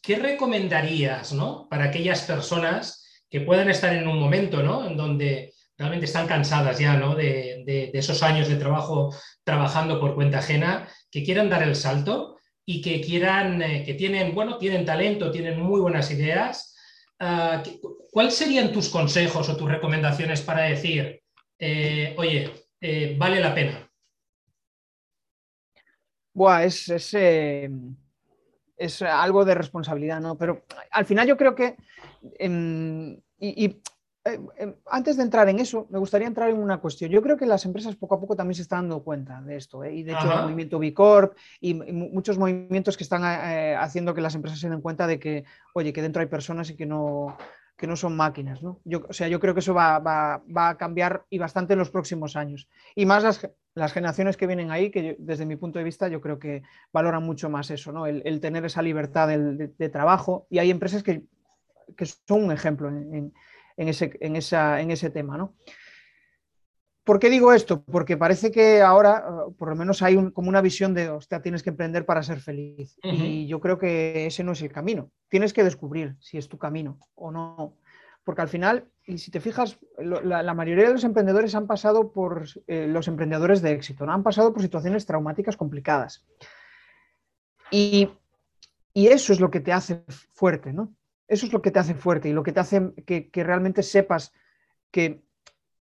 ¿qué 0.03 0.17
recomendarías 0.17 1.33
¿no? 1.33 1.69
para 1.69 1.85
aquellas 1.85 2.23
personas 2.23 3.23
que 3.31 3.41
puedan 3.41 3.71
estar 3.71 3.95
en 3.95 4.09
un 4.09 4.19
momento 4.19 4.63
¿no? 4.63 4.87
en 4.87 4.97
donde 4.97 5.55
realmente 5.77 6.07
están 6.07 6.27
cansadas 6.27 6.79
ya 6.79 6.97
¿no? 6.97 7.15
de, 7.15 7.91
esos 7.93 8.23
años 8.23 8.49
de 8.49 8.57
trabajo 8.57 9.15
trabajando 9.43 10.01
por 10.01 10.15
cuenta 10.15 10.39
ajena, 10.39 10.89
que 11.11 11.25
quieran 11.25 11.51
dar 11.51 11.63
el 11.63 11.77
salto 11.77 12.39
y 12.65 12.81
que 12.81 13.01
quieran, 13.01 13.61
eh, 13.63 13.85
que 13.85 13.95
tienen, 13.95 14.35
bueno, 14.35 14.59
tienen 14.59 14.85
talento, 14.85 15.31
tienen 15.31 15.61
muy 15.61 15.81
buenas 15.81 16.11
ideas. 16.11 16.77
Ah, 17.19 17.63
¿Cuáles 18.11 18.35
serían 18.35 18.73
tus 18.73 18.89
consejos 18.89 19.49
o 19.49 19.57
tus 19.57 19.71
recomendaciones 19.71 20.41
para 20.41 20.63
decir, 20.63 21.23
eh, 21.59 22.15
oye, 22.17 22.51
eh, 22.81 23.15
vale 23.19 23.41
la 23.41 23.55
pena? 23.55 23.91
Buah, 26.33 26.65
es, 26.65 26.89
es, 26.89 27.15
algo 29.03 29.45
de 29.45 29.55
responsabilidad, 29.55 30.21
¿no? 30.21 30.37
Pero 30.37 30.65
al 30.91 31.07
final 31.07 31.29
yo 31.29 31.37
creo 31.37 31.55
que, 31.55 31.77
em, 32.39 33.21
y 33.39 33.81
eh, 34.27 34.41
em, 34.57 34.75
antes 34.87 35.19
de 35.19 35.23
entrar 35.23 35.49
en 35.51 35.61
eso, 35.61 35.87
me 35.91 35.99
gustaría 35.99 36.27
entrar 36.27 36.49
en 36.49 36.59
una 36.59 36.79
cuestión. 36.79 37.11
Yo 37.11 37.21
creo 37.21 37.37
que 37.37 37.45
las 37.45 37.65
empresas 37.67 37.95
poco 37.95 38.15
a 38.15 38.21
poco 38.21 38.35
también 38.35 38.55
se 38.55 38.63
están 38.63 38.89
dando 38.89 39.05
cuenta 39.05 39.43
de 39.43 39.57
esto. 39.57 39.85
¿eh? 39.85 39.95
Y 39.95 40.03
de 40.03 40.13
hecho, 40.13 40.33
el 40.33 40.43
movimiento 40.43 40.79
B 40.79 40.95
Corp 40.95 41.37
y, 41.61 41.75
muchos 41.75 42.39
movimientos 42.39 42.97
que 42.97 43.05
están 43.05 43.23
eh, 43.23 43.77
haciendo 43.77 44.15
que 44.15 44.23
las 44.23 44.35
empresas 44.35 44.59
se 44.59 44.71
den 44.71 44.81
cuenta 44.81 45.07
de 45.07 45.19
que, 45.19 45.45
oye, 45.75 45.93
que 45.93 46.01
dentro 46.01 46.23
hay 46.23 46.29
personas 46.29 46.71
y 46.71 46.77
que 46.77 46.87
no, 46.87 47.37
que 47.77 47.87
no 47.87 47.97
son 47.97 48.17
máquinas. 48.17 48.63
¿no? 48.63 48.81
Yo, 48.85 49.03
o 49.07 49.13
sea, 49.13 49.29
yo 49.29 49.39
creo 49.41 49.53
que 49.53 49.61
eso 49.61 49.75
va, 49.75 50.43
a 50.55 50.77
cambiar 50.79 51.27
y 51.29 51.39
bastante 51.39 51.75
en 51.75 51.81
los 51.81 51.91
próximos 51.91 52.35
años. 52.35 52.67
Y 52.95 53.05
más 53.05 53.23
las, 53.75 53.93
generaciones 53.93 54.39
que 54.39 54.47
vienen 54.47 54.71
ahí, 54.71 54.91
que 54.91 55.17
desde 55.19 55.45
mi 55.45 55.57
punto 55.57 55.79
de 55.79 55.85
vista 55.85 56.09
yo 56.09 56.23
creo 56.23 56.39
que 56.39 56.63
valoran 56.95 57.25
mucho 57.25 57.51
más 57.51 57.71
eso, 57.71 57.93
¿no? 57.93 58.07
el, 58.07 58.41
tener 58.41 58.65
esa 58.65 58.81
libertad 58.81 59.29
de, 59.29 59.89
trabajo. 59.91 60.47
Y 60.49 60.61
hay 60.61 60.71
empresas 60.71 61.03
que, 61.03 61.25
son 62.27 62.45
un 62.45 62.53
ejemplo 62.53 62.89
en 62.89 63.13
en 63.13 63.33
ese, 63.77 64.17
en 64.21 64.37
esa, 64.37 64.81
en 64.81 64.91
ese 64.91 65.11
tema. 65.11 65.37
¿no? 65.37 65.55
¿Por 67.05 67.19
qué 67.19 67.29
digo 67.29 67.53
esto? 67.53 67.85
Porque 67.85 68.17
parece 68.17 68.51
que 68.51 68.81
ahora, 68.81 69.25
uh, 69.29 69.55
por 69.55 69.69
lo 69.69 69.77
menos, 69.77 70.01
hay 70.01 70.17
como 70.33 70.49
una 70.49 70.63
visión 70.63 70.95
de, 70.95 71.11
hostia, 71.11 71.43
tienes 71.43 71.63
que 71.63 71.69
emprender 71.71 72.07
para 72.07 72.23
ser 72.23 72.41
feliz. 72.41 72.97
Y 73.03 73.47
yo 73.47 73.61
creo 73.61 73.79
que 73.79 74.27
ese 74.27 74.43
no 74.43 74.53
es 74.53 74.63
el 74.63 74.73
camino. 74.73 75.11
Tienes 75.29 75.53
que 75.53 75.65
descubrir 75.65 76.17
si 76.21 76.39
es 76.39 76.49
tu 76.49 76.57
camino 76.57 76.99
o 77.15 77.31
no. 77.31 77.77
Porque 78.25 78.41
al 78.41 78.49
final, 78.49 78.89
y 79.05 79.19
si 79.19 79.31
te 79.31 79.39
fijas, 79.39 79.79
la, 79.99 80.55
mayoría 80.55 80.87
de 80.87 80.95
los 80.95 81.05
emprendedores 81.05 81.55
han 81.55 81.67
pasado 81.67 82.11
por 82.11 82.47
eh, 82.67 82.87
los 82.87 83.07
emprendedores 83.07 83.61
de 83.61 83.73
éxito, 83.73 84.07
¿no? 84.07 84.13
han 84.15 84.23
pasado 84.23 84.55
por 84.55 84.63
situaciones 84.63 85.05
traumáticas 85.05 85.59
complicadas. 85.59 86.25
Y, 87.71 88.09
y 88.95 89.09
eso 89.09 89.35
es 89.35 89.41
lo 89.41 89.51
que 89.51 89.61
te 89.61 89.75
hace 89.75 90.05
fuerte, 90.33 90.73
¿no? 90.73 90.95
Eso 91.35 91.47
es 91.47 91.53
lo 91.53 91.63
que 91.63 91.73
te 91.73 91.81
hace 91.81 91.97
fuerte 91.97 92.29
y 92.29 92.33
lo 92.33 92.45
que 92.45 92.53
te 92.53 92.61
hace 92.61 92.93
que, 93.05 93.29
realmente 93.43 93.83
sepas 93.83 94.33
que, 94.93 95.25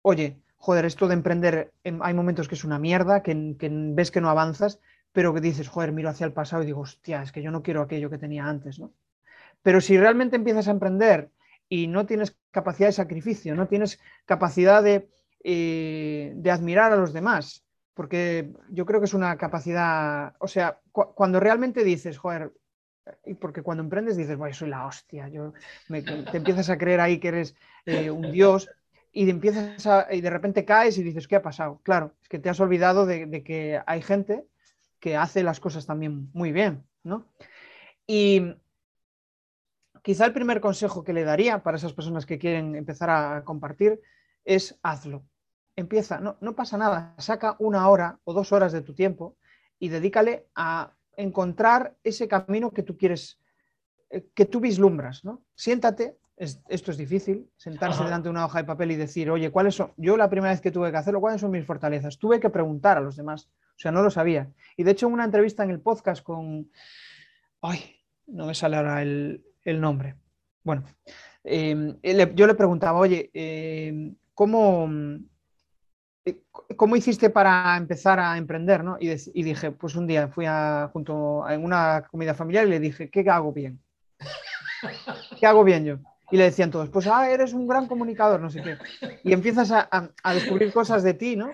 oye, 0.03 0.43
joder, 0.57 0.85
esto 0.85 1.07
de 1.07 1.15
emprender, 1.15 1.73
em, 1.85 2.03
hay 2.03 2.15
momentos 2.15 2.49
que 2.49 2.57
es 2.57 2.65
una 2.65 2.81
mierda, 2.81 3.23
que, 3.23 3.33
ves 3.95 4.11
que 4.11 4.21
no 4.21 4.29
avanzas, 4.29 4.81
pero 5.13 5.33
que 5.33 5.41
dices, 5.41 5.69
joder, 5.69 5.93
miro 5.93 6.09
hacia 6.09 6.27
el 6.27 6.33
pasado 6.33 6.65
y 6.65 6.67
digo, 6.67 6.81
hostia, 6.81 7.23
es 7.23 7.31
que 7.31 7.43
yo 7.43 7.53
no 7.53 7.63
quiero 7.63 7.81
aquello 7.81 8.11
que 8.11 8.19
tenía 8.19 8.45
antes, 8.45 8.81
¿no? 8.81 8.93
Pero 9.63 9.81
si 9.81 9.97
realmente 9.97 10.35
empiezas 10.35 10.67
a 10.67 10.73
emprender 10.73 11.31
y 11.69 11.87
no 11.87 12.07
tienes 12.07 12.37
capacidad 12.51 12.89
de 12.89 12.93
sacrificio, 12.93 13.55
no 13.55 13.69
tienes 13.69 14.01
capacidad 14.25 14.83
de, 14.83 15.09
eh, 15.45 16.33
de 16.35 16.51
admirar 16.51 16.93
a 16.93 16.97
los 16.97 17.13
demás, 17.13 17.65
porque 17.95 18.53
yo 18.71 18.85
creo 18.85 18.99
que 18.99 19.07
es 19.07 19.15
una 19.15 19.37
capacidad, 19.37 20.35
o 20.41 20.49
sea, 20.49 20.81
cuando 20.91 21.39
realmente 21.39 21.85
dices, 21.85 22.19
joder, 22.19 22.53
porque 23.41 23.63
cuando 23.63 23.83
emprendes 23.83 24.17
dices, 24.17 24.37
bueno, 24.37 24.55
soy 24.55 24.69
la 24.69 24.87
hostia, 24.87 25.29
yo 25.29 25.53
te 25.89 26.37
empiezas 26.37 26.71
a 26.71 26.79
creer 26.79 27.01
ahí 27.01 27.19
que 27.19 27.29
eres 27.29 27.55
eh, 27.85 28.11
un 28.11 28.33
dios 28.33 28.69
y, 29.13 29.29
empiezas 29.31 29.87
y 30.11 30.21
de 30.21 30.31
repente 30.31 30.65
caes 30.65 30.99
y 30.99 31.03
dices, 31.03 31.29
¿qué 31.29 31.37
ha 31.37 31.43
pasado? 31.43 31.81
Claro, 31.83 32.13
es 32.23 32.29
que 32.29 32.39
te 32.39 32.49
has 32.49 32.61
olvidado 32.61 33.07
de, 33.07 33.43
que 33.43 33.81
hay 33.87 34.03
gente 34.03 34.45
que 35.01 35.17
hace 35.17 35.43
las 35.43 35.61
cosas 35.61 35.87
también 35.87 36.31
muy 36.33 36.53
bien, 36.53 36.85
¿no? 37.05 37.27
Y 38.07 38.55
quizá 40.03 40.27
el 40.27 40.33
primer 40.33 40.61
consejo 40.61 41.05
que 41.05 41.13
le 41.13 41.25
daría 41.25 41.63
para 41.63 41.77
esas 41.77 41.93
personas 41.93 42.27
que 42.27 42.39
quieren 42.39 42.75
empezar 42.77 43.11
a 43.11 43.45
compartir 43.45 44.01
es 44.45 44.79
hazlo. 44.83 45.25
Empieza, 45.77 46.21
no, 46.21 46.39
no 46.41 46.55
pasa 46.55 46.79
nada, 46.79 47.15
saca 47.19 47.57
una 47.59 47.89
hora 47.89 48.19
o 48.25 48.33
dos 48.33 48.53
horas 48.53 48.73
de 48.73 48.81
tu 48.81 48.95
tiempo 48.95 49.37
y 49.79 49.89
dedícale 49.89 50.47
a 50.55 50.93
encontrar 51.17 51.97
ese 52.05 52.29
camino 52.29 52.71
que 52.73 52.83
tú 52.83 52.97
quieres, 52.97 53.41
eh, 54.11 54.27
que 54.35 54.45
tú 54.45 54.61
vislumbras, 54.61 55.25
¿no? 55.25 55.43
Siéntate 55.55 56.17
esto 56.37 56.91
es 56.91 56.97
difícil, 56.99 57.49
sentarse 57.57 58.05
delante 58.05 58.25
de 58.25 58.31
una 58.31 58.45
hoja 58.45 58.59
de 58.59 58.65
papel 58.65 58.91
y 58.91 58.97
decir, 58.97 59.31
oye, 59.31 59.51
¿cuáles 59.51 59.75
son? 59.75 59.93
Yo 59.97 60.19
la 60.19 60.29
primera 60.29 60.53
vez 60.53 60.61
que 60.61 60.71
tuve 60.71 60.91
que 60.91 60.99
hacerlo, 60.99 61.21
¿cuáles 61.21 61.41
son 61.41 61.51
mis 61.51 61.65
fortalezas? 61.65 62.19
Tuve 62.19 62.41
que 62.41 62.51
preguntar 62.51 62.99
a 62.99 63.01
los 63.01 63.17
demás, 63.17 63.49
o 63.71 63.79
sea, 63.79 63.91
no 63.91 64.03
lo 64.03 64.11
sabía. 64.11 64.51
Y 64.77 64.83
de 64.83 64.91
hecho, 64.91 65.07
en 65.07 65.15
una 65.15 65.25
entrevista 65.25 65.65
en 65.65 65.71
el 65.71 65.81
podcast 65.81 66.23
con, 66.23 66.71
ay, 67.63 67.97
no 68.27 68.47
me 68.47 68.55
sale 68.55 68.77
ahora 68.77 69.01
el, 69.01 69.43
nombre. 69.65 70.17
Bueno, 70.63 70.85
em, 71.43 71.97
yo 72.35 72.47
le 72.47 72.55
preguntaba, 72.55 72.99
oye, 72.99 73.31
em, 73.33 74.15
¿cómo, 74.35 74.91
eh, 74.91 75.21
¿cómo 76.77 76.97
hiciste 76.97 77.31
para 77.31 77.77
empezar 77.77 78.19
a 78.21 78.37
emprender? 78.37 78.85
¿no? 78.85 78.97
Y, 79.01 79.11
y, 79.11 79.43
dije, 79.43 79.71
pues 79.71 79.95
un 79.95 80.07
día 80.07 80.29
fui 80.29 80.47
a, 80.47 80.91
junto 80.93 81.49
en 81.49 81.65
una 81.65 82.07
comida 82.11 82.35
familiar 82.35 82.67
y 82.67 82.71
le 82.71 82.81
dije, 82.81 83.11
¿qué 83.11 83.29
hago 83.31 83.53
bien? 83.53 83.81
¿Qué 85.39 85.47
hago 85.47 85.65
bien 85.65 85.85
yo? 85.85 85.99
Y 86.31 86.37
le 86.37 86.45
decían 86.45 86.71
todos, 86.71 86.89
pues 86.89 87.07
ah, 87.07 87.31
eres 87.31 87.53
un 87.53 87.69
gran 87.69 87.87
comunicador, 87.87 88.41
no 88.41 88.51
sé 88.51 88.61
qué. 88.63 88.77
Y 89.23 89.33
empiezas 89.33 89.71
a, 89.71 90.11
descubrir 90.35 90.73
cosas 90.73 91.03
de 91.03 91.15
ti, 91.15 91.37
¿no? 91.37 91.51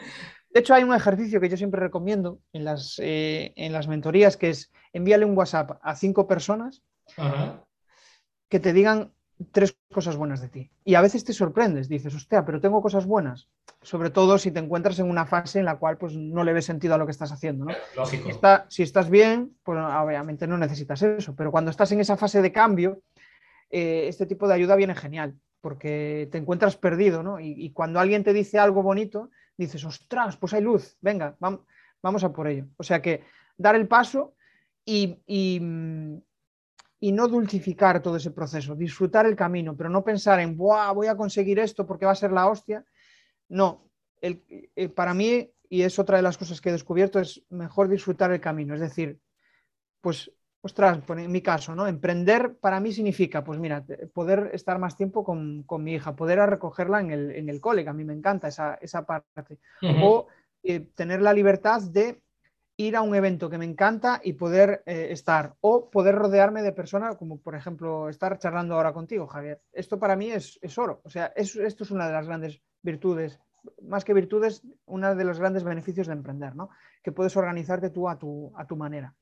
De 0.50 0.60
hecho, 0.60 0.74
hay 0.74 0.82
un 0.82 0.94
ejercicio 0.94 1.40
que 1.40 1.48
yo 1.48 1.56
siempre 1.56 1.80
recomiendo 1.80 2.40
en 2.52 2.64
las, 2.64 2.98
eh, 2.98 3.52
en 3.56 3.72
las 3.72 3.88
mentorías, 3.88 4.36
que 4.36 4.50
es 4.50 4.70
envíale 4.92 5.24
un 5.24 5.36
WhatsApp 5.36 5.78
a 5.82 5.94
cinco 5.94 6.26
personas 6.26 6.82
que 8.48 8.60
te 8.60 8.72
digan 8.72 9.12
tres 9.50 9.76
cosas 9.92 10.16
buenas 10.16 10.40
de 10.40 10.48
ti. 10.48 10.70
Y 10.84 10.94
a 10.94 11.00
veces 11.00 11.24
te 11.24 11.32
sorprendes, 11.32 11.88
dices, 11.88 12.14
hostia, 12.14 12.44
pero 12.44 12.60
tengo 12.60 12.82
cosas 12.82 13.06
buenas. 13.06 13.48
Sobre 13.82 14.10
todo 14.10 14.38
si 14.38 14.50
te 14.50 14.60
encuentras 14.60 14.98
en 14.98 15.08
una 15.08 15.26
fase 15.26 15.58
en 15.58 15.64
la 15.64 15.76
cual 15.76 15.98
pues, 15.98 16.14
no 16.14 16.44
le 16.44 16.52
ves 16.52 16.66
sentido 16.66 16.94
a 16.94 16.98
lo 16.98 17.06
que 17.06 17.12
estás 17.12 17.32
haciendo. 17.32 17.64
¿no? 17.64 17.74
Lógico. 17.96 18.28
Si, 18.68 18.82
estás 18.82 19.10
bien, 19.10 19.56
pues 19.62 19.78
obviamente 19.78 20.46
no 20.46 20.58
necesitas 20.58 21.02
eso. 21.02 21.34
Pero 21.34 21.50
cuando 21.50 21.70
estás 21.70 21.90
en 21.92 22.00
esa 22.00 22.16
fase 22.16 22.42
de 22.42 22.52
cambio, 22.52 23.02
eh, 23.70 24.06
este 24.08 24.26
tipo 24.26 24.46
de 24.46 24.54
ayuda 24.54 24.76
viene 24.76 24.94
genial, 24.94 25.34
porque 25.60 26.28
te 26.30 26.38
encuentras 26.38 26.76
perdido, 26.76 27.22
¿no? 27.22 27.40
Y, 27.40 27.70
cuando 27.72 28.00
alguien 28.00 28.22
te 28.22 28.32
dice 28.32 28.58
algo 28.58 28.82
bonito, 28.82 29.30
dices, 29.56 29.84
ostras, 29.84 30.36
pues 30.36 30.52
hay 30.52 30.60
luz, 30.60 30.96
venga, 31.00 31.36
vamos, 31.40 32.24
a 32.24 32.32
por 32.32 32.48
ello. 32.48 32.66
O 32.76 32.82
sea 32.82 33.00
que 33.00 33.24
dar 33.56 33.74
el 33.74 33.88
paso 33.88 34.34
y, 34.84 35.18
y, 35.26 35.60
no 37.10 37.26
dulcificar 37.26 38.00
todo 38.00 38.16
ese 38.16 38.30
proceso, 38.30 38.76
disfrutar 38.76 39.26
el 39.26 39.34
camino, 39.34 39.76
pero 39.76 39.90
no 39.90 40.04
pensar 40.04 40.38
en, 40.38 40.56
voy 40.56 41.08
a 41.08 41.16
conseguir 41.16 41.58
esto 41.58 41.84
porque 41.84 42.06
va 42.06 42.12
a 42.12 42.14
ser 42.14 42.30
la 42.30 42.46
hostia. 42.46 42.84
No, 43.48 43.90
el, 44.20 44.44
eh, 44.76 44.88
para 44.88 45.12
mí, 45.12 45.50
y 45.68 45.82
es 45.82 45.98
otra 45.98 46.18
de 46.18 46.22
las 46.22 46.38
cosas 46.38 46.60
que 46.60 46.68
he 46.68 46.72
descubierto, 46.72 47.18
es 47.18 47.42
mejor 47.50 47.88
disfrutar 47.88 48.30
el 48.30 48.40
camino. 48.40 48.74
Es 48.74 48.80
decir, 48.80 49.18
pues 50.00 50.30
ostras, 50.62 51.00
en 51.08 51.32
mi 51.32 51.42
caso, 51.42 51.74
¿no? 51.74 51.88
Emprender 51.88 52.56
para 52.58 52.78
mí 52.78 52.92
significa, 52.92 53.42
pues 53.42 53.58
mira, 53.58 53.84
poder 54.14 54.50
estar 54.52 54.78
más 54.78 54.96
tiempo 54.96 55.24
con, 55.24 55.66
mi 55.80 55.94
hija, 55.94 56.14
poder 56.14 56.38
recogerla 56.38 57.00
en 57.00 57.10
el, 57.10 57.30
en 57.32 57.48
el 57.48 57.60
cole, 57.60 57.82
que 57.82 57.90
a 57.90 57.94
mí 57.94 58.04
me 58.04 58.14
encanta 58.14 58.48
esa, 58.48 59.04
parte. 59.04 59.58
O 60.02 60.28
eh, 60.62 60.80
tener 60.94 61.20
la 61.20 61.32
libertad 61.32 61.82
de 61.82 62.22
ir 62.86 62.96
a 62.96 63.02
un 63.02 63.14
evento 63.14 63.48
que 63.48 63.58
me 63.58 63.64
encanta 63.64 64.20
y 64.22 64.34
poder 64.34 64.82
eh, 64.86 65.08
estar. 65.10 65.54
O 65.60 65.90
poder 65.90 66.14
rodearme 66.14 66.62
de 66.62 66.72
personas, 66.72 67.16
como 67.16 67.40
por 67.40 67.54
ejemplo 67.54 68.08
estar 68.08 68.38
charlando 68.38 68.74
ahora 68.74 68.92
contigo, 68.92 69.26
Javier. 69.26 69.60
Esto 69.72 69.98
para 69.98 70.16
mí 70.16 70.30
es, 70.30 70.58
oro. 70.78 71.00
O 71.04 71.10
sea, 71.10 71.32
esto 71.36 71.84
es 71.84 71.90
una 71.90 72.06
de 72.06 72.12
las 72.12 72.26
grandes 72.26 72.60
virtudes 72.82 73.40
más 73.80 74.04
que 74.04 74.12
virtudes, 74.12 74.62
uno 74.86 75.14
de 75.14 75.24
los 75.24 75.38
grandes 75.38 75.62
beneficios 75.62 76.08
de 76.08 76.14
emprender, 76.14 76.56
¿no? 76.56 76.70
Que 77.00 77.12
puedes 77.12 77.36
organizarte 77.36 77.90
tú 77.90 78.08
a 78.08 78.18
tu, 78.18 78.52
a 78.56 78.66
tu 78.66 78.76
manera 78.76 79.14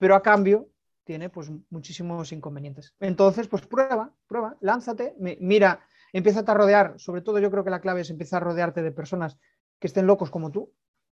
pero 0.00 0.14
a 0.14 0.22
cambio 0.22 0.70
tiene 1.04 1.28
pues 1.28 1.52
muchísimos 1.68 2.32
inconvenientes. 2.32 2.94
Entonces, 3.00 3.46
pues 3.48 3.66
prueba, 3.66 4.12
prueba, 4.26 4.56
lánzate, 4.60 5.14
mira, 5.18 5.80
empieza 6.12 6.40
a 6.40 6.54
rodear, 6.54 6.94
sobre 6.98 7.20
todo 7.20 7.38
yo 7.38 7.50
creo 7.50 7.62
que 7.62 7.70
la 7.70 7.82
clave 7.82 8.00
es 8.00 8.10
empezar 8.10 8.42
a 8.42 8.46
rodearte 8.46 8.82
de 8.82 8.92
personas 8.92 9.38
que 9.78 9.88
estén 9.88 10.06
locos 10.06 10.30
como 10.30 10.50
tú, 10.50 10.72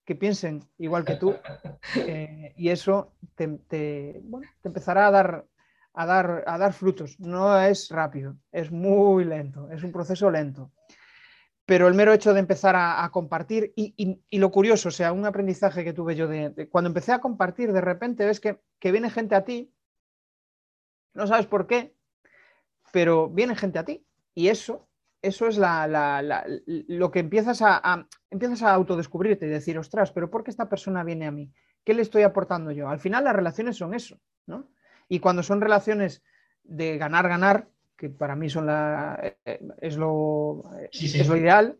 que 0.04 0.14
piensen 0.14 0.64
igual 0.78 1.04
que 1.04 1.16
tú, 1.16 1.34
eh, 1.96 2.52
y 2.56 2.70
eso 2.70 3.14
te, 3.34 4.22
empezará 4.64 5.06
a 5.06 5.10
dar, 5.10 5.46
a, 5.94 6.06
dar, 6.06 6.44
a 6.46 6.58
dar 6.58 6.72
frutos. 6.72 7.18
No 7.20 7.60
es 7.60 7.88
rápido, 7.90 8.36
es 8.52 8.70
muy 8.70 9.24
lento, 9.24 9.70
es 9.70 9.82
un 9.82 9.92
proceso 9.92 10.30
lento 10.30 10.72
pero 11.70 11.86
el 11.86 11.94
mero 11.94 12.12
hecho 12.12 12.34
de 12.34 12.40
empezar 12.40 12.74
a, 12.76 13.08
compartir 13.12 13.72
y, 13.76 14.18
lo 14.40 14.50
curioso, 14.50 14.88
o 14.88 14.90
sea, 14.90 15.12
un 15.12 15.24
aprendizaje 15.24 15.84
que 15.84 15.92
tuve 15.92 16.16
yo 16.16 16.26
de, 16.26 16.68
cuando 16.68 16.88
empecé 16.88 17.12
a 17.12 17.20
compartir, 17.20 17.72
de 17.72 17.80
repente 17.80 18.26
ves 18.26 18.40
que, 18.40 18.58
viene 18.90 19.08
gente 19.08 19.36
a 19.36 19.44
ti, 19.44 19.72
no 21.14 21.28
sabes 21.28 21.46
por 21.46 21.68
qué, 21.68 21.94
pero 22.92 23.28
viene 23.28 23.54
gente 23.54 23.78
a 23.78 23.84
ti 23.84 24.04
y 24.34 24.48
eso, 24.48 24.88
eso 25.22 25.48
es 25.48 25.58
lo 25.58 27.10
que 27.10 27.18
empiezas 27.18 27.60
a, 27.62 28.06
empiezas 28.30 28.62
a 28.62 28.72
autodescubrirte 28.72 29.46
y 29.46 29.50
decir, 29.50 29.78
ostras, 29.78 30.12
pero 30.12 30.30
¿por 30.30 30.44
qué 30.44 30.50
esta 30.50 30.68
persona 30.68 31.04
viene 31.04 31.26
a 31.26 31.30
mí? 31.30 31.52
¿Qué 31.84 31.94
le 31.94 32.02
estoy 32.02 32.22
aportando 32.22 32.70
yo? 32.70 32.88
Al 32.88 33.00
final 33.00 33.24
las 33.24 33.36
relaciones 33.36 33.76
son 33.76 33.94
eso, 33.94 34.18
¿no? 34.46 34.68
Y 35.08 35.20
cuando 35.20 35.42
son 35.42 35.60
relaciones 35.60 36.22
de 36.62 36.98
ganar, 36.98 37.28
ganar, 37.28 37.68
que 37.96 38.08
para 38.08 38.36
mí 38.36 38.48
son 38.48 38.66
la, 38.66 39.34
eh, 39.44 39.60
es, 39.80 39.96
lo, 39.96 40.64
es 40.90 41.28
lo 41.28 41.36
ideal, 41.36 41.78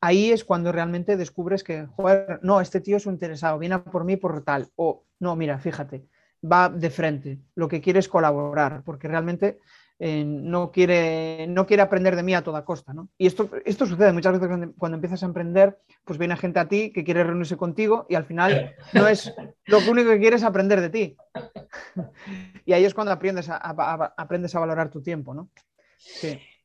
ahí 0.00 0.30
es 0.30 0.44
cuando 0.44 0.72
realmente 0.72 1.16
descubres 1.16 1.64
que, 1.64 1.86
joder, 1.86 2.40
no, 2.42 2.60
este 2.60 2.80
tío 2.80 2.98
es 2.98 3.06
un 3.06 3.14
interesado, 3.14 3.58
viene 3.58 3.78
por 3.78 4.04
mí 4.04 4.16
por 4.16 4.44
tal, 4.44 4.68
o 4.76 5.04
no, 5.20 5.36
mira, 5.36 5.58
fíjate, 5.58 6.06
va 6.44 6.68
de 6.68 6.90
frente, 6.90 7.40
lo 7.54 7.68
que 7.68 7.80
quiere 7.80 8.00
es 8.00 8.08
colaborar, 8.08 8.82
porque 8.84 9.08
realmente 9.08 9.58
eh, 10.00 10.24
no, 10.24 10.72
quiere, 10.72 11.46
no 11.46 11.66
quiere 11.66 11.82
aprender 11.82 12.16
de 12.16 12.22
mí 12.22 12.34
a 12.34 12.42
toda 12.42 12.64
costa. 12.64 12.92
¿no? 12.92 13.08
Y 13.16 13.26
esto, 13.26 13.50
esto 13.64 13.86
sucede 13.86 14.12
muchas 14.12 14.38
veces 14.38 14.72
cuando, 14.76 14.96
empiezas 14.96 15.22
a 15.22 15.26
emprender, 15.26 15.78
pues 16.04 16.18
viene 16.18 16.36
gente 16.36 16.58
a 16.58 16.68
ti 16.68 16.92
que 16.92 17.04
quiere 17.04 17.22
reunirse 17.22 17.56
contigo 17.56 18.06
y 18.08 18.14
al 18.14 18.24
final 18.24 18.74
no 18.92 19.06
es 19.06 19.32
lo 19.66 19.78
único 19.88 20.10
que 20.10 20.18
quiere 20.18 20.36
es 20.36 20.42
aprender 20.42 20.80
de 20.80 20.90
ti. 20.90 21.16
y 22.66 22.72
ahí 22.72 22.84
es 22.84 22.94
cuando 22.94 23.12
aprendes 23.12 23.48
a, 23.48 23.56
aprendes 24.16 24.54
a 24.54 24.60
valorar 24.60 24.90
tu 24.90 25.00
tiempo. 25.00 25.32
¿no? 25.32 25.50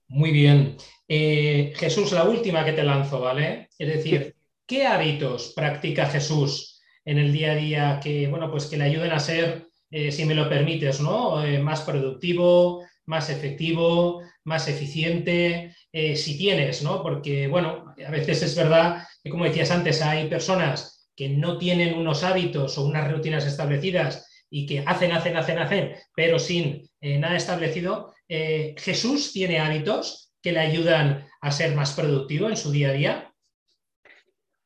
Muy 0.07 0.31
bien. 0.31 0.75
Eh, 1.07 1.73
Jesús, 1.75 2.11
la 2.11 2.23
última 2.23 2.65
que 2.65 2.73
te 2.73 2.83
lanzo, 2.83 3.21
¿vale? 3.21 3.69
Es 3.77 3.87
decir, 3.87 4.35
¿qué 4.65 4.87
hábitos 4.87 5.53
practica 5.55 6.07
Jesús 6.07 6.81
en 7.05 7.19
el 7.19 7.31
día 7.31 7.51
a 7.51 7.55
día 7.55 7.99
que, 8.03 8.27
bueno, 8.27 8.49
pues 8.49 8.65
que 8.65 8.77
le 8.77 8.85
ayuden 8.85 9.11
a 9.11 9.19
ser, 9.19 9.67
eh, 9.91 10.11
si 10.11 10.25
me 10.25 10.33
lo 10.33 10.49
permites, 10.49 10.99
¿no? 10.99 11.37
más 11.61 11.81
productivo, 11.81 12.83
más 13.09 13.31
efectivo, 13.31 14.21
más 14.43 14.67
eficiente, 14.67 15.75
eh, 15.91 16.15
si 16.15 16.37
tienes, 16.37 16.83
¿no? 16.83 17.01
Porque, 17.01 17.47
bueno, 17.47 17.95
a 18.05 18.11
veces 18.11 18.43
es 18.43 18.55
verdad 18.55 19.03
que, 19.23 19.31
como 19.31 19.45
decías 19.45 19.71
antes, 19.71 20.03
hay 20.03 20.29
personas 20.29 21.09
que 21.15 21.27
no 21.27 21.57
tienen 21.57 21.97
unos 21.97 22.23
hábitos 22.23 22.77
o 22.77 22.85
unas 22.85 23.11
rutinas 23.11 23.47
establecidas 23.47 24.29
y 24.51 24.67
que 24.67 24.83
hacen, 24.85 25.11
hacen, 25.11 25.37
hacen, 25.37 25.57
hacen, 25.57 25.95
pero 26.15 26.37
sin 26.37 26.87
eh, 27.01 27.17
nada 27.17 27.35
establecido. 27.35 28.13
Eh, 28.27 28.75
¿Jesús 28.77 29.33
tiene 29.33 29.59
hábitos 29.59 30.31
que 30.39 30.51
le 30.51 30.59
ayudan 30.59 31.27
a 31.41 31.51
ser 31.51 31.75
más 31.75 31.93
productivo 31.93 32.47
en 32.47 32.57
su 32.57 32.71
día 32.71 32.89
a 32.89 32.93
día? 32.93 33.33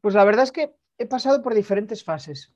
Pues 0.01 0.15
la 0.15 0.25
verdad 0.25 0.43
es 0.43 0.51
que 0.51 0.73
he 1.03 1.05
pasado 1.05 1.41
por 1.41 1.53
diferentes 1.53 2.03
fases. 2.03 2.53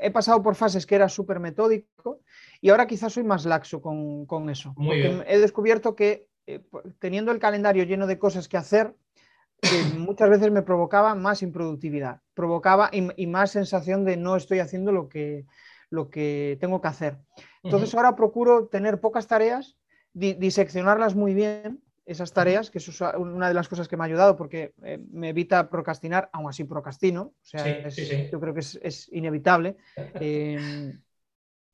he 0.00 0.10
pasado 0.10 0.42
por 0.42 0.54
fases 0.54 0.86
que 0.86 0.94
era 0.94 1.08
súper 1.08 1.40
metódico 1.40 2.20
y 2.60 2.68
ahora 2.68 2.86
quizás 2.86 3.12
soy 3.12 3.24
más 3.24 3.44
laxo 3.44 3.80
con, 3.80 4.50
eso. 4.50 4.74
porque 4.76 5.24
he 5.26 5.38
descubierto 5.38 5.94
que 5.94 6.28
eh, 6.46 6.62
teniendo 6.98 7.32
el 7.32 7.38
calendario 7.38 7.84
lleno 7.84 8.06
de 8.06 8.18
cosas 8.18 8.48
que 8.48 8.56
hacer, 8.56 8.94
muchas 9.98 10.30
veces 10.30 10.50
me 10.50 10.62
provocaba 10.62 11.14
más 11.14 11.42
improductividad, 11.42 12.20
provocaba 12.34 12.90
y, 12.92 13.26
más 13.26 13.50
sensación 13.50 14.04
de 14.04 14.16
no 14.16 14.36
estoy 14.36 14.58
haciendo 14.60 14.92
lo 14.92 15.08
que, 15.08 15.46
lo 15.90 16.10
que 16.10 16.58
tengo 16.60 16.80
que 16.80 16.88
hacer. 16.88 17.18
Entonces 17.62 17.94
ahora 17.94 18.14
procuro 18.14 18.66
tener 18.66 19.00
pocas 19.00 19.26
tareas, 19.26 19.76
diseccionarlas 20.12 21.14
muy 21.14 21.34
bien, 21.34 21.82
esas 22.08 22.32
tareas, 22.32 22.70
que 22.70 22.78
es 22.78 23.00
una 23.18 23.48
de 23.48 23.54
las 23.54 23.68
cosas 23.68 23.86
que 23.86 23.96
me 23.96 24.02
ha 24.02 24.06
ayudado 24.06 24.34
porque 24.34 24.72
eh, 24.82 24.98
me 25.12 25.28
evita 25.28 25.68
procrastinar, 25.68 26.30
aún 26.32 26.48
así 26.48 26.64
procrastino, 26.64 27.22
o 27.22 27.34
sea, 27.44 27.88
yo 27.88 28.40
creo 28.40 28.54
que 28.54 28.60
es, 28.60 29.08
inevitable. 29.12 29.76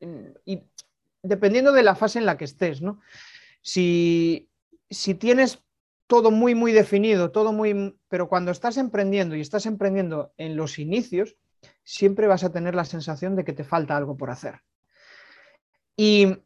Em, 0.01 0.35
y 0.45 0.61
dependiendo 1.23 1.73
de 1.73 1.83
la 1.83 1.95
fase 1.95 2.19
en 2.19 2.27
la 2.27 2.37
que 2.37 2.45
estés, 2.45 2.83
¿no? 2.83 3.01
Si, 3.63 4.51
si 4.91 5.15
tienes 5.15 5.65
todo 6.07 6.31
muy, 6.31 6.55
muy 6.55 6.73
definido, 6.73 7.31
todo 7.31 7.53
muy... 7.53 7.97
Pero 8.09 8.29
cuando 8.29 8.51
estás 8.51 8.77
emprendiendo 8.77 9.35
y 9.35 9.41
estás 9.41 9.65
emprendiendo 9.65 10.35
en 10.37 10.57
los 10.57 10.79
inicios, 10.79 11.37
siempre 11.85 12.27
vas 12.27 12.45
a 12.45 12.53
tener 12.53 12.75
la 12.75 12.85
sensación 12.85 13.35
de 13.37 13.45
que 13.45 13.55
te 13.55 13.65
falta 13.65 13.97
algo 13.97 14.17
por 14.17 14.31
hacer. 14.31 14.61
Y 15.97 16.37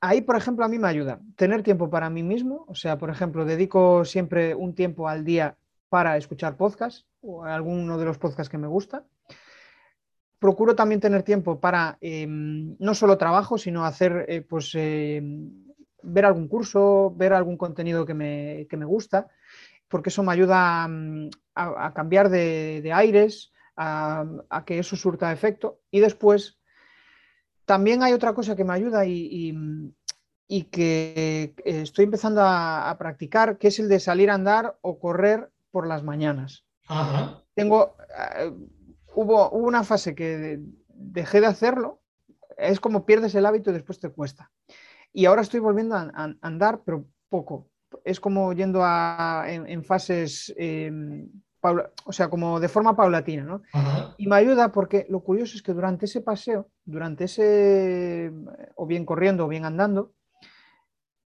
ahí, 0.00 0.20
por 0.20 0.36
ejemplo, 0.36 0.64
a 0.64 0.68
mí 0.68 0.78
me 0.78 0.88
ayuda 0.88 1.20
tener 1.36 1.62
tiempo 1.62 1.90
para 1.90 2.10
mí 2.10 2.22
mismo, 2.22 2.64
o 2.68 2.74
sea, 2.74 2.98
por 2.98 3.10
ejemplo, 3.10 3.44
dedico 3.44 4.04
siempre 4.04 4.54
un 4.54 4.74
tiempo 4.74 5.08
al 5.08 5.24
día 5.24 5.56
para 5.88 6.16
escuchar 6.16 6.56
podcasts 6.56 7.06
o 7.20 7.44
alguno 7.44 7.98
de 7.98 8.04
los 8.04 8.18
podcasts 8.18 8.50
que 8.50 8.58
me 8.58 8.66
gusta 8.66 9.04
procuro 10.38 10.74
también 10.74 11.00
tener 11.00 11.22
tiempo 11.22 11.60
para 11.60 11.98
em, 12.00 12.76
no 12.78 12.94
solo 12.94 13.18
trabajo, 13.18 13.58
sino 13.58 13.84
hacer, 13.84 14.26
eh, 14.28 14.42
pues, 14.42 14.70
em, 14.74 15.50
ver 16.02 16.24
algún 16.24 16.48
curso, 16.48 17.12
ver 17.16 17.32
algún 17.32 17.56
contenido 17.56 18.06
que 18.06 18.14
me, 18.14 18.84
gusta, 18.84 19.28
porque 19.88 20.10
eso 20.10 20.22
me 20.22 20.32
ayuda 20.32 20.86
mm, 20.88 21.30
a, 21.54 21.92
cambiar 21.94 22.28
de, 22.28 22.90
aires, 22.94 23.52
a, 23.76 24.24
que 24.64 24.78
eso 24.78 24.96
surta 24.96 25.32
efecto. 25.32 25.80
Y 25.90 26.00
después, 26.00 26.55
también 27.66 28.02
hay 28.02 28.12
otra 28.12 28.32
cosa 28.32 28.56
que 28.56 28.64
me 28.64 28.72
ayuda 28.72 29.04
y, 29.04 29.52
que 30.70 31.54
estoy 31.64 32.04
empezando 32.04 32.40
a, 32.42 32.94
practicar, 32.98 33.58
que 33.58 33.68
es 33.68 33.78
el 33.78 33.88
de 33.88 34.00
salir 34.00 34.30
a 34.30 34.34
andar 34.34 34.78
o 34.80 34.98
correr 34.98 35.50
por 35.70 35.86
las 35.86 36.02
mañanas. 36.02 36.64
Tengo, 37.54 37.96
eh, 38.38 38.52
hubo, 39.14 39.50
una 39.50 39.82
fase 39.82 40.14
que 40.14 40.60
dejé 40.88 41.40
de 41.40 41.48
hacerlo, 41.48 42.00
es 42.56 42.80
como 42.80 43.04
pierdes 43.04 43.34
el 43.34 43.44
hábito 43.44 43.70
y 43.70 43.74
después 43.74 43.98
te 43.98 44.10
cuesta. 44.10 44.52
Y 45.12 45.26
ahora 45.26 45.42
estoy 45.42 45.60
volviendo 45.60 45.96
a, 45.96 46.36
andar, 46.40 46.82
pero 46.84 47.04
poco. 47.28 47.68
Es 48.04 48.20
como 48.20 48.52
yendo 48.52 48.84
en, 49.46 49.82
fases, 49.84 50.54
em, 50.56 51.28
o 52.04 52.12
sea, 52.12 52.28
como 52.28 52.60
de 52.60 52.68
forma 52.68 52.96
paulatina, 52.96 53.44
¿no? 53.44 53.62
Y 54.16 54.26
me 54.26 54.36
ayuda 54.36 54.72
porque 54.72 55.06
lo 55.08 55.20
curioso 55.20 55.56
es 55.56 55.62
que 55.62 55.72
durante 55.72 56.06
ese 56.06 56.20
paseo, 56.20 56.68
durante 56.84 57.24
ese, 57.24 58.32
o 58.74 58.86
bien 58.86 59.04
corriendo 59.04 59.44
o 59.44 59.48
bien 59.48 59.64
andando, 59.64 60.12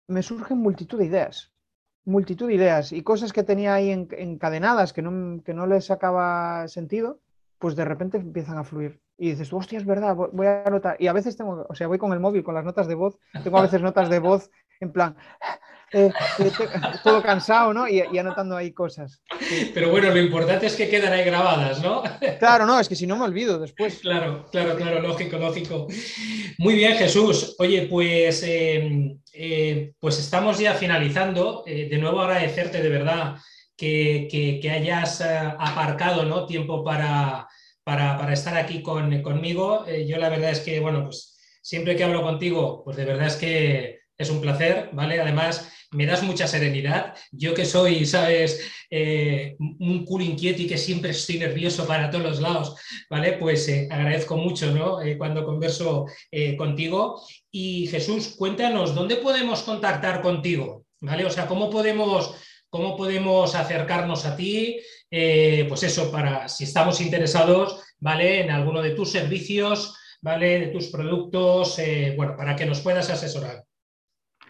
me 0.07 0.23
surgen 0.23 0.57
multitud 0.57 0.97
de 0.99 1.05
ideas 1.05 1.53
multitud 2.09 2.47
de 2.47 2.55
ideas 2.55 2.91
y 2.91 3.03
cosas 3.03 3.31
que 3.31 3.43
tenía 3.43 3.73
ahí 3.73 3.91
encadenadas 3.91 4.93
que 4.93 5.01
no, 5.01 5.41
que 5.43 5.53
no 5.53 5.67
les 5.67 5.85
sacaba 5.85 6.67
sentido, 6.67 7.19
pues 7.59 7.75
de 7.75 7.85
repente 7.85 8.17
empiezan 8.17 8.57
a 8.57 8.63
fluir. 8.63 8.99
Y 9.17 9.31
dices, 9.31 9.51
hostia, 9.51 9.77
es 9.77 9.85
verdad, 9.85 10.15
voy 10.15 10.47
a 10.47 10.63
anotar. 10.63 10.95
Y 10.99 11.07
a 11.07 11.13
veces 11.13 11.35
tengo, 11.35 11.65
o 11.67 11.75
sea, 11.75 11.87
voy 11.87 11.97
con 11.97 12.13
el 12.13 12.19
móvil, 12.19 12.43
con 12.43 12.55
las 12.55 12.63
notas 12.65 12.87
de 12.87 12.95
voz, 12.95 13.19
tengo 13.43 13.57
a 13.57 13.63
veces 13.63 13.81
notas 13.81 14.09
de 14.09 14.19
voz 14.19 14.49
en 14.80 14.91
plan, 14.91 15.15
eh, 15.91 16.11
eh, 16.39 16.51
todo 17.03 17.21
cansado, 17.21 17.73
¿no? 17.73 17.88
Y, 17.88 18.01
anotando 18.17 18.55
ahí 18.55 18.71
cosas. 18.71 19.21
Pero 19.73 19.89
bueno, 19.89 20.09
lo 20.09 20.19
importante 20.19 20.67
es 20.67 20.75
que 20.75 20.89
quedan 20.89 21.13
ahí 21.13 21.23
grabadas, 21.23 21.82
¿no? 21.82 22.03
Claro, 22.39 22.65
no, 22.65 22.80
es 22.80 22.88
que 22.88 22.95
si 22.95 23.07
no 23.07 23.17
me 23.17 23.25
olvido 23.25 23.59
después. 23.59 23.99
Claro, 23.99 24.45
claro, 24.51 24.75
claro, 24.75 25.01
lógico, 25.01 25.38
lógico. 25.38 25.88
Muy 26.59 26.75
bien, 26.75 26.95
Jesús. 26.95 27.55
Oye, 27.59 27.88
pues, 27.89 28.43
eh, 28.45 29.93
pues 29.99 30.19
estamos 30.19 30.59
ya 30.59 30.73
finalizando. 30.73 31.63
de 31.65 31.97
nuevo 31.97 32.21
agradecerte 32.21 32.82
de 32.82 32.89
verdad 32.89 33.36
que, 33.75 34.59
hayas 34.71 35.21
aparcado 35.21 36.23
¿no? 36.25 36.45
tiempo 36.45 36.84
para, 36.84 37.47
para, 37.84 38.32
estar 38.32 38.55
aquí 38.57 38.82
conmigo. 38.84 39.86
yo 40.05 40.17
la 40.17 40.30
verdad 40.30 40.51
es 40.51 40.59
que, 40.59 40.80
bueno, 40.80 41.05
pues 41.05 41.38
siempre 41.61 41.95
que 41.95 42.03
hablo 42.03 42.21
contigo, 42.21 42.84
pues 42.84 42.97
de 42.97 43.05
verdad 43.05 43.27
es 43.27 43.36
que 43.36 43.99
es 44.20 44.30
un 44.30 44.41
placer, 44.41 44.89
¿vale? 44.91 45.20
Además, 45.22 45.72
me 45.91 46.05
das 46.05 46.22
mucha 46.24 46.45
serenidad. 46.45 47.15
Yo 47.32 47.53
que 47.53 47.65
soy, 47.65 48.05
sabes, 48.05 48.59
eh, 48.91 49.55
un 49.57 50.05
culo 50.05 50.26
inquieto 50.26 50.61
y 50.61 50.67
que 50.67 50.78
siempre 50.78 51.11
estoy 51.11 51.39
nervioso 51.39 51.88
para 51.88 52.11
todos 52.11 52.26
los 52.26 52.41
lados, 52.41 52.76
¿vale? 53.09 53.34
Pues 53.34 53.67
eh, 53.70 53.88
agradezco 53.89 54.36
mucho, 54.36 54.72
¿no? 54.72 55.01
Eh, 55.01 55.17
cuando 55.17 55.45
converso 55.45 56.05
contigo. 56.57 57.24
Y 57.49 57.88
Jesús, 57.88 58.36
cuéntanos, 58.38 58.93
¿dónde 58.93 59.15
podemos 59.15 59.61
contactar 59.63 60.22
contigo? 60.22 60.86
¿Vale? 60.99 61.26
O 61.26 61.30
sea, 61.30 61.47
¿cómo 61.47 61.70
podemos, 61.70 62.36
cómo 62.70 62.97
podemos 62.97 63.55
acercarnos 63.55 64.26
a 64.26 64.36
ti? 64.36 64.80
pues 65.09 65.82
eso, 65.82 66.11
para 66.11 66.47
si 66.49 66.65
estamos 66.65 67.01
interesados, 67.01 67.82
¿vale? 67.99 68.41
En 68.41 68.51
alguno 68.51 68.82
de 68.82 68.91
tus 68.91 69.09
servicios, 69.11 69.95
¿vale? 70.22 70.59
De 70.59 70.67
tus 70.67 70.89
productos, 70.89 71.80
bueno, 72.15 72.36
para 72.38 72.55
que 72.55 72.67
nos 72.67 72.82
puedas 72.82 73.09
asesorar. 73.09 73.63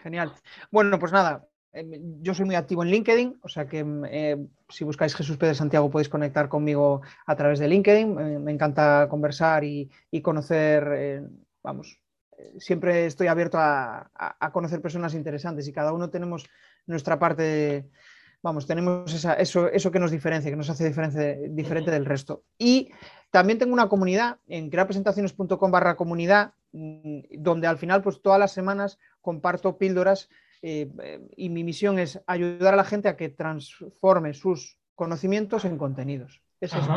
Genial. 0.02 0.32
Bueno, 0.70 0.98
pues 0.98 1.12
nada, 1.12 1.46
em, 1.72 2.22
yo 2.22 2.34
soy 2.34 2.46
muy 2.46 2.54
activo 2.54 2.82
en 2.82 2.90
LinkedIn, 2.90 3.40
o 3.42 3.48
sea 3.48 3.66
que 3.66 3.80
em, 3.80 4.04
eh, 4.06 4.36
si 4.68 4.84
buscáis 4.84 5.14
Jesús 5.14 5.36
Pérez 5.36 5.58
Santiago 5.58 5.90
podéis 5.90 6.08
conectar 6.08 6.48
conmigo 6.48 7.02
a 7.26 7.36
través 7.36 7.58
de 7.58 7.68
LinkedIn. 7.68 8.42
me 8.44 8.52
encanta 8.52 9.06
conversar 9.08 9.64
y, 9.64 9.90
conocer, 10.22 10.88
eh, 10.94 11.22
vamos, 11.62 12.00
eh, 12.36 12.54
siempre 12.58 13.06
estoy 13.06 13.26
abierto 13.26 13.58
a, 13.60 14.10
conocer 14.52 14.80
personas 14.80 15.14
interesantes 15.14 15.68
y 15.68 15.72
cada 15.72 15.92
uno 15.92 16.10
tenemos 16.10 16.48
nuestra 16.86 17.18
parte, 17.18 17.88
vamos, 18.42 18.66
tenemos 18.66 19.24
eso, 19.38 19.90
que 19.92 19.98
nos 19.98 20.10
diferencia, 20.10 20.50
que 20.50 20.56
nos 20.56 20.70
hace 20.70 20.84
diferente, 20.88 21.90
del 21.90 22.06
resto. 22.06 22.44
Y 22.58 22.90
también 23.30 23.58
tengo 23.58 23.74
una 23.74 23.88
comunidad 23.88 24.38
en 24.48 24.70
creapresentaciones.com 24.70 25.70
barra 25.70 25.96
comunidad 25.96 26.54
donde 26.72 27.66
al 27.66 27.78
final, 27.78 28.02
pues 28.02 28.22
todas 28.22 28.38
las 28.38 28.52
semanas 28.52 28.98
comparto 29.20 29.78
píldoras 29.78 30.28
eh, 30.62 30.90
y 31.36 31.48
mi 31.48 31.64
misión 31.64 31.98
es 31.98 32.20
ayudar 32.26 32.74
a 32.74 32.76
la 32.76 32.84
gente 32.84 33.08
a 33.08 33.16
que 33.16 33.28
transforme 33.28 34.34
sus 34.34 34.78
conocimientos 34.94 35.64
en 35.64 35.78
contenidos. 35.78 36.42
Esa 36.60 36.78
es 36.78 36.88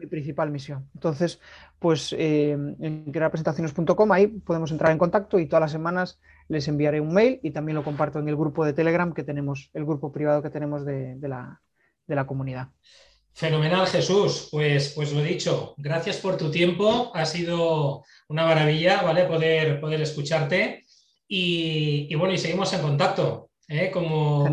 mi, 0.00 0.06
principal 0.08 0.50
misión. 0.50 0.90
Entonces, 0.94 1.40
pues 1.78 2.12
eh, 2.12 2.50
en 2.50 3.12
crearpresentaciones.com 3.12 4.10
ahí 4.10 4.26
podemos 4.26 4.72
entrar 4.72 4.90
en 4.90 4.98
contacto 4.98 5.38
y 5.38 5.46
todas 5.46 5.60
las 5.60 5.70
semanas 5.70 6.18
les 6.48 6.66
enviaré 6.66 7.00
un 7.00 7.14
mail 7.14 7.38
y 7.40 7.52
también 7.52 7.76
lo 7.76 7.84
comparto 7.84 8.18
en 8.18 8.28
el 8.28 8.34
grupo 8.34 8.64
de 8.64 8.72
Telegram 8.72 9.12
que 9.12 9.22
tenemos, 9.22 9.70
el 9.74 9.84
grupo 9.84 10.10
privado 10.10 10.42
que 10.42 10.50
tenemos 10.50 10.84
de, 10.84 11.16
la, 11.20 11.62
de 12.08 12.14
la 12.16 12.26
comunidad. 12.26 12.70
Fenomenal, 13.34 13.86
Jesús. 13.86 14.48
Pues, 14.50 14.92
pues 14.94 15.12
lo 15.12 15.22
dicho, 15.22 15.74
gracias 15.76 16.18
por 16.18 16.36
tu 16.36 16.50
tiempo. 16.50 17.10
Ha 17.14 17.24
sido 17.24 18.04
una 18.28 18.44
maravilla, 18.44 19.02
¿vale? 19.02 19.24
Poder, 19.24 19.80
poder 19.80 20.00
escucharte. 20.02 20.84
Y, 21.34 22.14
bueno, 22.14 22.34
y 22.34 22.38
seguimos 22.38 22.72
en 22.74 22.82
contacto, 22.82 23.48
¿eh? 23.66 23.90
Como, 23.90 24.46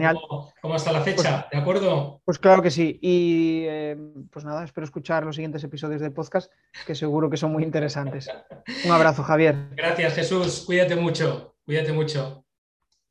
como, 0.61 0.75
hasta 0.75 0.93
la 0.93 1.01
fecha, 1.01 1.41
pues 1.41 1.51
¿de 1.51 1.57
acuerdo? 1.57 2.21
Pues 2.23 2.39
claro 2.39 2.61
que 2.61 2.71
sí. 2.71 2.97
Y 3.01 3.65
eh, 3.67 3.97
pues 4.31 4.45
nada, 4.45 4.63
espero 4.63 4.85
escuchar 4.85 5.25
los 5.25 5.35
siguientes 5.35 5.61
episodios 5.65 5.99
del 5.99 6.13
podcast, 6.13 6.49
que 6.87 6.95
seguro 6.95 7.29
que 7.29 7.35
son 7.35 7.51
muy 7.51 7.63
interesantes. 7.63 8.29
Un 8.85 8.91
abrazo, 8.91 9.23
Javier. 9.23 9.71
Gracias, 9.75 10.13
Jesús. 10.13 10.63
Cuídate 10.65 10.95
mucho. 10.95 11.55
Cuídate 11.65 11.91
mucho. 11.91 12.45